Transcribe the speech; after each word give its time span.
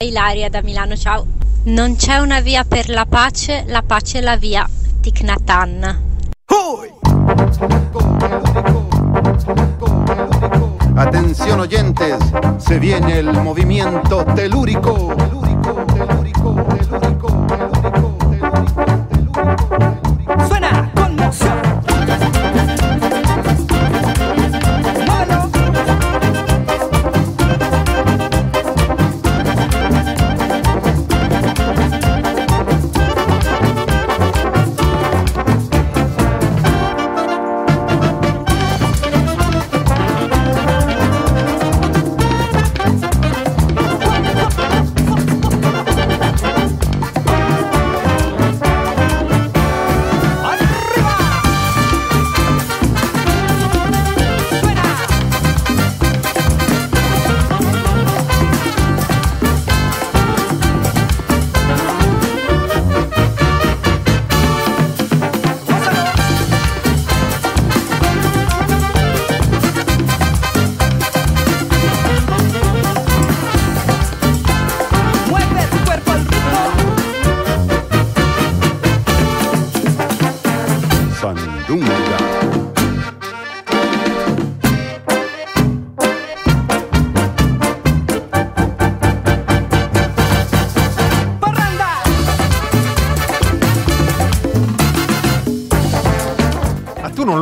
Ilaria 0.00 0.48
da 0.48 0.62
Milano, 0.62 0.94
ciao. 0.94 1.26
Non 1.64 1.96
c'è 1.96 2.18
una 2.18 2.38
via 2.38 2.62
per 2.62 2.88
la 2.88 3.04
pace, 3.04 3.64
la 3.66 3.82
pace 3.82 4.18
è 4.18 4.20
la 4.20 4.36
via. 4.36 4.64
Hanh. 5.44 6.00
Atención 10.94 11.58
oyentes, 11.58 12.16
se 12.58 12.78
viene 12.78 13.18
el 13.18 13.32
movimiento 13.42 14.24
telúrico, 14.36 15.16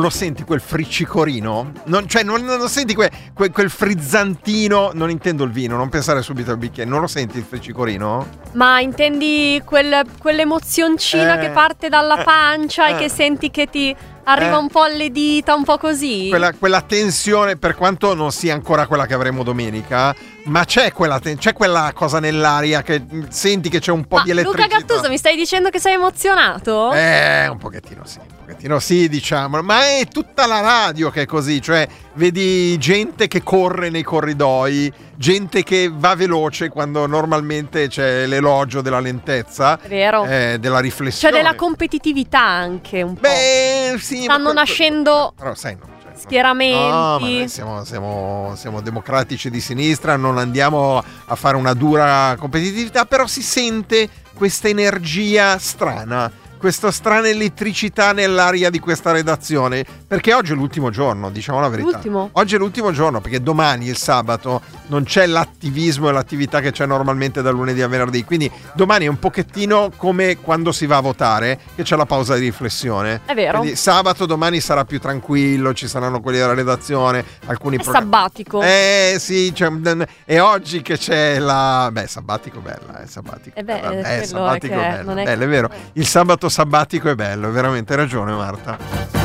lo 0.07 0.13
senti 0.13 0.43
quel 0.43 0.61
friccicorino? 0.61 1.71
Non, 1.85 2.07
cioè, 2.07 2.23
non, 2.23 2.43
non 2.43 2.67
senti 2.69 2.93
que- 2.95 3.11
que- 3.33 3.51
quel 3.51 3.69
frizzantino? 3.69 4.91
Non 4.93 5.09
intendo 5.09 5.43
il 5.43 5.51
vino, 5.51 5.75
non 5.75 5.89
pensare 5.89 6.21
subito 6.21 6.51
al 6.51 6.57
bicchiere. 6.57 6.89
Non 6.89 7.01
lo 7.01 7.07
senti 7.07 7.37
il 7.37 7.43
friccicorino? 7.43 8.25
Ma 8.53 8.79
intendi 8.79 9.61
quel- 9.65 10.03
quell'emozioncina 10.19 11.35
Eh. 11.37 11.39
che 11.39 11.49
parte 11.51 11.89
dalla 11.89 12.17
pancia 12.23 12.87
Eh. 12.87 12.93
e 12.93 12.97
che 12.97 13.09
senti 13.09 13.51
che 13.51 13.67
ti 13.67 13.95
arriva 14.23 14.55
Eh. 14.55 14.59
un 14.59 14.69
po' 14.69 14.81
alle 14.83 15.09
dita, 15.11 15.53
un 15.55 15.63
po' 15.63 15.77
così? 15.77 16.27
Quella, 16.29 16.53
quella 16.53 16.81
tensione, 16.81 17.57
per 17.57 17.75
quanto 17.75 18.13
non 18.13 18.31
sia 18.31 18.53
ancora 18.53 18.87
quella 18.87 19.05
che 19.05 19.13
avremo 19.13 19.43
domenica, 19.43 20.15
ma 20.45 20.63
c'è 20.65 20.91
quella, 20.93 21.19
ten- 21.19 21.37
c'è 21.37 21.53
quella 21.53 21.91
cosa 21.93 22.19
nell'aria 22.19 22.81
che 22.81 23.01
mm, 23.01 23.23
senti 23.29 23.69
che 23.69 23.79
c'è 23.79 23.91
un 23.91 24.05
po' 24.05 24.17
Ma 24.17 24.23
di 24.23 24.29
Luca 24.31 24.41
elettricità. 24.41 24.77
Gattuso, 24.79 25.09
mi 25.09 25.17
stai 25.17 25.35
dicendo 25.35 25.69
che 25.69 25.79
sei 25.79 25.93
emozionato? 25.93 26.91
Eh, 26.93 27.47
un 27.47 27.57
pochettino 27.57 28.01
sì, 28.05 28.19
pochettino 28.47 28.79
sì, 28.79 29.09
diciamo, 29.09 29.61
ma 29.61 29.81
è 29.99 30.07
tutta 30.09 30.45
la 30.47 30.61
radio 30.61 31.09
che 31.09 31.23
è 31.23 31.25
così, 31.25 31.61
cioè 31.61 31.85
vedi 32.13 32.77
gente 32.77 33.27
che 33.27 33.43
corre 33.43 33.89
nei 33.89 34.03
corridoi, 34.03 34.91
gente 35.15 35.63
che 35.63 35.91
va 35.93 36.15
veloce 36.15 36.69
quando 36.69 37.05
normalmente 37.07 37.89
c'è 37.89 38.25
l'elogio 38.25 38.79
della 38.81 39.01
lentezza, 39.01 39.77
eh, 39.81 40.57
della 40.61 40.77
C'è 40.77 40.81
riflessione. 40.81 41.35
della 41.35 41.55
competitività 41.55 42.41
anche 42.41 43.01
un 43.01 43.15
po'. 43.15 43.19
Beh, 43.19 43.97
sì, 43.99 44.19
ma 44.19 44.33
Stanno 44.35 44.43
que- 44.45 44.53
nascendo 44.53 45.33
Però 45.37 45.53
sai, 45.53 45.75
no, 45.75 45.85
cioè, 46.01 46.11
no. 46.13 46.17
schieramenti. 46.17 46.77
No, 46.79 47.19
ma 47.19 47.19
noi 47.19 47.49
siamo, 47.49 47.83
siamo- 47.83 48.53
siamo 48.55 48.79
democratici 48.81 49.49
di 49.49 49.59
sinistra, 49.59 50.15
non 50.15 50.37
andiamo 50.37 51.03
a 51.25 51.35
fare 51.35 51.57
una 51.57 51.73
dura 51.73 52.33
competitività, 52.39 53.03
però 53.03 53.27
si 53.27 53.41
sente 53.41 54.07
questa 54.33 54.69
energia 54.69 55.57
strana, 55.57 56.31
questa 56.57 56.91
strana 56.91 57.27
elettricità 57.27 58.11
nell'aria 58.11 58.69
di 58.69 58.79
questa 58.79 59.11
redazione, 59.11 59.85
perché 60.07 60.33
oggi 60.33 60.51
è 60.51 60.55
l'ultimo 60.55 60.89
giorno, 60.89 61.29
diciamo 61.29 61.59
la 61.59 61.69
verità. 61.69 61.91
L'ultimo? 61.91 62.29
Oggi 62.33 62.55
è 62.55 62.57
l'ultimo 62.57 62.91
giorno, 62.91 63.21
perché 63.21 63.41
domani, 63.41 63.87
il 63.87 63.97
sabato, 63.97 64.61
non 64.87 65.03
c'è 65.03 65.25
l'attivismo 65.25 66.09
e 66.09 66.11
l'attività 66.11 66.59
che 66.59 66.71
c'è 66.71 66.85
normalmente 66.85 67.41
da 67.41 67.51
lunedì 67.51 67.81
a 67.81 67.87
venerdì, 67.87 68.23
quindi 68.23 68.49
domani 68.73 69.05
è 69.05 69.07
un 69.07 69.19
pochettino 69.19 69.91
come 69.95 70.37
quando 70.37 70.71
si 70.71 70.85
va 70.85 70.97
a 70.97 71.01
votare, 71.01 71.59
che 71.75 71.83
c'è 71.83 71.95
la 71.95 72.05
pausa 72.05 72.35
di 72.35 72.41
riflessione. 72.45 73.21
È 73.25 73.33
vero. 73.33 73.59
Quindi 73.59 73.75
sabato 73.77 74.25
domani 74.25 74.59
sarà 74.59 74.85
più 74.85 74.99
tranquillo, 74.99 75.73
ci 75.73 75.87
saranno 75.87 76.19
quelli 76.21 76.37
della 76.39 76.53
redazione, 76.53 77.23
alcuni 77.45 77.77
È 77.77 77.81
programmi. 77.81 78.05
sabbatico. 78.09 78.61
Eh 78.61 79.15
sì, 79.19 79.53
un- 79.59 80.05
è 80.25 80.39
oggi 80.39 80.81
che 80.81 80.97
c'è 80.97 81.39
la... 81.39 81.89
Beh, 81.91 82.07
sabbatico 82.07 82.59
bella, 82.59 83.01
eh, 83.03 83.07
sabbatico. 83.07 83.57
Eh 83.59 83.63
beh, 83.63 83.79
bella. 83.79 83.91
eh, 83.91 84.17
Eh, 84.17 84.21
è 84.21 84.25
sabbatico 84.25 84.73
è, 84.73 84.77
bello, 84.77 85.03
non 85.03 85.17
è 85.19 85.23
bello, 85.23 85.37
che- 85.39 85.45
è 85.45 85.47
vero. 85.47 85.69
Il 85.93 86.05
sabato 86.07 86.46
sabbatico 86.49 87.09
è 87.09 87.15
bello, 87.15 87.51
veramente, 87.51 87.93
hai 87.93 87.99
ragione 87.99 88.31
Marta. 88.33 89.16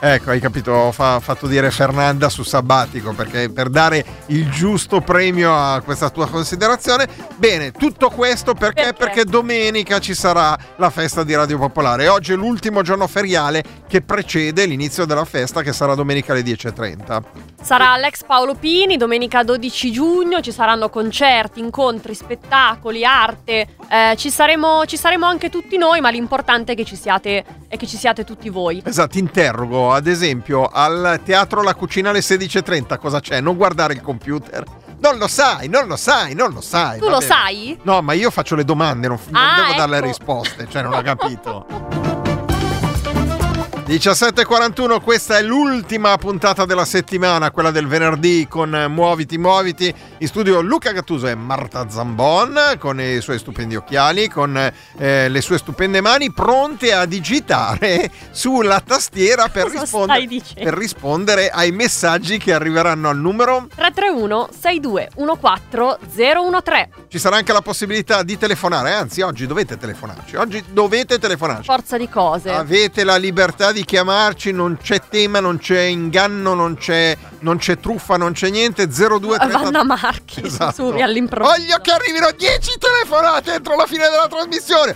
Ecco, 0.00 0.30
hai 0.30 0.38
capito, 0.38 0.70
ho 0.70 0.92
fa- 0.92 1.18
fatto 1.18 1.48
dire 1.48 1.72
Fernanda 1.72 2.28
su 2.28 2.44
sabbatico 2.44 3.14
perché 3.14 3.50
per 3.50 3.68
dare 3.68 4.04
il 4.26 4.48
giusto 4.48 5.00
premio 5.00 5.52
a 5.52 5.80
questa 5.80 6.08
tua 6.10 6.28
considerazione. 6.28 7.08
Bene, 7.36 7.72
tutto 7.72 8.08
questo 8.10 8.54
perché? 8.54 8.92
Perché? 8.92 9.04
Perché 9.04 9.24
domenica 9.24 9.98
ci 9.98 10.14
sarà 10.14 10.56
la 10.76 10.90
festa 10.90 11.24
di 11.24 11.34
Radio 11.34 11.58
Popolare. 11.58 12.06
Oggi 12.06 12.32
è 12.32 12.36
l'ultimo 12.36 12.82
giorno 12.82 13.08
feriale 13.08 13.64
che 13.88 14.00
precede 14.00 14.66
l'inizio 14.66 15.04
della 15.04 15.24
festa 15.24 15.62
che 15.62 15.72
sarà 15.72 15.94
domenica 15.96 16.32
alle 16.32 16.42
10.30. 16.42 17.22
Sarà 17.60 17.96
l'ex 17.96 18.22
Paolo 18.24 18.54
Pini, 18.54 18.96
domenica 18.96 19.42
12 19.42 19.90
giugno, 19.90 20.40
ci 20.40 20.52
saranno 20.52 20.90
concerti, 20.90 21.58
incontri, 21.58 22.14
spettacoli, 22.14 23.04
arte, 23.04 23.66
eh, 23.88 24.14
ci, 24.16 24.30
saremo, 24.30 24.84
ci 24.86 24.96
saremo 24.96 25.26
anche 25.26 25.50
tutti 25.50 25.76
noi, 25.76 26.00
ma 26.00 26.10
l'importante 26.10 26.72
è 26.72 26.76
che 26.76 26.84
ci 26.84 26.94
siate, 26.94 27.44
è 27.66 27.76
che 27.76 27.86
ci 27.86 27.96
siate 27.96 28.24
tutti 28.24 28.48
voi. 28.48 28.80
Esatto, 28.84 29.08
ti 29.08 29.18
interrogo, 29.18 29.87
ad 29.92 30.06
esempio, 30.06 30.66
al 30.66 31.20
teatro 31.24 31.62
La 31.62 31.74
Cucina 31.74 32.10
alle 32.10 32.20
16.30 32.20 32.98
cosa 32.98 33.20
c'è? 33.20 33.40
Non 33.40 33.56
guardare 33.56 33.92
il 33.94 34.00
computer. 34.00 34.64
Non 35.00 35.16
lo 35.16 35.28
sai, 35.28 35.68
non 35.68 35.86
lo 35.86 35.96
sai, 35.96 36.34
non 36.34 36.52
lo 36.52 36.60
sai. 36.60 36.98
Tu 36.98 37.04
lo 37.08 37.18
bene. 37.18 37.24
sai? 37.30 37.78
No, 37.82 38.02
ma 38.02 38.14
io 38.14 38.30
faccio 38.30 38.56
le 38.56 38.64
domande, 38.64 39.06
non, 39.06 39.18
non 39.28 39.40
Ah, 39.42 39.62
devo 39.62 39.74
dare 39.76 39.90
le 39.90 39.96
ecco. 39.98 40.06
risposte, 40.06 40.66
cioè 40.68 40.82
non 40.82 40.92
ho 40.94 41.02
capito. 41.02 42.16
17.41, 43.88 45.00
questa 45.00 45.38
è 45.38 45.42
l'ultima 45.42 46.14
puntata 46.18 46.66
della 46.66 46.84
settimana, 46.84 47.50
quella 47.50 47.70
del 47.70 47.86
venerdì 47.86 48.46
con 48.46 48.68
Muoviti 48.90 49.38
Muoviti. 49.38 49.94
In 50.18 50.26
studio 50.26 50.60
Luca 50.60 50.92
Gattuso 50.92 51.26
e 51.26 51.34
Marta 51.34 51.88
Zambon 51.88 52.76
con 52.78 53.00
i 53.00 53.22
suoi 53.22 53.38
stupendi 53.38 53.76
occhiali, 53.76 54.28
con 54.28 54.54
eh, 54.98 55.28
le 55.30 55.40
sue 55.40 55.56
stupende 55.56 56.02
mani 56.02 56.30
pronte 56.30 56.92
a 56.92 57.06
digitare 57.06 58.10
sulla 58.30 58.80
tastiera 58.80 59.48
per, 59.48 59.68
rispondere, 59.70 60.42
per 60.52 60.74
rispondere 60.74 61.48
ai 61.48 61.72
messaggi 61.72 62.36
che 62.36 62.52
arriveranno 62.52 63.08
al 63.08 63.16
numero 63.16 63.68
331 63.74 64.50
62 64.52 65.08
14 65.14 66.06
013 66.14 66.88
Ci 67.08 67.18
sarà 67.18 67.36
anche 67.36 67.54
la 67.54 67.62
possibilità 67.62 68.22
di 68.22 68.36
telefonare, 68.36 68.92
anzi 68.92 69.22
oggi 69.22 69.46
dovete 69.46 69.78
telefonarci, 69.78 70.36
oggi 70.36 70.62
dovete 70.72 71.18
telefonarci. 71.18 71.64
Forza 71.64 71.96
di 71.96 72.08
cose. 72.10 72.52
Avete 72.52 73.02
la 73.02 73.16
libertà 73.16 73.72
di 73.72 73.76
chiamarci, 73.84 74.52
non 74.52 74.78
c'è 74.82 75.00
tema, 75.08 75.40
non 75.40 75.58
c'è 75.58 75.80
inganno, 75.82 76.54
non 76.54 76.76
c'è, 76.76 77.16
non 77.40 77.58
c'è 77.58 77.78
truffa, 77.78 78.16
non 78.16 78.32
c'è 78.32 78.50
niente. 78.50 78.86
0230 78.88 79.58
Vanna 79.58 79.84
Marchi, 79.84 80.44
Esatto. 80.44 80.72
su, 80.72 80.82
all'improvviso. 81.00 81.56
Voglio 81.56 81.76
che 81.80 81.90
arrivino 81.90 82.30
10 82.30 82.78
telefonate 82.78 83.54
entro 83.54 83.76
la 83.76 83.86
fine 83.86 84.08
della 84.08 84.26
trasmissione. 84.28 84.94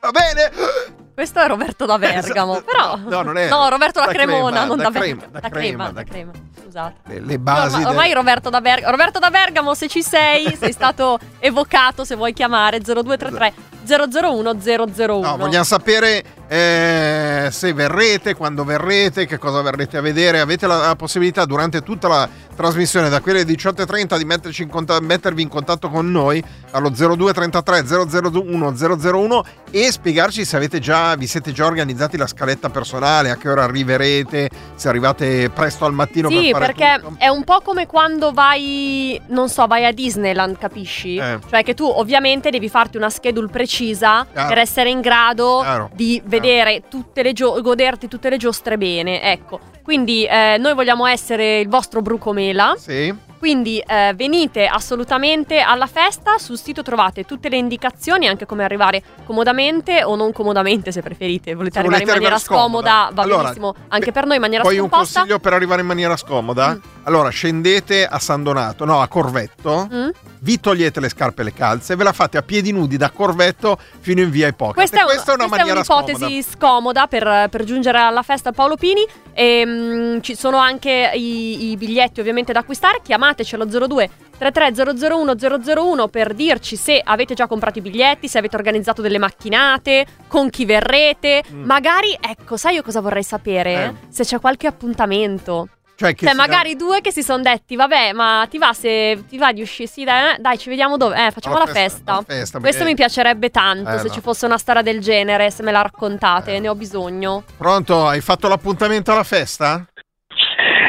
Va 0.00 0.10
bene? 0.10 1.00
Questo 1.14 1.40
è 1.40 1.46
Roberto 1.46 1.84
da 1.84 1.98
Bergamo, 1.98 2.52
Esatto. 2.56 2.64
però... 2.70 2.96
No, 2.96 3.08
no, 3.10 3.22
non 3.22 3.36
è- 3.36 3.48
No, 3.48 3.68
Roberto 3.68 4.00
da, 4.00 4.06
da 4.06 4.12
Cremona, 4.12 4.50
Crema, 4.60 4.64
non 4.66 4.76
da 4.78 4.82
da, 4.84 4.90
Crema, 4.90 5.14
Bergamo. 5.14 5.32
da 5.32 5.40
Da 5.40 5.48
crema, 5.50 5.90
da 5.92 6.04
crema. 6.04 6.32
Scusate. 6.62 6.94
Le, 7.08 7.20
le 7.20 7.38
basi 7.38 7.66
Ormai, 7.66 7.78
del- 7.82 7.88
ormai 7.90 8.12
Roberto 8.14 8.48
da 8.50 8.60
Bergamo. 8.62 8.90
Roberto 8.90 9.18
da 9.18 9.30
Bergamo, 9.30 9.74
se 9.74 9.88
ci 9.88 10.02
sei, 10.02 10.56
sei 10.58 10.72
stato 10.72 11.18
evocato, 11.38 12.04
se 12.04 12.14
vuoi 12.16 12.32
chiamare 12.32 12.80
0233 12.80 13.52
001 13.98 14.56
001. 14.94 15.20
No, 15.20 15.36
vogliamo 15.36 15.64
sapere 15.64 16.22
eh, 16.48 17.48
se 17.50 17.72
verrete, 17.72 18.34
quando 18.34 18.64
verrete, 18.64 19.26
che 19.26 19.38
cosa 19.38 19.62
verrete 19.62 19.96
a 19.96 20.00
vedere. 20.00 20.40
Avete 20.40 20.66
la, 20.66 20.76
la 20.78 20.96
possibilità 20.96 21.44
durante 21.44 21.82
tutta 21.82 22.08
la 22.08 22.28
trasmissione, 22.54 23.08
da 23.08 23.20
quelle 23.20 23.42
18.30, 23.42 24.18
di 24.18 24.24
metterci 24.24 24.62
in 24.62 24.68
conta- 24.68 25.00
mettervi 25.00 25.42
in 25.42 25.48
contatto 25.48 25.88
con 25.88 26.10
noi 26.10 26.42
allo 26.72 26.90
0233 26.90 27.84
001 28.30 28.74
001 28.76 29.44
e 29.70 29.90
spiegarci 29.90 30.44
se 30.44 30.56
avete 30.56 30.78
già, 30.78 31.14
vi 31.16 31.26
siete 31.26 31.52
già 31.52 31.64
organizzati 31.64 32.16
la 32.16 32.26
scaletta 32.26 32.68
personale, 32.68 33.30
a 33.30 33.36
che 33.36 33.48
ora 33.48 33.64
arriverete, 33.64 34.50
se 34.74 34.88
arrivate 34.88 35.48
presto 35.50 35.86
al 35.86 35.94
mattino 35.94 36.28
Sì, 36.28 36.50
per 36.52 36.60
perché 36.60 36.98
tutto. 37.00 37.14
è 37.18 37.28
un 37.28 37.44
po' 37.44 37.60
come 37.62 37.86
quando 37.86 38.32
vai, 38.32 39.18
non 39.28 39.48
so, 39.48 39.66
vai 39.66 39.86
a 39.86 39.92
Disneyland, 39.92 40.58
capisci? 40.58 41.16
Eh. 41.16 41.38
Cioè 41.48 41.62
che 41.62 41.72
tu 41.74 41.84
ovviamente 41.86 42.50
devi 42.50 42.68
farti 42.68 42.96
una 42.98 43.08
schedule 43.10 43.48
precisa 43.48 43.80
Chiaro. 43.90 44.48
per 44.48 44.58
essere 44.58 44.90
in 44.90 45.00
grado 45.00 45.60
Chiaro. 45.60 45.90
di 45.94 46.20
vedere 46.24 46.82
tutte 46.88 47.22
le 47.22 47.32
gio- 47.32 47.60
goderti 47.60 48.08
tutte 48.08 48.28
le 48.30 48.36
giostre 48.36 48.78
bene, 48.78 49.20
ecco. 49.22 49.58
Quindi 49.82 50.24
eh, 50.24 50.56
noi 50.58 50.74
vogliamo 50.74 51.06
essere 51.06 51.58
il 51.60 51.68
vostro 51.68 52.00
brucomela, 52.02 52.74
Sì. 52.78 53.12
Quindi 53.42 53.80
eh, 53.84 54.12
venite 54.14 54.66
assolutamente 54.66 55.58
alla 55.58 55.88
festa, 55.88 56.38
sul 56.38 56.56
sito 56.56 56.84
trovate 56.84 57.24
tutte 57.24 57.48
le 57.48 57.56
indicazioni, 57.56 58.28
anche 58.28 58.46
come 58.46 58.62
arrivare 58.62 59.02
comodamente 59.26 60.04
o 60.04 60.14
non 60.14 60.30
comodamente 60.32 60.92
se 60.92 61.02
preferite, 61.02 61.52
volete 61.56 61.72
Se 61.72 61.78
arrivare 61.80 62.04
volete 62.04 62.18
in 62.18 62.22
maniera 62.22 62.38
scomoda. 62.38 62.90
scomoda, 62.92 63.10
va 63.12 63.22
Allora, 63.22 63.42
benissimo, 63.42 63.74
anche 63.88 64.12
per 64.12 64.26
noi 64.26 64.36
in 64.36 64.42
maniera 64.42 64.62
Poi 64.62 64.78
un 64.78 64.86
scomposta. 64.86 65.18
consiglio 65.18 65.40
per 65.40 65.54
arrivare 65.54 65.80
in 65.80 65.88
maniera 65.88 66.16
scomoda. 66.16 66.74
Mm. 66.74 66.78
Allora, 67.02 67.30
scendete 67.30 68.06
a 68.06 68.20
San 68.20 68.44
Donato, 68.44 68.84
no, 68.84 69.00
a 69.02 69.08
Corvetto. 69.08 69.88
Mm? 69.92 70.08
vi 70.42 70.58
togliete 70.58 70.98
le 71.00 71.08
scarpe 71.08 71.42
e 71.42 71.44
le 71.44 71.52
calze 71.52 71.92
e 71.92 71.96
ve 71.96 72.02
la 72.04 72.12
fate 72.12 72.36
a 72.36 72.42
piedi 72.42 72.72
nudi 72.72 72.96
da 72.96 73.10
Corvetto 73.10 73.78
fino 74.00 74.20
in 74.20 74.30
via 74.30 74.48
Ipoca. 74.48 74.72
Questa 74.72 74.98
è, 74.98 75.02
un- 75.02 75.06
questa 75.06 75.32
è 75.32 75.34
una 75.34 75.46
questa 75.48 75.66
è 75.66 75.70
un'ipotesi 75.70 76.42
scomoda, 76.42 77.06
per, 77.06 77.48
per 77.48 77.64
giungere 77.64 77.98
alla 77.98 78.22
festa 78.22 78.50
Paolo 78.52 78.76
Pini. 78.76 79.06
E, 79.34 79.64
mm, 79.64 80.20
ci 80.20 80.34
sono 80.34 80.58
anche 80.58 81.12
i, 81.14 81.70
i 81.70 81.76
biglietti 81.76 82.20
ovviamente 82.20 82.52
da 82.52 82.58
acquistare. 82.60 83.00
Chiamateci 83.32 83.54
allo 83.54 83.64
02 83.88 84.10
33 84.38 85.08
001 85.08 85.34
001 85.74 86.08
per 86.08 86.34
dirci 86.34 86.76
se 86.76 87.00
avete 87.02 87.34
già 87.34 87.46
comprato 87.46 87.78
i 87.78 87.82
biglietti, 87.82 88.28
se 88.28 88.38
avete 88.38 88.56
organizzato 88.56 89.00
delle 89.02 89.18
macchinate, 89.18 90.04
con 90.26 90.50
chi 90.50 90.64
verrete. 90.66 91.42
Mm. 91.50 91.64
Magari, 91.64 92.16
ecco, 92.20 92.56
sai 92.56 92.74
io 92.74 92.82
cosa 92.82 93.00
vorrei 93.00 93.22
sapere? 93.22 93.72
Eh. 93.84 93.92
Se 94.12 94.24
c'è 94.24 94.38
qualche 94.40 94.66
appuntamento. 94.66 95.68
Cioè, 95.94 96.14
che 96.14 96.26
Cioè, 96.26 96.34
magari 96.34 96.74
due 96.74 97.00
che 97.00 97.12
si 97.12 97.22
sono 97.22 97.42
detti, 97.42 97.76
vabbè, 97.76 98.12
ma 98.12 98.44
ti 98.50 98.58
va 98.58 98.72
se 98.72 99.22
ti 99.28 99.38
va 99.38 99.52
di 99.52 99.60
uscire? 99.62 99.88
Sì, 99.88 100.02
dai, 100.02 100.34
eh, 100.34 100.38
dai, 100.40 100.58
ci 100.58 100.68
vediamo 100.68 100.96
dove? 100.96 101.26
Eh, 101.26 101.30
facciamo 101.30 101.54
alla 101.56 101.66
la 101.66 101.72
festa. 101.72 102.12
alla 102.14 102.24
festa, 102.26 102.58
Questo 102.58 102.82
mi 102.84 102.94
piacerebbe 102.94 103.50
tanto, 103.50 103.88
Eh, 103.90 103.98
se 103.98 104.08
no. 104.08 104.12
ci 104.12 104.20
fosse 104.20 104.46
una 104.46 104.58
storia 104.58 104.82
del 104.82 105.00
genere, 105.00 105.50
se 105.52 105.62
me 105.62 105.70
la 105.70 105.82
raccontate, 105.82 106.54
Eh. 106.56 106.60
ne 106.60 106.68
ho 106.68 106.74
bisogno. 106.74 107.44
Pronto? 107.56 108.06
Hai 108.08 108.20
fatto 108.20 108.48
l'appuntamento 108.48 109.12
alla 109.12 109.22
festa? 109.22 109.86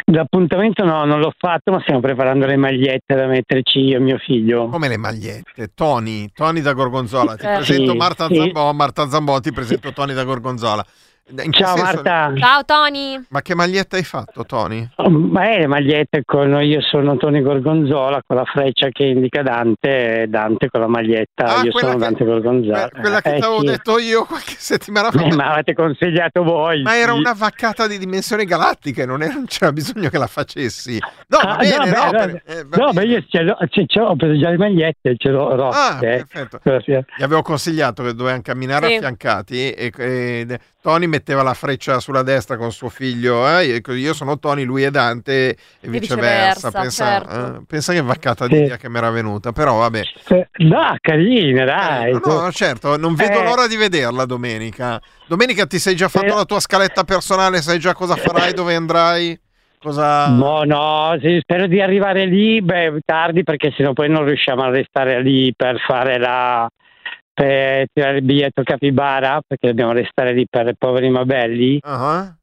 L'appuntamento 0.05 0.83
no, 0.85 1.05
non 1.05 1.19
l'ho 1.19 1.33
fatto, 1.37 1.71
ma 1.71 1.79
stiamo 1.81 1.99
preparando 1.99 2.45
le 2.45 2.57
magliette 2.57 3.15
da 3.15 3.25
metterci 3.27 3.79
io 3.79 3.97
e 3.97 3.99
mio 3.99 4.17
figlio. 4.17 4.67
Come 4.67 4.87
le 4.87 4.97
magliette? 4.97 5.71
Tony, 5.73 6.29
Tony 6.33 6.61
da 6.61 6.73
Gorgonzola. 6.73 7.35
Ti 7.35 7.45
Eh. 7.45 7.55
presento 7.55 7.91
Sì, 7.91 7.97
Marta 7.97 8.27
sì. 8.27 8.35
Zambò, 8.35 8.71
Marta 8.73 9.07
Zambò, 9.07 9.39
ti 9.39 9.51
presento 9.51 9.91
Tony 9.93 10.13
da 10.13 10.23
Gorgonzola. 10.23 10.85
Ciao 11.51 11.77
senso- 11.77 11.81
Marta, 11.83 12.33
Ciao 12.35 12.65
Tony! 12.65 13.17
Ma 13.29 13.41
che 13.41 13.55
maglietta 13.55 13.95
hai 13.95 14.03
fatto, 14.03 14.43
Tony? 14.45 14.87
Oh, 14.97 15.09
ma 15.09 15.43
è 15.51 15.59
le 15.59 15.67
magliette 15.67 16.23
con 16.25 16.61
io 16.61 16.81
sono 16.81 17.15
Tony 17.15 17.41
Gorgonzola 17.41 18.21
con 18.27 18.35
la 18.35 18.43
freccia 18.43 18.89
che 18.89 19.05
indica 19.05 19.41
Dante 19.41 20.23
e 20.23 20.27
Dante 20.27 20.67
con 20.69 20.81
la 20.81 20.87
maglietta 20.87 21.45
Ah, 21.45 21.63
io 21.63 21.71
sono 21.71 21.93
che- 21.93 21.97
Dante 21.97 22.25
Gorgonzola. 22.25 22.89
Que- 22.89 22.99
quella 23.01 23.21
che 23.21 23.29
Eh, 23.35 23.39
ti 23.39 23.45
avevo 23.45 23.59
sì. 23.61 23.65
detto 23.67 23.97
io 23.99 24.25
qualche 24.25 24.55
settimana 24.57 25.11
fa. 25.11 25.23
Eh, 25.23 25.33
ma 25.33 25.53
avete 25.53 25.73
consigliato 25.73 26.43
voi. 26.43 26.81
Ma 26.83 26.97
era 26.97 27.13
una 27.13 27.33
vaccata 27.33 27.87
di 27.87 27.97
dimensioni 27.97 28.43
galattiche, 28.43 29.05
non, 29.05 29.23
era- 29.23 29.33
non 29.33 29.45
c'era 29.45 29.71
bisogno 29.71 30.09
che 30.09 30.17
la 30.17 30.27
facessi. 30.27 30.99
No, 31.27 31.39
va 31.41 31.55
Ah, 31.55 31.55
bene, 31.57 31.89
no, 31.89 32.03
no, 32.03 32.11
beh, 32.11 32.17
per- 32.17 32.31
beh, 32.45 32.53
eh, 32.59 32.65
va 32.65 32.77
No, 32.77 32.91
bene. 32.91 32.93
ma 32.93 33.01
io 33.13 33.23
ce 33.29 33.41
l'ho, 33.41 33.57
ce- 33.69 33.85
ce 33.87 33.99
l'ho, 33.99 34.07
ho 34.07 34.15
preso 34.17 34.37
già 34.37 34.49
le 34.49 34.57
magliette, 34.57 35.15
ce 35.17 35.29
l'ho 35.29 35.55
rotte. 35.55 35.77
Ah, 35.77 35.97
perfetto. 35.99 36.59
Gli 37.17 37.23
avevo 37.23 37.41
consigliato 37.41 38.03
che 38.03 38.13
dovevano 38.13 38.41
camminare 38.43 38.87
Sì. 38.89 38.95
affiancati 38.95 39.71
e, 39.71 39.91
e 39.97 40.59
Tony 40.83 41.05
metteva 41.07 41.43
la 41.43 41.53
freccia 41.53 42.01
sulla 42.01 42.23
destra 42.23 42.57
con 42.57 42.69
suo 42.73 42.89
figlio. 42.89 43.47
eh, 43.57 43.81
e 43.81 43.93
io 43.93 44.13
sono 44.13 44.37
Tony, 44.37 44.63
lui 44.63 44.83
è 44.83 44.91
Dante 44.91 45.49
e 45.51 45.57
viceversa. 45.87 46.69
viceversa, 46.69 46.71
Pensa, 46.71 47.05
certo. 47.05 47.55
eh, 47.55 47.61
pensa 47.65 47.93
che 47.93 48.01
vaccata 48.01 48.45
Sì. 48.45 48.51
di 48.51 48.57
idea 48.63 48.75
che 48.75 48.89
mi 48.89 48.97
era 48.97 49.09
venuta. 49.09 49.53
Però 49.53 49.77
vabbè. 49.77 50.01
Eh, 50.27 50.47
No, 50.57 50.93
carina, 50.99 51.63
dai. 51.63 52.09
Eh, 52.11 52.19
no, 52.21 52.41
no, 52.41 52.51
certo, 52.51 52.97
non 52.97 53.15
vedo 53.15 53.39
Eh. 53.39 53.43
l'ora 53.43 53.65
di 53.67 53.77
vederla 53.77 54.25
domenica. 54.25 55.01
Domenica 55.25 55.65
ti 55.65 55.79
sei 55.79 55.95
già 55.95 56.09
fatto 56.09 56.25
Eh. 56.25 56.35
la 56.35 56.43
tua 56.45 56.59
scaletta 56.59 57.05
personale, 57.05 57.61
sai 57.61 57.79
già 57.79 57.93
cosa 57.93 58.17
farai, 58.17 58.51
dove 58.53 58.75
andrai? 58.75 59.39
Cosa... 59.79 60.27
No, 60.27 60.63
no, 60.63 61.17
sì, 61.21 61.39
spero 61.41 61.67
di 61.67 61.81
arrivare 61.81 62.25
lì, 62.25 62.61
beh, 62.61 62.99
tardi 63.05 63.43
perché 63.43 63.71
sennò 63.75 63.93
poi 63.93 64.09
non 64.09 64.25
riusciamo 64.25 64.61
a 64.63 64.69
restare 64.69 65.21
lì 65.21 65.53
per 65.55 65.79
fare 65.85 66.17
la 66.19 66.69
per 67.33 67.87
tirare 67.91 68.17
il 68.17 68.23
biglietto 68.23 68.61
capibara 68.63 69.41
perché 69.45 69.67
dobbiamo 69.67 69.91
restare 69.91 70.33
lì 70.33 70.45
per 70.49 70.73
poveri 70.77 71.09
ma 71.09 71.25
belli 71.25 71.79
Ah. 71.81 72.35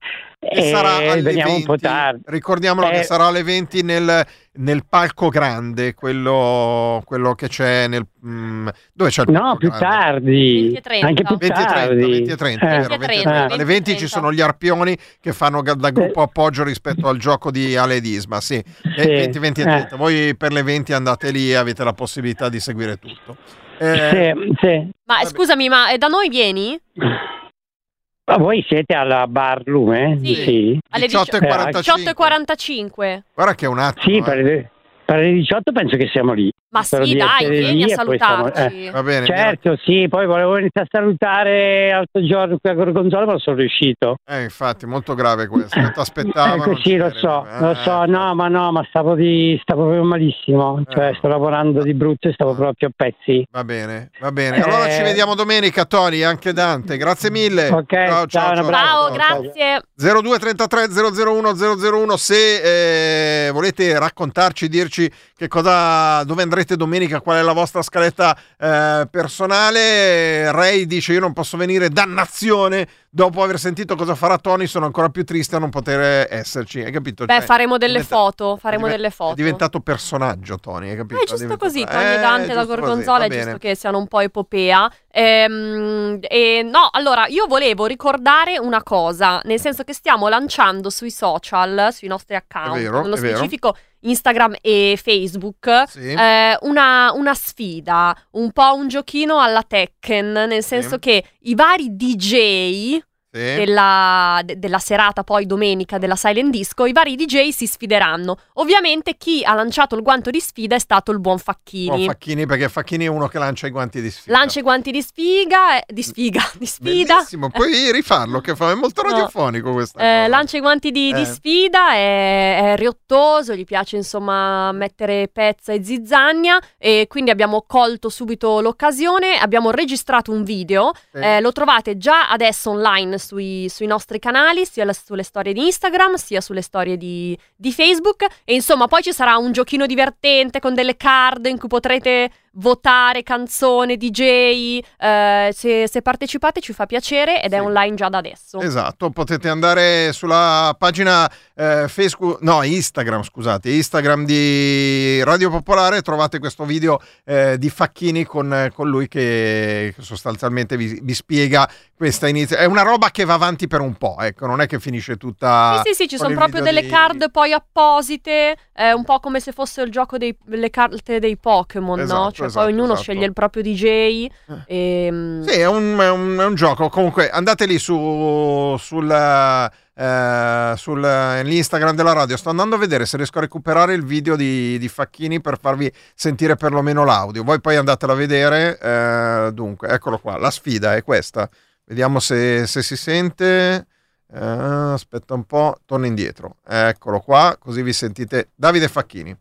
E 0.42 0.58
e 0.58 0.70
sarà 0.70 0.96
alle 1.12 1.20
veniamo 1.20 1.50
20. 1.52 1.69
un 1.69 1.76
po' 1.76 1.76
tardi. 1.76 2.22
Ricordiamolo 2.25 2.88
che 2.88 3.00
Eh. 3.00 3.02
sarà 3.02 3.26
alle 3.26 3.42
20 3.42 3.82
nel, 3.82 4.26
nel 4.52 4.87
palco 4.88 5.28
grande, 5.28 5.92
quello, 5.92 7.02
quello 7.04 7.34
che 7.34 7.48
c'è 7.48 7.87
nel... 7.88 8.06
mm, 8.26 8.69
dove 8.94 9.10
c'è 9.10 9.20
il 9.20 9.31
palco 9.32 9.46
No, 9.48 9.56
più 9.58 9.69
grande? 9.69 9.87
tardi, 9.87 10.60
20 10.62 10.81
30. 10.81 11.06
anche 11.06 11.22
più 11.25 11.36
20 11.36 11.44
e 11.60 11.64
30, 11.64 11.72
tardi. 11.75 12.00
20 12.10 12.31
e 12.31 12.36
30, 12.36 12.64
Eh, 12.64 12.78
vero, 12.78 12.88
20 12.88 12.94
e 12.94 12.96
20 12.96 13.04
e 13.04 13.06
30, 13.22 13.31
30. 13.31 13.54
Alle 13.54 13.64
20 13.64 13.84
ci 13.90 13.90
20 13.96 14.08
sono 14.08 14.32
gli 14.32 14.40
arpioni 14.40 14.96
che 15.20 15.32
fanno 15.34 15.60
da 15.60 15.90
gruppo 15.90 16.22
appoggio 16.22 16.64
rispetto 16.64 17.06
al 17.06 17.19
gioco 17.19 17.50
di 17.50 17.76
Ale 17.76 18.00
Disma, 18.00 18.40
sì. 18.40 18.54
E 18.56 18.64
Sì, 18.96 19.06
20, 19.08 19.38
20 19.38 19.60
e 19.60 19.62
eh. 19.64 19.66
30. 19.66 19.96
Voi 19.96 20.36
per 20.38 20.52
le 20.52 20.62
20 20.62 20.94
andate 20.94 21.31
lì 21.32 21.50
e 21.50 21.56
avete 21.56 21.84
la 21.84 21.93
possibilità 21.93 22.48
di 22.48 22.60
seguire 22.60 22.96
tutto. 22.96 23.36
Eh, 23.82 24.35
Sì, 24.37 24.53
sì. 24.61 24.88
Ma 25.06 25.17
Vabbè. 25.17 25.27
scusami, 25.27 25.69
ma 25.69 25.91
eh, 25.91 25.99
da 25.99 26.06
noi 26.09 26.29
vieni? 26.29 26.79
Ma 26.94 28.37
voi 28.37 28.65
siete 28.69 28.94
alla 28.94 29.27
Bar 29.27 29.62
Lume? 29.65 30.19
Sì. 30.23 30.79
Alle 30.91 31.06
18 31.06 31.37
e 31.37 31.41
dici- 31.41 31.53
45. 31.53 32.12
18.45. 32.12 33.23
Guarda 33.35 33.55
che 33.55 33.65
è 33.65 33.69
un 33.69 33.79
attimo. 33.79 34.05
Sì, 34.05 34.17
eh. 34.19 34.23
per 34.23 34.71
per 35.10 35.18
le 35.18 35.32
18 35.32 35.72
penso 35.72 35.96
che 35.96 36.08
siamo 36.12 36.32
lì. 36.34 36.48
Ma 36.72 36.84
Spero 36.84 37.04
sì, 37.04 37.16
dai, 37.16 37.48
vieni 37.48 37.92
a 37.92 38.04
poi 38.04 38.16
siamo- 38.16 38.44
salutarci. 38.44 38.84
eh. 38.86 38.90
Va 38.90 39.02
bene. 39.02 39.26
Certo, 39.26 39.76
sì, 39.82 40.06
poi 40.08 40.24
volevo 40.26 40.56
iniziare 40.56 40.86
a 40.88 40.98
salutare 40.98 41.88
l'altro 41.90 42.24
giorno 42.24 42.58
qui 42.60 42.70
a 42.70 42.74
Gorgonzola, 42.74 43.24
ma 43.24 43.30
non 43.32 43.40
sono 43.40 43.56
riuscito. 43.56 44.18
Eh, 44.24 44.42
infatti, 44.44 44.86
molto 44.86 45.14
grave 45.16 45.48
questo. 45.48 45.80
Ti 45.80 45.90
aspettavo. 45.98 46.62
Ecco, 46.62 46.80
sì, 46.84 46.96
lo 46.96 47.10
so, 47.12 47.44
lo 47.58 47.74
so, 47.74 48.05
no, 48.05 48.36
ma 48.36 48.46
no, 48.46 48.70
ma 48.70 48.84
stavo, 48.88 49.17
di, 49.17 49.58
stavo 49.62 49.82
proprio 49.82 50.05
malissimo, 50.05 50.81
cioè 50.88 51.08
Eh. 51.08 51.14
sto 51.17 51.26
lavorando 51.26 51.82
di 51.82 51.93
brutto 51.93 52.29
e 52.29 52.32
stavo 52.34 52.55
proprio 52.55 52.88
a 52.88 52.93
pezzi. 52.94 53.44
Va 53.50 53.64
bene, 53.64 54.10
va 54.20 54.31
bene. 54.31 54.62
Allora 54.62 54.86
Eh. 54.86 54.93
ci 54.93 55.02
vediamo 55.02 55.34
domenica, 55.34 55.84
Tony, 55.86 56.19
e 56.20 56.24
anche 56.24 56.52
Dante. 56.52 56.96
Grazie 56.96 57.32
mille. 57.32 57.67
Ok, 57.69 58.26
ciao, 58.29 58.52
un 58.52 58.58
abbraccio. 58.58 58.70
Ciao, 58.70 59.10
Bravo. 59.10 59.12
grazie. 59.12 59.81
0233 59.96 60.86
001 60.88 61.52
001 61.56 62.17
se 62.17 63.46
eh, 63.48 63.50
volete 63.50 63.98
raccontarci, 63.98 64.69
dirci 64.69 64.99
che 65.36 65.46
cosa, 65.46 66.24
dove 66.24 66.42
andrete 66.42 66.76
domenica, 66.76 67.20
qual 67.20 67.38
è 67.38 67.42
la 67.42 67.52
vostra 67.52 67.82
scaletta 67.82 68.36
eh, 68.58 69.06
personale. 69.10 70.50
Ray 70.50 70.86
dice 70.86 71.12
io 71.12 71.20
non 71.20 71.32
posso 71.32 71.56
venire, 71.56 71.88
dannazione, 71.88 72.88
dopo 73.12 73.43
aver 73.43 73.58
sentito 73.58 73.96
cosa 73.96 74.14
farà 74.14 74.38
Tony 74.38 74.67
sono 74.69 74.86
ancora 74.86 75.08
più 75.08 75.24
triste 75.24 75.56
a 75.56 75.58
non 75.58 75.69
poter 75.70 76.26
esserci, 76.31 76.81
hai 76.81 76.93
capito? 76.93 77.24
Beh, 77.24 77.34
Cioè, 77.38 77.43
faremo 77.44 77.76
delle 77.76 78.05
foto, 78.05 78.56
faremo 78.56 78.82
è 78.82 78.90
diven- 78.90 78.96
delle 79.02 79.10
foto. 79.14 79.32
È 79.32 79.36
diventato 79.36 79.81
personaggio 79.81 80.58
Tony, 80.58 80.90
hai 80.90 80.96
capito? 80.96 81.14
Eh, 81.20 81.24
è 81.24 81.26
giusto 81.26 81.43
diventato- 81.43 81.64
così, 81.67 81.84
Tony 81.84 82.14
Eh, 82.14 82.20
Dante 82.20 82.46
da 82.55 82.64
così, 82.64 82.67
Gorgonzola 82.67 83.19
va 83.19 83.24
è 83.26 83.29
giusto 83.43 83.58
che 83.58 83.74
siano 83.74 83.98
un 83.98 84.06
po' 84.06 84.20
epopea. 84.20 84.90
Ehm, 85.12 86.19
e 86.22 86.62
no, 86.62 86.88
allora, 86.93 87.26
io 87.26 87.46
volevo 87.46 87.86
ricordare 87.86 88.58
una 88.58 88.82
cosa, 88.82 89.40
nel 89.44 89.58
senso 89.60 89.82
che 89.82 89.93
stiamo 89.93 90.29
lanciando 90.29 90.88
sui 90.90 91.10
social, 91.10 91.88
sui 91.93 92.08
nostri 92.08 92.36
account, 92.36 92.76
È 92.76 92.81
vero, 92.82 93.02
nello 93.02 93.17
è 93.17 93.19
vero. 93.20 93.36
specifico 93.36 93.76
Instagram 94.02 94.56
e 94.62 94.98
Facebook, 95.02 95.82
Sì. 95.88 96.12
eh, 96.12 96.56
una, 96.62 97.12
una 97.12 97.34
sfida, 97.34 98.17
un 98.32 98.50
po' 98.52 98.72
un 98.74 98.88
giochino 98.88 99.40
alla 99.40 99.62
Tekken, 99.62 100.32
nel 100.48 100.62
senso 100.64 100.98
che 100.98 101.22
i 101.40 101.55
vari 101.55 101.94
DJ 101.96 102.94
Eh, 102.94 102.99
Sì. 103.32 103.39
della, 103.39 104.41
de- 104.44 104.58
della 104.58 104.79
serata 104.81 105.22
poi 105.22 105.46
domenica 105.46 105.99
della 105.99 106.17
Silent 106.17 106.51
Disco, 106.51 106.84
i 106.84 106.93
vari 106.93 107.15
DJ 107.15 107.51
si 107.51 107.67
sfideranno. 107.69 108.37
Ovviamente 108.55 109.17
chi 109.17 109.44
ha 109.44 109.55
lanciato 109.55 109.94
il 109.94 110.03
guanto 110.03 110.31
di 110.31 110.41
sfida 110.41 110.75
è 110.75 110.81
stato 110.81 111.13
il 111.13 111.20
buon 111.20 111.39
Facchini. 111.39 111.87
Buon 111.87 112.05
Facchini 112.06 112.44
perché 112.46 112.69
Facchini 112.69 113.05
è 113.05 113.08
uno 113.08 113.29
che 113.29 113.39
lancia 113.39 113.69
i 113.69 113.70
guanti 113.70 114.01
di 114.03 114.10
sfida. 114.10 114.37
Lancia 114.37 114.58
i 114.58 114.63
guanti 114.63 114.91
di 114.91 115.01
sfiga, 115.01 115.79
eh, 115.79 115.84
di 115.93 116.03
sfiga, 116.03 116.43
di 116.58 116.67
sfida. 116.67 117.15
Bellissimo, 117.15 117.51
puoi 117.51 117.93
rifarlo 117.93 118.41
che 118.41 118.56
fa 118.56 118.72
è 118.72 118.75
molto 118.75 119.03
No. 119.06 119.10
radiofonico 119.10 119.72
questa 119.72 120.01
Eh, 120.01 120.17
cosa. 120.25 120.29
lancia 120.29 120.56
i 120.56 120.60
guanti 120.60 120.91
di, 120.91 121.13
di 121.13 121.20
Eh. 121.20 121.25
sfida, 121.25 121.93
è, 121.93 122.72
è 122.72 122.77
riottoso, 122.77 123.55
gli 123.55 123.65
piace 123.65 123.94
insomma 123.96 124.72
mettere 124.72 125.29
pezza 125.32 125.72
e 125.72 125.84
zizzania 125.84 126.58
e 126.79 127.06
quindi 127.08 127.31
abbiamo 127.31 127.63
colto 127.65 128.08
subito 128.08 128.60
l'occasione, 128.60 129.37
abbiamo 129.39 129.70
registrato 129.70 130.32
un 130.32 130.43
video, 130.43 130.91
Sì. 131.13 131.19
eh, 131.20 131.41
lo 131.41 131.53
trovate 131.53 131.96
già 131.96 132.29
adesso 132.29 132.70
online 132.70 133.19
sui, 133.20 133.69
sui 133.72 133.86
nostri 133.86 134.19
canali, 134.19 134.67
sia 134.67 134.84
la- 134.84 134.93
sulle 134.93 135.22
storie 135.22 135.53
di 135.53 135.65
Instagram, 135.67 136.15
sia 136.17 136.41
sulle 136.41 136.62
storie 136.62 136.96
di, 136.96 137.39
di 137.55 137.72
Facebook 137.72 138.24
e 138.44 138.55
insomma 138.55 138.89
poi 138.89 139.03
ci 139.03 139.12
sarà 139.12 139.36
un 139.36 139.53
giochino 139.53 139.86
divertente 139.86 140.58
con 140.58 140.74
delle 140.74 140.96
card 140.96 141.46
in 141.46 141.58
cui 141.58 141.69
potrete 141.69 142.31
votare 142.55 143.22
canzone, 143.22 143.96
DJ, 143.96 144.81
eh, 144.98 145.50
se, 145.55 145.86
se 145.89 146.03
partecipate 146.03 146.60
ci 146.60 146.72
fa 146.72 146.84
piacere 146.86 147.41
ed 147.44 147.53
è 147.53 147.58
Sì. 147.58 147.65
online 147.65 147.94
già 147.94 148.08
da 148.08 148.19
adesso. 148.19 148.58
Esatto, 148.60 149.10
potete 149.10 149.48
andare 149.48 150.12
sulla 150.12 150.74
pagina 150.77 151.31
eh, 151.55 151.86
Facebook, 151.86 152.41
no, 152.43 152.62
Instagram, 152.65 153.22
scusate, 153.22 153.70
Instagram 153.70 154.24
di 154.24 155.22
Radio 155.22 155.48
Popolare, 155.50 156.03
trovate 156.03 156.41
questo 156.41 156.65
video 156.65 157.00
eh, 157.24 157.56
di 157.56 157.70
Facchini 157.70 158.24
con, 158.24 158.69
con 158.74 158.89
lui 158.89 159.06
che 159.06 159.94
sostanzialmente 160.00 160.77
vi, 160.77 160.98
vi 161.03 161.15
spiega 161.15 161.70
questa 161.96 162.27
iniziativa. 162.27 162.67
È 162.67 162.70
una 162.70 162.82
roba 162.82 163.09
che 163.10 163.24
va 163.24 163.34
avanti 163.34 163.67
per 163.67 163.81
un 163.81 163.94
po', 163.94 164.17
ecco, 164.20 164.46
non 164.46 164.60
è 164.60 164.67
che 164.67 164.79
finisce 164.81 165.17
tutta... 165.17 165.81
Sì, 165.84 165.90
sì, 165.90 166.02
sì, 166.02 166.08
ci 166.08 166.17
sono 166.17 166.34
proprio 166.34 166.62
delle 166.62 166.82
di- 166.82 166.88
card 166.88 167.31
poi 167.31 167.52
apposite, 167.52 168.56
eh, 168.74 168.93
un 168.93 169.05
po' 169.05 169.20
come 169.20 169.40
se 169.40 169.52
fosse 169.52 169.82
il 169.82 169.90
gioco 169.90 170.17
delle 170.19 170.70
carte 170.70 171.19
dei 171.19 171.36
Pokémon, 171.36 172.00
Esatto, 172.00 172.20
no? 172.22 172.32
Cioè 172.32 172.46
esatto, 172.46 172.64
poi 172.64 172.72
ognuno 172.72 172.93
esatto. 172.93 173.02
sceglie 173.02 173.26
il 173.26 173.32
proprio 173.32 173.62
DJ. 173.62 174.26
ehm, 174.67 175.43
Sì, 175.46 175.58
è 175.58 175.67
un, 175.67 175.98
è 176.00 176.10
un- 176.10 176.36
è 176.38 176.44
un 176.44 176.55
gioco. 176.55 176.88
Comunque 176.88 177.31
andate 177.31 177.67
lì 177.67 177.79
su, 177.79 178.76
sul, 178.79 179.10
eh, 179.10 180.72
sull'Instagram 180.76 181.94
della 181.94 182.12
radio. 182.12 182.36
Sto 182.36 182.50
andando 182.50 182.74
a 182.76 182.79
vedere 182.79 183.06
se 183.06 183.17
riesco 183.17 183.38
a 183.38 183.43
recuperare 183.43 183.94
il 183.94 184.05
video 184.05 184.36
di, 184.36 184.79
di 184.79 184.88
Facchini 184.88 185.40
per 185.40 185.58
farvi 185.60 185.93
sentire 186.14 186.56
perlomeno 186.56 187.05
l'audio. 187.05 187.43
Voi 187.44 187.60
poi 187.60 187.76
andatelo 187.76 188.12
a 188.12 188.17
vedere. 188.17 188.79
eh, 188.81 189.50
dunque, 189.52 189.88
eccolo 189.88 190.19
qua. 190.19 190.36
La 190.38 190.50
sfida 190.50 190.94
è 190.94 191.02
questa. 191.02 191.48
Vediamo 191.91 192.20
se, 192.20 192.69
se 192.69 192.85
si 192.85 192.97
sente. 192.97 193.87
Eh, 194.32 194.39
aspetta 194.39 195.35
un 195.35 195.43
po', 195.43 195.81
torno 195.85 196.06
indietro. 196.06 196.59
Eccolo 196.65 197.19
qua, 197.19 197.56
così 197.59 197.82
vi 197.82 197.93
sentite 197.93 198.51
Davide 198.55 198.87
Facchini. 198.87 199.37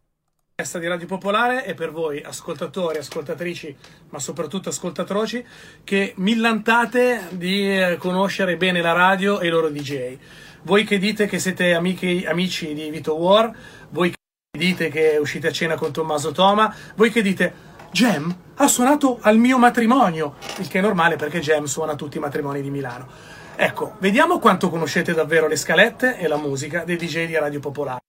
Festa 0.56 0.80
di 0.80 0.88
Radio 0.88 1.06
Popolare 1.06 1.64
e 1.64 1.76
per 1.76 1.92
voi 1.92 2.24
ascoltatori, 2.24 2.98
ascoltatrici, 2.98 3.78
ma 4.10 4.18
soprattutto 4.18 4.70
ascoltatrici 4.70 5.46
che 5.84 6.14
millantate 6.18 7.28
di 7.30 7.72
eh, 7.72 7.98
conoscere 7.98 8.58
bene 8.58 8.82
la 8.82 8.94
radio 8.94 9.40
e 9.40 9.46
i 9.46 9.52
loro 9.52 9.70
DJ. 9.70 10.18
Voi 10.64 10.86
che 10.86 10.98
dite 10.98 11.28
che 11.28 11.38
siete 11.38 11.76
amiche- 11.76 12.26
amici 12.28 12.74
di 12.74 12.90
Vito 12.90 13.16
War, 13.16 13.56
voi 13.92 14.10
che 14.10 14.18
dite 14.58 14.90
che 14.90 15.18
uscite 15.22 15.50
a 15.50 15.52
cena 15.52 15.76
con 15.76 15.94
Tommaso 15.94 16.32
Toma, 16.32 16.76
voi 16.96 17.12
che 17.12 17.22
dite 17.22 17.69
Gem 17.92 18.36
ha 18.56 18.68
suonato 18.68 19.18
al 19.22 19.38
mio 19.38 19.58
matrimonio, 19.58 20.36
il 20.58 20.68
che 20.68 20.80
è 20.80 20.82
normale 20.82 21.16
perché 21.16 21.40
Gem 21.40 21.66
suona 21.66 21.94
a 21.94 21.96
tutti 21.96 22.18
i 22.18 22.20
matrimoni 22.20 22.62
di 22.62 22.70
Milano. 22.70 23.08
Ecco, 23.56 23.96
vediamo 24.00 24.40
quanto 24.40 24.70
conoscete 24.70 25.14
davvero 25.14 25.48
le 25.48 25.56
scalette 25.56 26.18
e 26.18 26.28
la 26.28 26.38
musica 26.38 26.84
dei 26.84 26.98
DJ 26.98 27.26
di 27.26 27.38
Radio 27.38 27.60
Popolare. 27.60 28.09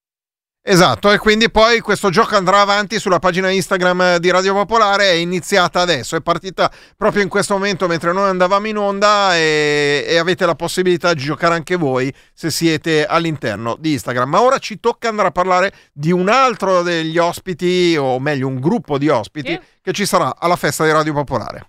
Esatto, 0.71 1.11
e 1.11 1.19
quindi 1.19 1.51
poi 1.51 1.81
questo 1.81 2.11
gioco 2.11 2.37
andrà 2.37 2.61
avanti 2.61 3.01
sulla 3.01 3.19
pagina 3.19 3.51
Instagram 3.51 4.19
di 4.19 4.31
Radio 4.31 4.55
Popolare, 4.55 5.11
è 5.11 5.15
iniziata 5.15 5.81
adesso, 5.81 6.15
è 6.15 6.21
partita 6.21 6.71
proprio 6.97 7.25
in 7.25 7.29
questo 7.29 7.55
momento 7.55 7.89
mentre 7.89 8.13
noi 8.13 8.29
andavamo 8.29 8.69
in 8.69 8.77
onda 8.77 9.35
e, 9.35 10.05
e 10.07 10.17
avete 10.17 10.47
la 10.47 10.55
possibilità 10.55 11.13
di 11.13 11.23
giocare 11.23 11.55
anche 11.55 11.75
voi 11.75 12.15
se 12.33 12.51
siete 12.51 13.05
all'interno 13.05 13.77
di 13.81 13.95
Instagram. 13.95 14.31
Ma 14.31 14.43
ora 14.43 14.59
ci 14.59 14.79
tocca 14.79 15.09
andare 15.09 15.27
a 15.27 15.33
parlare 15.33 15.73
di 15.93 16.13
un 16.13 16.29
altro 16.29 16.83
degli 16.83 17.19
ospiti, 17.19 17.97
o 17.99 18.21
meglio 18.21 18.47
un 18.47 18.61
gruppo 18.61 18.97
di 18.97 19.09
ospiti, 19.09 19.51
Sì. 19.51 19.61
che 19.83 19.93
ci 19.93 20.07
sarà 20.07 20.37
alla 20.39 20.55
festa 20.55 20.85
di 20.85 20.93
Radio 20.93 21.15
Popolare. 21.15 21.67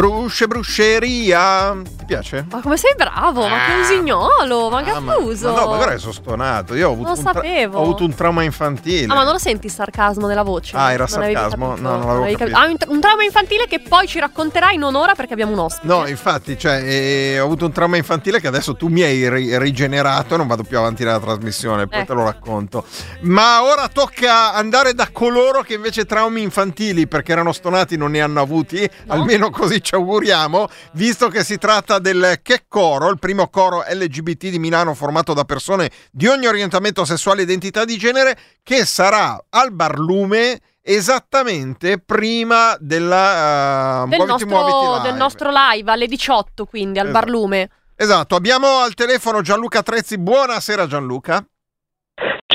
Brusce 0.00 0.46
Brusceria. 0.46 1.74
Ti 1.82 2.04
piace? 2.04 2.44
Ma 2.50 2.60
come 2.60 2.76
sei 2.76 2.92
bravo, 2.94 3.48
ma 3.48 3.56
che 3.64 3.72
Ah. 3.72 3.80
usignolo, 3.80 4.68
ma 4.68 4.80
Ah, 4.80 5.00
ma, 5.00 5.14
Gattuso. 5.14 5.52
ma 5.52 5.60
no, 5.60 5.66
magari 5.70 5.98
sono 5.98 6.12
stonato. 6.12 6.74
Io 6.74 6.90
ho 6.90 6.92
avuto, 6.92 7.08
Non 7.08 7.16
un, 7.16 7.24
tra- 7.24 7.32
sapevo. 7.32 7.78
ho 7.78 7.82
avuto 7.82 8.04
un 8.04 8.14
trauma 8.14 8.42
infantile. 8.42 9.10
Ah, 9.10 9.16
ma 9.16 9.22
non 9.24 9.32
lo 9.32 9.38
senti 9.38 9.66
il 9.68 9.72
sarcasmo 9.72 10.26
nella 10.26 10.42
voce? 10.42 10.76
Ah, 10.76 10.92
era 10.92 11.06
Non 11.08 11.08
sarcasmo? 11.08 11.76
No, 11.78 11.96
non 11.96 12.06
l'avevo 12.20 12.36
capito. 12.36 12.56
Ah, 12.58 12.66
un, 12.66 12.76
un 12.88 13.00
trauma 13.00 13.24
infantile 13.24 13.66
che 13.66 13.80
poi 13.80 14.06
ci 14.06 14.18
racconterai 14.20 14.74
in 14.74 14.82
un'ora 14.82 15.14
perché 15.14 15.32
abbiamo 15.32 15.52
un 15.52 15.60
ospite. 15.60 15.86
No, 15.86 16.06
infatti, 16.06 16.58
cioè, 16.58 16.82
eh, 16.84 17.40
ho 17.40 17.44
avuto 17.46 17.64
un 17.64 17.72
trauma 17.72 17.96
infantile 17.96 18.38
che 18.38 18.48
adesso 18.48 18.76
tu 18.76 18.88
mi 18.88 19.00
hai 19.00 19.26
ri- 19.30 19.58
rigenerato 19.58 20.34
e 20.34 20.36
non 20.36 20.46
vado 20.46 20.62
più 20.62 20.76
avanti 20.76 21.04
nella 21.04 21.20
trasmissione, 21.20 21.86
poi 21.86 22.00
Ecco. 22.00 22.12
te 22.12 22.18
lo 22.18 22.24
racconto. 22.24 22.84
Ma 23.22 23.62
ora 23.64 23.88
tocca 23.88 24.52
andare 24.52 24.92
da 24.92 25.08
coloro 25.10 25.62
che 25.62 25.72
invece 25.72 26.04
traumi 26.04 26.42
infantili, 26.42 27.06
perché 27.08 27.32
erano 27.32 27.52
stonati, 27.52 27.96
non 27.96 28.10
ne 28.10 28.20
hanno 28.20 28.42
avuti, 28.42 28.86
almeno 29.06 29.48
così 29.48 29.82
ci 29.86 29.94
auguriamo, 29.94 30.66
visto 30.94 31.28
che 31.28 31.44
si 31.44 31.58
tratta 31.58 32.00
del 32.00 32.40
Che 32.42 32.64
Coro, 32.66 33.08
il 33.08 33.20
primo 33.20 33.48
coro 33.48 33.84
LGBT 33.88 34.48
di 34.48 34.58
Milano 34.58 34.94
formato 34.94 35.32
da 35.32 35.44
persone 35.44 35.92
di 36.10 36.26
ogni 36.26 36.48
orientamento 36.48 37.04
sessuale 37.04 37.42
e 37.42 37.44
identità 37.44 37.84
di 37.84 37.96
genere, 37.96 38.36
che 38.64 38.84
sarà 38.84 39.40
al 39.50 39.72
Barlume 39.72 40.60
esattamente 40.82 41.98
prima 42.00 42.76
della 42.80 44.02
uh, 44.04 44.08
del, 44.08 44.18
Muoviti 44.18 44.44
nostro, 44.44 44.48
Muoviti 44.48 44.86
Live. 44.86 45.08
del 45.08 45.14
nostro 45.16 45.50
live 45.52 45.92
alle 45.92 46.06
18, 46.08 46.64
quindi 46.64 46.98
al 46.98 47.06
Esatto. 47.06 47.24
Barlume. 47.24 47.70
Esatto, 47.94 48.34
abbiamo 48.34 48.80
al 48.80 48.94
telefono 48.94 49.40
Gianluca 49.40 49.84
Trezzi. 49.84 50.18
Buonasera 50.18 50.88
Gianluca. 50.88 51.46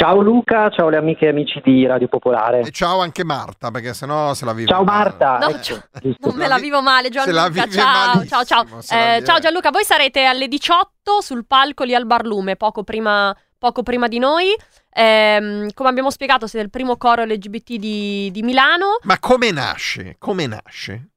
Ciao 0.01 0.20
Luca, 0.20 0.72
ciao 0.72 0.89
le 0.89 0.98
amiche 0.98 1.25
e 1.25 1.29
amici 1.29 1.62
di 1.63 1.86
Radio 1.86 2.08
Popolare. 2.08 2.62
E 2.62 2.72
ciao 2.72 3.01
anche 3.01 3.24
Marta, 3.24 3.70
perché 3.70 3.93
sennò 3.93 4.34
se 4.34 4.46
la 4.46 4.53
vive. 4.53 4.67
Ciao 4.67 4.84
male. 4.84 4.98
Marta. 4.98 5.38
No, 5.38 5.60
giusto. 5.60 6.27
Non 6.27 6.38
me 6.38 6.48
la 6.48 6.58
vivo 6.58 6.81
male, 6.81 7.10
Se 7.12 7.31
la 7.31 7.51
Gianluca. 7.51 7.65
vive 7.67 7.72
Ciao, 7.72 8.25
ciao, 8.25 8.43
ciao. 8.43 8.63
Eh, 8.63 9.13
vive- 9.13 9.25
ciao 9.25 9.38
Gianluca, 9.38 9.70
voi 9.70 9.84
sarete 9.84 10.24
alle 10.24 10.48
18 10.48 11.22
sul 11.22 11.46
palco 11.46 11.84
lì 11.84 11.93
al 11.93 12.08
Barlume, 12.08 12.55
poco 12.55 12.84
prima, 12.84 13.31
poco 13.60 13.84
prima 13.84 14.08
di 14.08 14.17
noi. 14.17 14.55
Ehm, 14.91 15.72
come 15.75 15.89
abbiamo 15.89 16.10
spiegato, 16.10 16.48
siete 16.48 16.65
il 16.65 16.72
primo 16.72 16.98
coro 16.98 17.24
LGBT 17.24 17.75
di, 17.75 18.31
di 18.31 18.41
Milano. 18.41 18.98
Ma 19.03 19.20
come 19.20 19.51
nasce? 19.51 20.15
Come 20.17 20.48
nasce? 20.48 21.11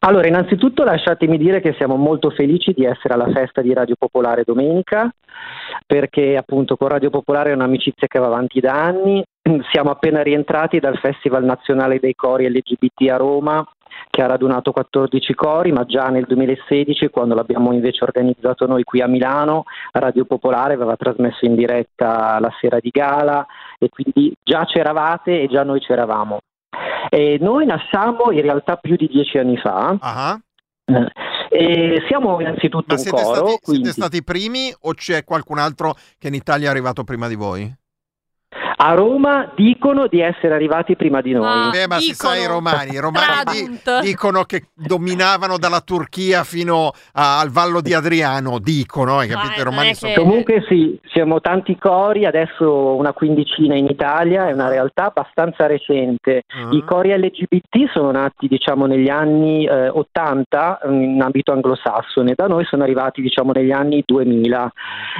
Allora, 0.00 0.28
innanzitutto 0.28 0.84
lasciatemi 0.84 1.36
dire 1.36 1.60
che 1.60 1.74
siamo 1.76 1.96
molto 1.96 2.30
felici 2.30 2.72
di 2.72 2.84
essere 2.84 3.14
alla 3.14 3.30
festa 3.30 3.60
di 3.60 3.72
Radio 3.72 3.96
Popolare 3.98 4.44
domenica, 4.44 5.10
perché 5.86 6.36
appunto 6.36 6.76
con 6.76 6.88
Radio 6.88 7.10
Popolare 7.10 7.50
è 7.50 7.54
un'amicizia 7.54 8.06
che 8.06 8.18
va 8.18 8.26
avanti 8.26 8.60
da 8.60 8.72
anni. 8.72 9.24
Siamo 9.72 9.90
appena 9.90 10.22
rientrati 10.22 10.78
dal 10.78 10.98
Festival 10.98 11.44
Nazionale 11.44 11.98
dei 11.98 12.14
Cori 12.14 12.48
LGBT 12.48 13.10
a 13.10 13.16
Roma, 13.16 13.66
che 14.10 14.22
ha 14.22 14.26
radunato 14.26 14.72
14 14.72 15.34
cori, 15.34 15.72
ma 15.72 15.84
già 15.84 16.08
nel 16.08 16.24
2016, 16.26 17.08
quando 17.08 17.34
l'abbiamo 17.34 17.72
invece 17.72 18.04
organizzato 18.04 18.66
noi 18.66 18.84
qui 18.84 19.00
a 19.00 19.08
Milano, 19.08 19.64
Radio 19.92 20.24
Popolare 20.24 20.74
aveva 20.74 20.96
trasmesso 20.96 21.44
in 21.44 21.56
diretta 21.56 22.38
la 22.40 22.52
sera 22.60 22.78
di 22.80 22.90
gala 22.90 23.44
e 23.78 23.88
quindi 23.88 24.32
già 24.42 24.64
c'eravate 24.64 25.40
e 25.40 25.48
già 25.48 25.64
noi 25.64 25.80
c'eravamo. 25.80 26.38
E 27.14 27.38
noi 27.40 27.64
nasciamo 27.64 28.32
in 28.32 28.40
realtà 28.40 28.74
più 28.76 28.96
di 28.96 29.06
dieci 29.06 29.38
anni 29.38 29.56
fa. 29.56 29.96
Ah, 30.00 30.40
E 31.48 32.02
siamo 32.08 32.40
innanzitutto 32.40 32.86
Ma 32.88 32.94
un 32.94 32.98
siete 32.98 33.22
coro, 33.22 33.34
stati, 33.36 33.58
quindi 33.62 33.84
siete 33.84 34.00
stati 34.00 34.16
i 34.16 34.24
primi 34.24 34.74
o 34.80 34.92
c'è 34.92 35.22
qualcun 35.22 35.58
altro 35.58 35.94
che 36.18 36.26
in 36.26 36.34
Italia 36.34 36.66
è 36.66 36.70
arrivato 36.70 37.04
prima 37.04 37.28
di 37.28 37.36
voi? 37.36 37.72
A 38.76 38.92
Roma 38.94 39.50
dicono 39.54 40.06
di 40.08 40.20
essere 40.20 40.54
arrivati 40.54 40.96
prima 40.96 41.20
di 41.20 41.32
noi. 41.32 41.46
Ah, 41.46 41.70
Beh, 41.70 41.86
ma 41.86 41.98
si 41.98 42.10
dicono. 42.10 42.32
sa 42.34 42.36
i 42.38 42.46
romani. 42.46 42.90
I 42.94 42.98
romani 42.98 43.80
dicono 44.02 44.42
che 44.44 44.64
dominavano 44.74 45.58
dalla 45.58 45.80
Turchia 45.80 46.42
fino 46.44 46.90
a- 47.12 47.38
al 47.40 47.50
Vallo 47.50 47.80
di 47.80 47.94
Adriano. 47.94 48.58
Dicono, 48.58 49.18
hai 49.18 49.28
capito? 49.28 49.60
I 49.60 49.62
romani 49.62 49.94
sono... 49.94 50.12
che- 50.12 50.18
Comunque 50.20 50.64
sì, 50.68 50.98
siamo 51.12 51.40
tanti 51.40 51.76
cori, 51.78 52.24
adesso 52.26 52.94
una 52.96 53.12
quindicina 53.12 53.76
in 53.76 53.86
Italia, 53.86 54.48
è 54.48 54.52
una 54.52 54.68
realtà 54.68 55.04
abbastanza 55.06 55.66
recente. 55.66 56.42
Ah. 56.48 56.68
I 56.74 56.82
cori 56.84 57.16
LGBT 57.16 57.90
sono 57.92 58.10
nati 58.10 58.48
diciamo 58.48 58.86
negli 58.86 59.08
anni 59.08 59.66
eh, 59.66 59.88
80 59.88 60.80
in 60.88 61.20
ambito 61.22 61.52
anglosassone, 61.52 62.32
da 62.34 62.46
noi 62.48 62.64
sono 62.64 62.82
arrivati 62.82 63.22
diciamo 63.22 63.52
negli 63.52 63.70
anni 63.70 64.02
2000. 64.04 64.72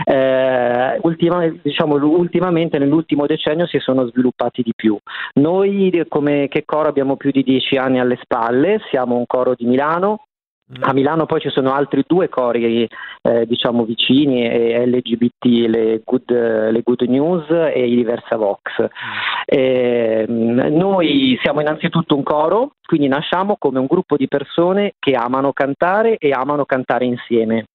Eh, 0.04 0.98
ultima- 1.02 1.46
diciamo, 1.62 1.94
ultimamente 1.94 2.78
nell'ultimo 2.78 3.26
decennio 3.26 3.42
si 3.66 3.78
sono 3.78 4.06
sviluppati 4.06 4.62
di 4.62 4.72
più. 4.74 4.96
Noi 5.34 6.04
come 6.08 6.48
che 6.48 6.64
coro 6.64 6.88
abbiamo 6.88 7.16
più 7.16 7.30
di 7.30 7.42
dieci 7.42 7.76
anni 7.76 8.00
alle 8.00 8.18
spalle, 8.22 8.80
siamo 8.90 9.16
un 9.16 9.26
coro 9.26 9.54
di 9.54 9.66
Milano. 9.66 10.24
A 10.80 10.94
Milano 10.94 11.26
poi 11.26 11.40
ci 11.40 11.50
sono 11.50 11.74
altri 11.74 12.04
due 12.06 12.30
cori 12.30 12.88
eh, 13.20 13.46
diciamo 13.46 13.84
vicini 13.84 14.48
e 14.48 14.86
LGBT, 14.86 15.44
le 15.68 16.00
Good, 16.02 16.30
le 16.70 16.80
Good 16.82 17.02
News 17.02 17.50
e 17.50 17.86
i 17.86 17.94
Diversa 17.94 18.36
Vox. 18.36 18.60
Eh, 19.44 20.24
noi 20.26 21.38
siamo 21.42 21.60
innanzitutto 21.60 22.16
un 22.16 22.22
coro, 22.22 22.76
quindi 22.86 23.08
nasciamo 23.08 23.56
come 23.58 23.78
un 23.78 23.86
gruppo 23.86 24.16
di 24.16 24.26
persone 24.26 24.94
che 24.98 25.12
amano 25.12 25.52
cantare 25.52 26.16
e 26.16 26.30
amano 26.30 26.64
cantare 26.64 27.04
insieme 27.04 27.66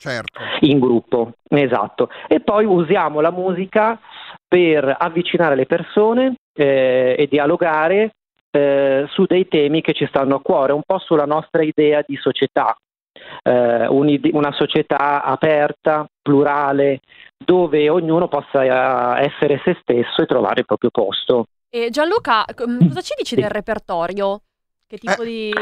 Certo. 0.00 0.40
in 0.60 0.78
gruppo, 0.78 1.32
esatto. 1.46 2.08
E 2.26 2.40
poi 2.40 2.64
usiamo 2.64 3.20
la 3.20 3.30
musica 3.30 4.00
per 4.50 4.96
avvicinare 4.98 5.54
le 5.54 5.64
persone 5.64 6.34
eh, 6.52 7.14
e 7.16 7.28
dialogare 7.28 8.10
eh, 8.50 9.06
su 9.10 9.24
dei 9.24 9.46
temi 9.46 9.80
che 9.80 9.92
ci 9.92 10.06
stanno 10.06 10.34
a 10.34 10.40
cuore, 10.40 10.72
un 10.72 10.82
po' 10.84 10.98
sulla 10.98 11.24
nostra 11.24 11.62
idea 11.62 12.02
di 12.04 12.16
società, 12.16 12.76
eh, 13.44 13.86
una 13.86 14.50
società 14.50 15.22
aperta, 15.22 16.04
plurale, 16.20 16.98
dove 17.38 17.88
ognuno 17.88 18.26
possa 18.26 18.64
eh, 18.64 19.24
essere 19.26 19.60
se 19.64 19.78
stesso 19.82 20.22
e 20.22 20.26
trovare 20.26 20.60
il 20.60 20.66
proprio 20.66 20.90
posto. 20.90 21.44
E 21.70 21.90
Gianluca, 21.90 22.44
com- 22.56 22.88
cosa 22.88 23.02
ci 23.02 23.14
dici 23.16 23.36
Sì. 23.36 23.40
del 23.40 23.50
repertorio? 23.50 24.40
Che 24.88 24.98
tipo 24.98 25.22
Eh. 25.22 25.26
di... 25.26 25.52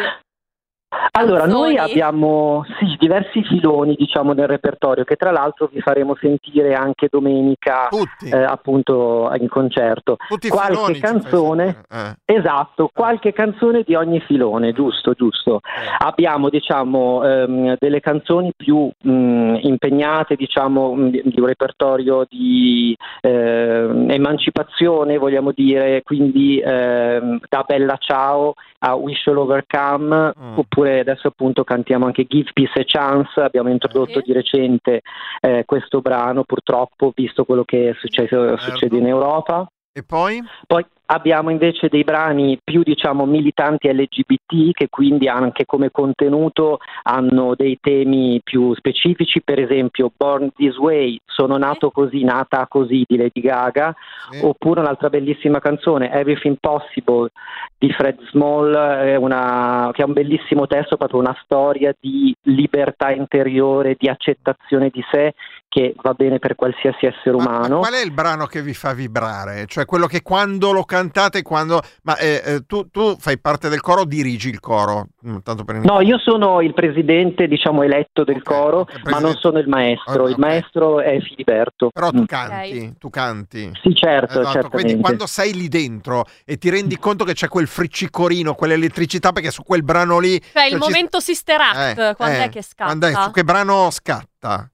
Allora, 1.12 1.46
noi 1.46 1.76
abbiamo 1.76 2.64
sì, 2.78 2.96
diversi 2.98 3.42
filoni 3.42 3.94
diciamo, 3.94 4.32
nel 4.32 4.46
repertorio 4.46 5.04
che 5.04 5.16
tra 5.16 5.30
l'altro 5.30 5.68
vi 5.70 5.80
faremo 5.80 6.16
sentire 6.20 6.74
anche 6.74 7.08
domenica 7.10 7.88
eh, 8.24 8.42
appunto 8.42 9.30
in 9.38 9.48
concerto. 9.48 10.16
Tutti 10.28 10.48
qualche 10.48 10.98
canzone-. 11.00 11.82
Eh. 11.90 12.36
Esatto, 12.36 12.90
qualche 12.92 13.32
canzone 13.32 13.82
di 13.84 13.94
ogni 13.94 14.20
filone, 14.20 14.72
giusto, 14.72 15.12
giusto. 15.12 15.56
Eh. 15.56 15.96
Abbiamo 15.98 16.48
diciamo 16.50 17.24
ehm, 17.24 17.76
delle 17.78 18.00
canzoni 18.00 18.52
più 18.56 18.88
mh, 19.00 19.58
impegnate, 19.62 20.36
diciamo, 20.36 20.94
mh, 20.94 21.10
di 21.10 21.22
di 21.24 21.40
un 21.40 21.46
repertorio 21.46 22.24
di 22.28 22.96
ehm, 23.20 24.10
emancipazione, 24.10 25.18
vogliamo 25.18 25.52
dire, 25.52 26.02
quindi 26.02 26.60
ehm, 26.64 27.40
da 27.48 27.64
Bella 27.66 27.96
Ciao 27.98 28.54
a 28.80 28.94
We 28.94 29.14
Shall 29.14 29.36
Overcome, 29.38 30.32
Mm. 30.38 30.58
oppure 30.58 30.77
adesso 30.86 31.28
appunto 31.28 31.64
cantiamo 31.64 32.06
anche 32.06 32.24
Give 32.24 32.50
Peace 32.52 32.80
a 32.80 32.84
Chance, 32.84 33.40
abbiamo 33.40 33.70
introdotto 33.70 34.20
di 34.20 34.32
recente 34.32 35.02
eh, 35.40 35.64
questo 35.64 36.00
brano, 36.00 36.44
purtroppo, 36.44 37.12
visto 37.14 37.44
quello 37.44 37.64
che 37.64 37.90
è 37.90 37.94
successo, 37.98 38.48
Certo. 38.48 38.62
succede 38.62 38.98
in 38.98 39.06
Europa. 39.06 39.66
E 39.92 40.02
poi? 40.02 40.42
Poi 40.66 40.84
abbiamo 41.10 41.50
invece 41.50 41.88
dei 41.88 42.04
brani 42.04 42.58
più 42.62 42.82
diciamo 42.82 43.24
militanti 43.24 43.90
LGBT 43.92 44.72
che 44.72 44.88
quindi 44.90 45.26
anche 45.28 45.64
come 45.64 45.90
contenuto 45.90 46.78
hanno 47.04 47.54
dei 47.54 47.78
temi 47.80 48.40
più 48.44 48.74
specifici, 48.74 49.40
per 49.42 49.58
esempio 49.58 50.10
Born 50.14 50.52
This 50.54 50.76
Way, 50.76 51.18
Sono 51.38 51.56
nato 51.56 51.90
così, 51.92 52.24
nata 52.24 52.66
così 52.68 53.04
di 53.06 53.16
Lady 53.16 53.40
Gaga, 53.40 53.94
Sì. 54.30 54.44
oppure 54.44 54.80
un'altra 54.80 55.08
bellissima 55.08 55.60
canzone, 55.60 56.10
Everything 56.10 56.56
Possible 56.58 57.30
di 57.78 57.92
Fred 57.92 58.18
Small, 58.30 58.74
è 58.74 59.14
una- 59.14 59.90
che 59.92 60.02
è 60.02 60.04
un 60.04 60.14
bellissimo 60.14 60.66
testo, 60.66 60.96
proprio 60.96 61.20
una 61.20 61.36
storia 61.44 61.94
di 62.00 62.34
libertà 62.42 63.12
interiore, 63.12 63.94
di 63.96 64.08
accettazione 64.08 64.90
di 64.92 65.00
sé 65.12 65.34
che 65.68 65.94
va 66.02 66.12
bene 66.14 66.38
per 66.40 66.56
qualsiasi 66.56 67.06
essere 67.06 67.36
Ma- 67.36 67.42
umano. 67.44 67.74
Ma, 67.76 67.86
qual 67.88 67.92
è 67.92 68.02
il 68.04 68.10
brano 68.12 68.46
che 68.46 68.60
vi 68.62 68.74
fa 68.74 68.92
vibrare? 68.94 69.66
Cioè 69.66 69.84
quello 69.84 70.06
che 70.06 70.22
quando 70.22 70.72
lo 70.72 70.82
cantate, 70.98 71.42
quando... 71.42 71.80
Ma 72.02 72.16
eh, 72.18 72.42
eh, 72.44 72.66
tu, 72.66 72.88
tu 72.90 73.16
fai 73.18 73.38
parte 73.38 73.68
del 73.68 73.80
coro 73.80 74.02
o 74.02 74.04
dirigi 74.04 74.48
il 74.48 74.60
coro? 74.60 75.08
Mm, 75.26 75.38
Tanto 75.42 75.64
per 75.64 75.76
No, 75.76 76.00
io 76.00 76.18
sono 76.18 76.60
il 76.60 76.74
presidente, 76.74 77.46
diciamo, 77.46 77.82
eletto 77.82 78.24
del 78.24 78.36
Ok, 78.36 78.42
coro, 78.42 78.86
ma 79.04 79.18
non 79.18 79.34
sono 79.36 79.58
il 79.58 79.68
maestro. 79.68 80.24
Ok, 80.24 80.30
Il 80.30 80.38
maestro 80.38 81.00
è 81.00 81.18
Filiberto. 81.20 81.90
Però 81.92 82.10
tu 82.10 82.22
Mm. 82.22 82.24
canti, 82.24 82.94
tu 82.98 83.10
canti. 83.10 83.70
Sì, 83.82 83.94
certo, 83.94 84.40
Esatto, 84.40 84.52
certamente. 84.52 84.68
quindi 84.68 85.00
quando 85.00 85.26
sei 85.26 85.54
lì 85.54 85.68
dentro 85.68 86.24
e 86.44 86.56
ti 86.58 86.68
rendi 86.70 86.98
conto 86.98 87.24
che 87.24 87.34
c'è 87.34 87.48
quel 87.48 87.66
friccicorino, 87.66 88.54
quell'elettricità, 88.54 89.32
perché 89.32 89.50
su 89.50 89.62
quel 89.62 89.82
brano 89.82 90.18
lì... 90.18 90.40
Cioè, 90.40 90.64
il 90.64 90.70
cioè, 90.70 90.80
ci- 90.80 90.88
momento 90.88 91.20
Sister 91.20 91.60
Act, 91.60 91.98
Eh, 91.98 92.14
quando 92.16 92.36
eh, 92.38 92.44
è 92.44 92.48
che 92.48 92.62
scatta? 92.62 92.84
Quando 92.84 93.06
è, 93.06 93.12
su 93.22 93.30
che 93.30 93.44
brano 93.44 93.90
scatta? 93.90 94.70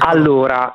Allora, 0.00 0.74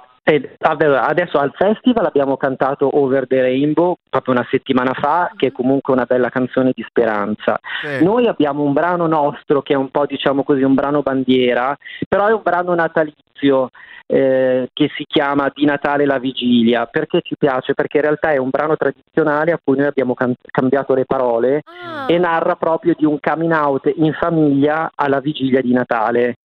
adesso 0.65 1.37
al 1.37 1.51
festival 1.55 2.05
abbiamo 2.05 2.37
cantato 2.37 2.89
Over 2.97 3.27
the 3.27 3.41
Rainbow 3.41 3.95
proprio 4.09 4.33
una 4.33 4.47
settimana 4.49 4.93
fa, 4.93 5.31
che 5.35 5.47
è 5.47 5.51
comunque 5.51 5.93
una 5.93 6.05
bella 6.05 6.29
canzone 6.29 6.71
di 6.73 6.83
speranza. 6.87 7.59
Sì. 7.81 8.03
Noi 8.03 8.27
abbiamo 8.27 8.63
un 8.63 8.73
brano 8.73 9.07
nostro 9.07 9.61
che 9.61 9.73
è 9.73 9.77
un 9.77 9.89
po' 9.89 10.05
diciamo 10.05 10.43
così 10.43 10.63
un 10.63 10.73
brano 10.73 11.01
bandiera, 11.01 11.75
però 12.07 12.27
è 12.27 12.33
un 12.33 12.41
brano 12.43 12.73
natalizio 12.75 13.69
eh, 14.11 14.69
che 14.73 14.89
si 14.95 15.05
chiama 15.07 15.51
Di 15.53 15.65
Natale 15.65 16.05
la 16.05 16.17
vigilia. 16.17 16.87
Perché 16.87 17.21
ci 17.21 17.35
piace? 17.37 17.75
Perché 17.75 17.97
in 17.97 18.03
realtà 18.03 18.31
è 18.31 18.37
un 18.37 18.49
brano 18.49 18.75
tradizionale 18.75 19.51
a 19.51 19.59
cui 19.63 19.77
noi 19.77 19.85
abbiamo 19.85 20.15
can- 20.15 20.33
cambiato 20.49 20.95
le 20.95 21.05
parole 21.05 21.61
Ah. 21.83 22.05
e 22.07 22.17
narra 22.17 22.55
proprio 22.55 22.95
di 22.97 23.05
un 23.05 23.19
coming 23.19 23.51
out 23.51 23.91
in 23.95 24.13
famiglia 24.13 24.91
alla 24.95 25.19
vigilia 25.19 25.61
di 25.61 25.73
Natale. 25.73 26.37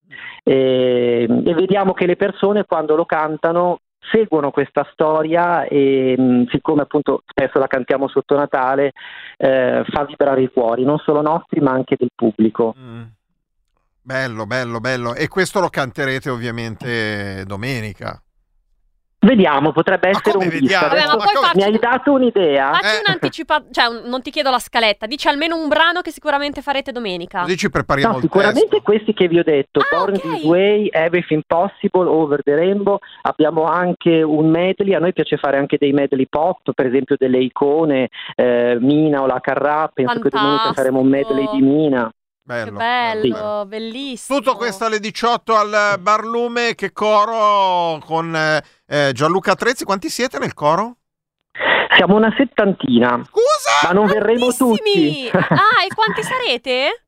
E, 0.42 1.26
e 1.28 1.54
vediamo 1.54 1.92
che 1.92 2.06
le 2.06 2.16
persone 2.16 2.64
quando 2.64 2.96
lo 2.96 3.04
cantano 3.04 3.80
seguono 4.10 4.50
questa 4.50 4.86
storia 4.92 5.64
e 5.64 6.14
mh, 6.16 6.48
siccome 6.48 6.82
appunto 6.82 7.22
spesso 7.26 7.58
la 7.58 7.66
cantiamo 7.66 8.06
sotto 8.08 8.36
Natale 8.36 8.92
eh, 9.38 9.82
fa 9.88 10.04
vibrare 10.04 10.42
i 10.42 10.50
cuori 10.52 10.84
non 10.84 10.98
solo 10.98 11.22
nostri 11.22 11.60
ma 11.60 11.72
anche 11.72 11.96
del 11.98 12.10
pubblico. 12.14 12.74
Mm. 12.78 13.02
Bello, 14.06 14.44
bello, 14.44 14.80
bello. 14.80 15.14
E 15.14 15.28
questo 15.28 15.60
lo 15.60 15.70
canterete 15.70 16.28
ovviamente 16.28 17.42
domenica. 17.46 18.22
Vediamo, 19.24 19.72
potrebbe 19.72 20.08
essere 20.10 20.36
un 20.36 20.48
vediamo? 20.48 20.88
Vabbè, 20.88 21.06
ma 21.06 21.16
poi 21.16 21.34
facci, 21.40 21.56
mi 21.56 21.62
hai 21.62 21.78
dato 21.78 22.12
un'idea. 22.12 22.72
facci 22.74 22.96
Eh. 22.96 23.02
un'anticipa- 23.06 23.64
cioè 23.70 23.86
un- 23.86 24.02
non 24.04 24.20
ti 24.22 24.30
chiedo 24.30 24.50
la 24.50 24.58
scaletta, 24.58 25.06
dici 25.06 25.28
almeno 25.28 25.56
un 25.56 25.68
brano 25.68 26.00
che 26.02 26.10
sicuramente 26.10 26.60
farete 26.60 26.92
domenica. 26.92 27.40
Così 27.40 27.56
ci 27.56 27.70
prepariamo 27.70 28.12
No, 28.12 28.18
il 28.18 28.24
sicuramente 28.24 28.68
testo. 28.68 28.82
questi 28.84 29.14
che 29.14 29.26
vi 29.28 29.38
ho 29.38 29.42
detto, 29.42 29.80
Ah, 29.80 29.96
Born 29.96 30.14
ok. 30.16 30.20
This 30.20 30.42
Way, 30.44 30.88
Everything 30.92 31.42
Possible, 31.46 32.06
Over 32.06 32.42
the 32.42 32.54
Rainbow, 32.54 32.98
abbiamo 33.22 33.64
anche 33.64 34.22
un 34.22 34.50
medley, 34.50 34.94
a 34.94 34.98
noi 34.98 35.12
piace 35.12 35.36
fare 35.38 35.56
anche 35.56 35.76
dei 35.78 35.92
medley 35.92 36.26
pop, 36.28 36.72
per 36.74 36.86
esempio 36.86 37.16
delle 37.18 37.38
icone, 37.38 38.08
eh, 38.34 38.76
Mina 38.80 39.22
o 39.22 39.26
la 39.26 39.40
Carrà, 39.40 39.90
penso 39.92 40.18
che 40.20 40.28
domenica 40.28 40.64
Fantastico. 40.64 40.74
faremo 40.74 41.00
un 41.00 41.08
medley 41.08 41.48
di 41.52 41.62
Mina. 41.62 42.12
Che 42.46 42.52
Bello, 42.52 42.76
bello, 42.76 43.64
bellissimo. 43.66 44.38
Tutto 44.38 44.56
questo 44.56 44.84
alle 44.84 45.00
18 45.00 45.54
al 45.56 45.96
Barlume, 45.98 46.74
che 46.74 46.92
coro 46.92 47.98
con 48.04 48.36
eh, 48.36 48.62
eh, 48.86 49.12
Gianluca 49.14 49.54
Trezzi. 49.54 49.86
Quanti 49.86 50.10
siete 50.10 50.38
nel 50.38 50.52
coro? 50.52 50.96
Siamo 51.96 52.16
una 52.16 52.30
settantina, 52.36 53.18
Scusa! 53.24 53.86
ma 53.86 53.92
non 53.92 54.04
verremo 54.04 54.52
tutti. 54.52 55.30
Ah, 55.32 55.84
e 55.86 55.94
quanti 55.94 56.22
sarete? 56.22 57.04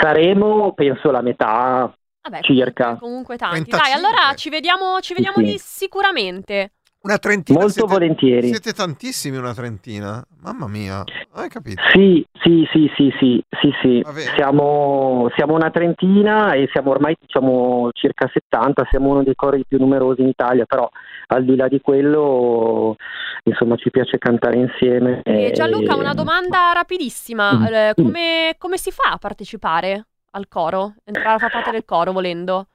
Saremo, 0.00 0.74
penso, 0.74 1.10
la 1.10 1.22
metà. 1.22 1.92
Vabbè, 2.22 2.40
Circa. 2.42 2.98
Comunque 3.00 3.36
tanti. 3.36 3.64
35. 3.64 3.78
Dai, 3.80 3.92
allora 3.92 4.32
ci 4.36 4.48
vediamo, 4.48 5.00
ci 5.00 5.12
vediamo 5.12 5.38
sì. 5.38 5.44
lì 5.44 5.58
sicuramente. 5.58 6.74
Una 7.02 7.16
trentina. 7.16 7.58
Molto 7.58 7.72
siete, 7.72 7.92
volentieri. 7.92 8.48
Siete 8.48 8.72
tantissimi, 8.72 9.38
una 9.38 9.54
trentina. 9.54 10.22
Mamma 10.42 10.68
mia, 10.68 11.02
hai 11.32 11.48
capito? 11.48 11.80
Sì, 11.94 12.22
sì, 12.42 12.68
sì, 12.70 12.92
sì, 12.94 13.10
sì, 13.18 13.42
sì, 13.48 13.70
sì. 13.80 14.04
Siamo, 14.36 15.30
siamo 15.34 15.54
una 15.54 15.70
trentina 15.70 16.52
e 16.52 16.68
siamo 16.70 16.90
ormai 16.90 17.16
diciamo 17.18 17.88
circa 17.92 18.28
70, 18.30 18.86
siamo 18.90 19.08
uno 19.08 19.22
dei 19.22 19.34
cori 19.34 19.64
più 19.66 19.78
numerosi 19.78 20.20
in 20.20 20.28
Italia, 20.28 20.66
però 20.66 20.86
al 21.28 21.44
di 21.44 21.56
là 21.56 21.68
di 21.68 21.80
quello 21.80 22.96
insomma 23.44 23.76
ci 23.76 23.90
piace 23.90 24.18
cantare 24.18 24.58
insieme. 24.58 25.22
E 25.24 25.44
e- 25.44 25.52
Gianluca, 25.52 25.96
una 25.96 26.12
domanda 26.12 26.72
rapidissima. 26.74 27.60
Mm. 27.60 27.64
Eh, 27.64 27.92
come, 27.96 28.54
come 28.58 28.76
si 28.76 28.90
fa 28.90 29.12
a 29.12 29.16
partecipare 29.16 30.06
al 30.32 30.48
coro? 30.48 30.96
Entrare 31.04 31.36
a 31.36 31.38
far 31.38 31.50
parte 31.50 31.70
del 31.70 31.86
coro 31.86 32.12
volendo? 32.12 32.66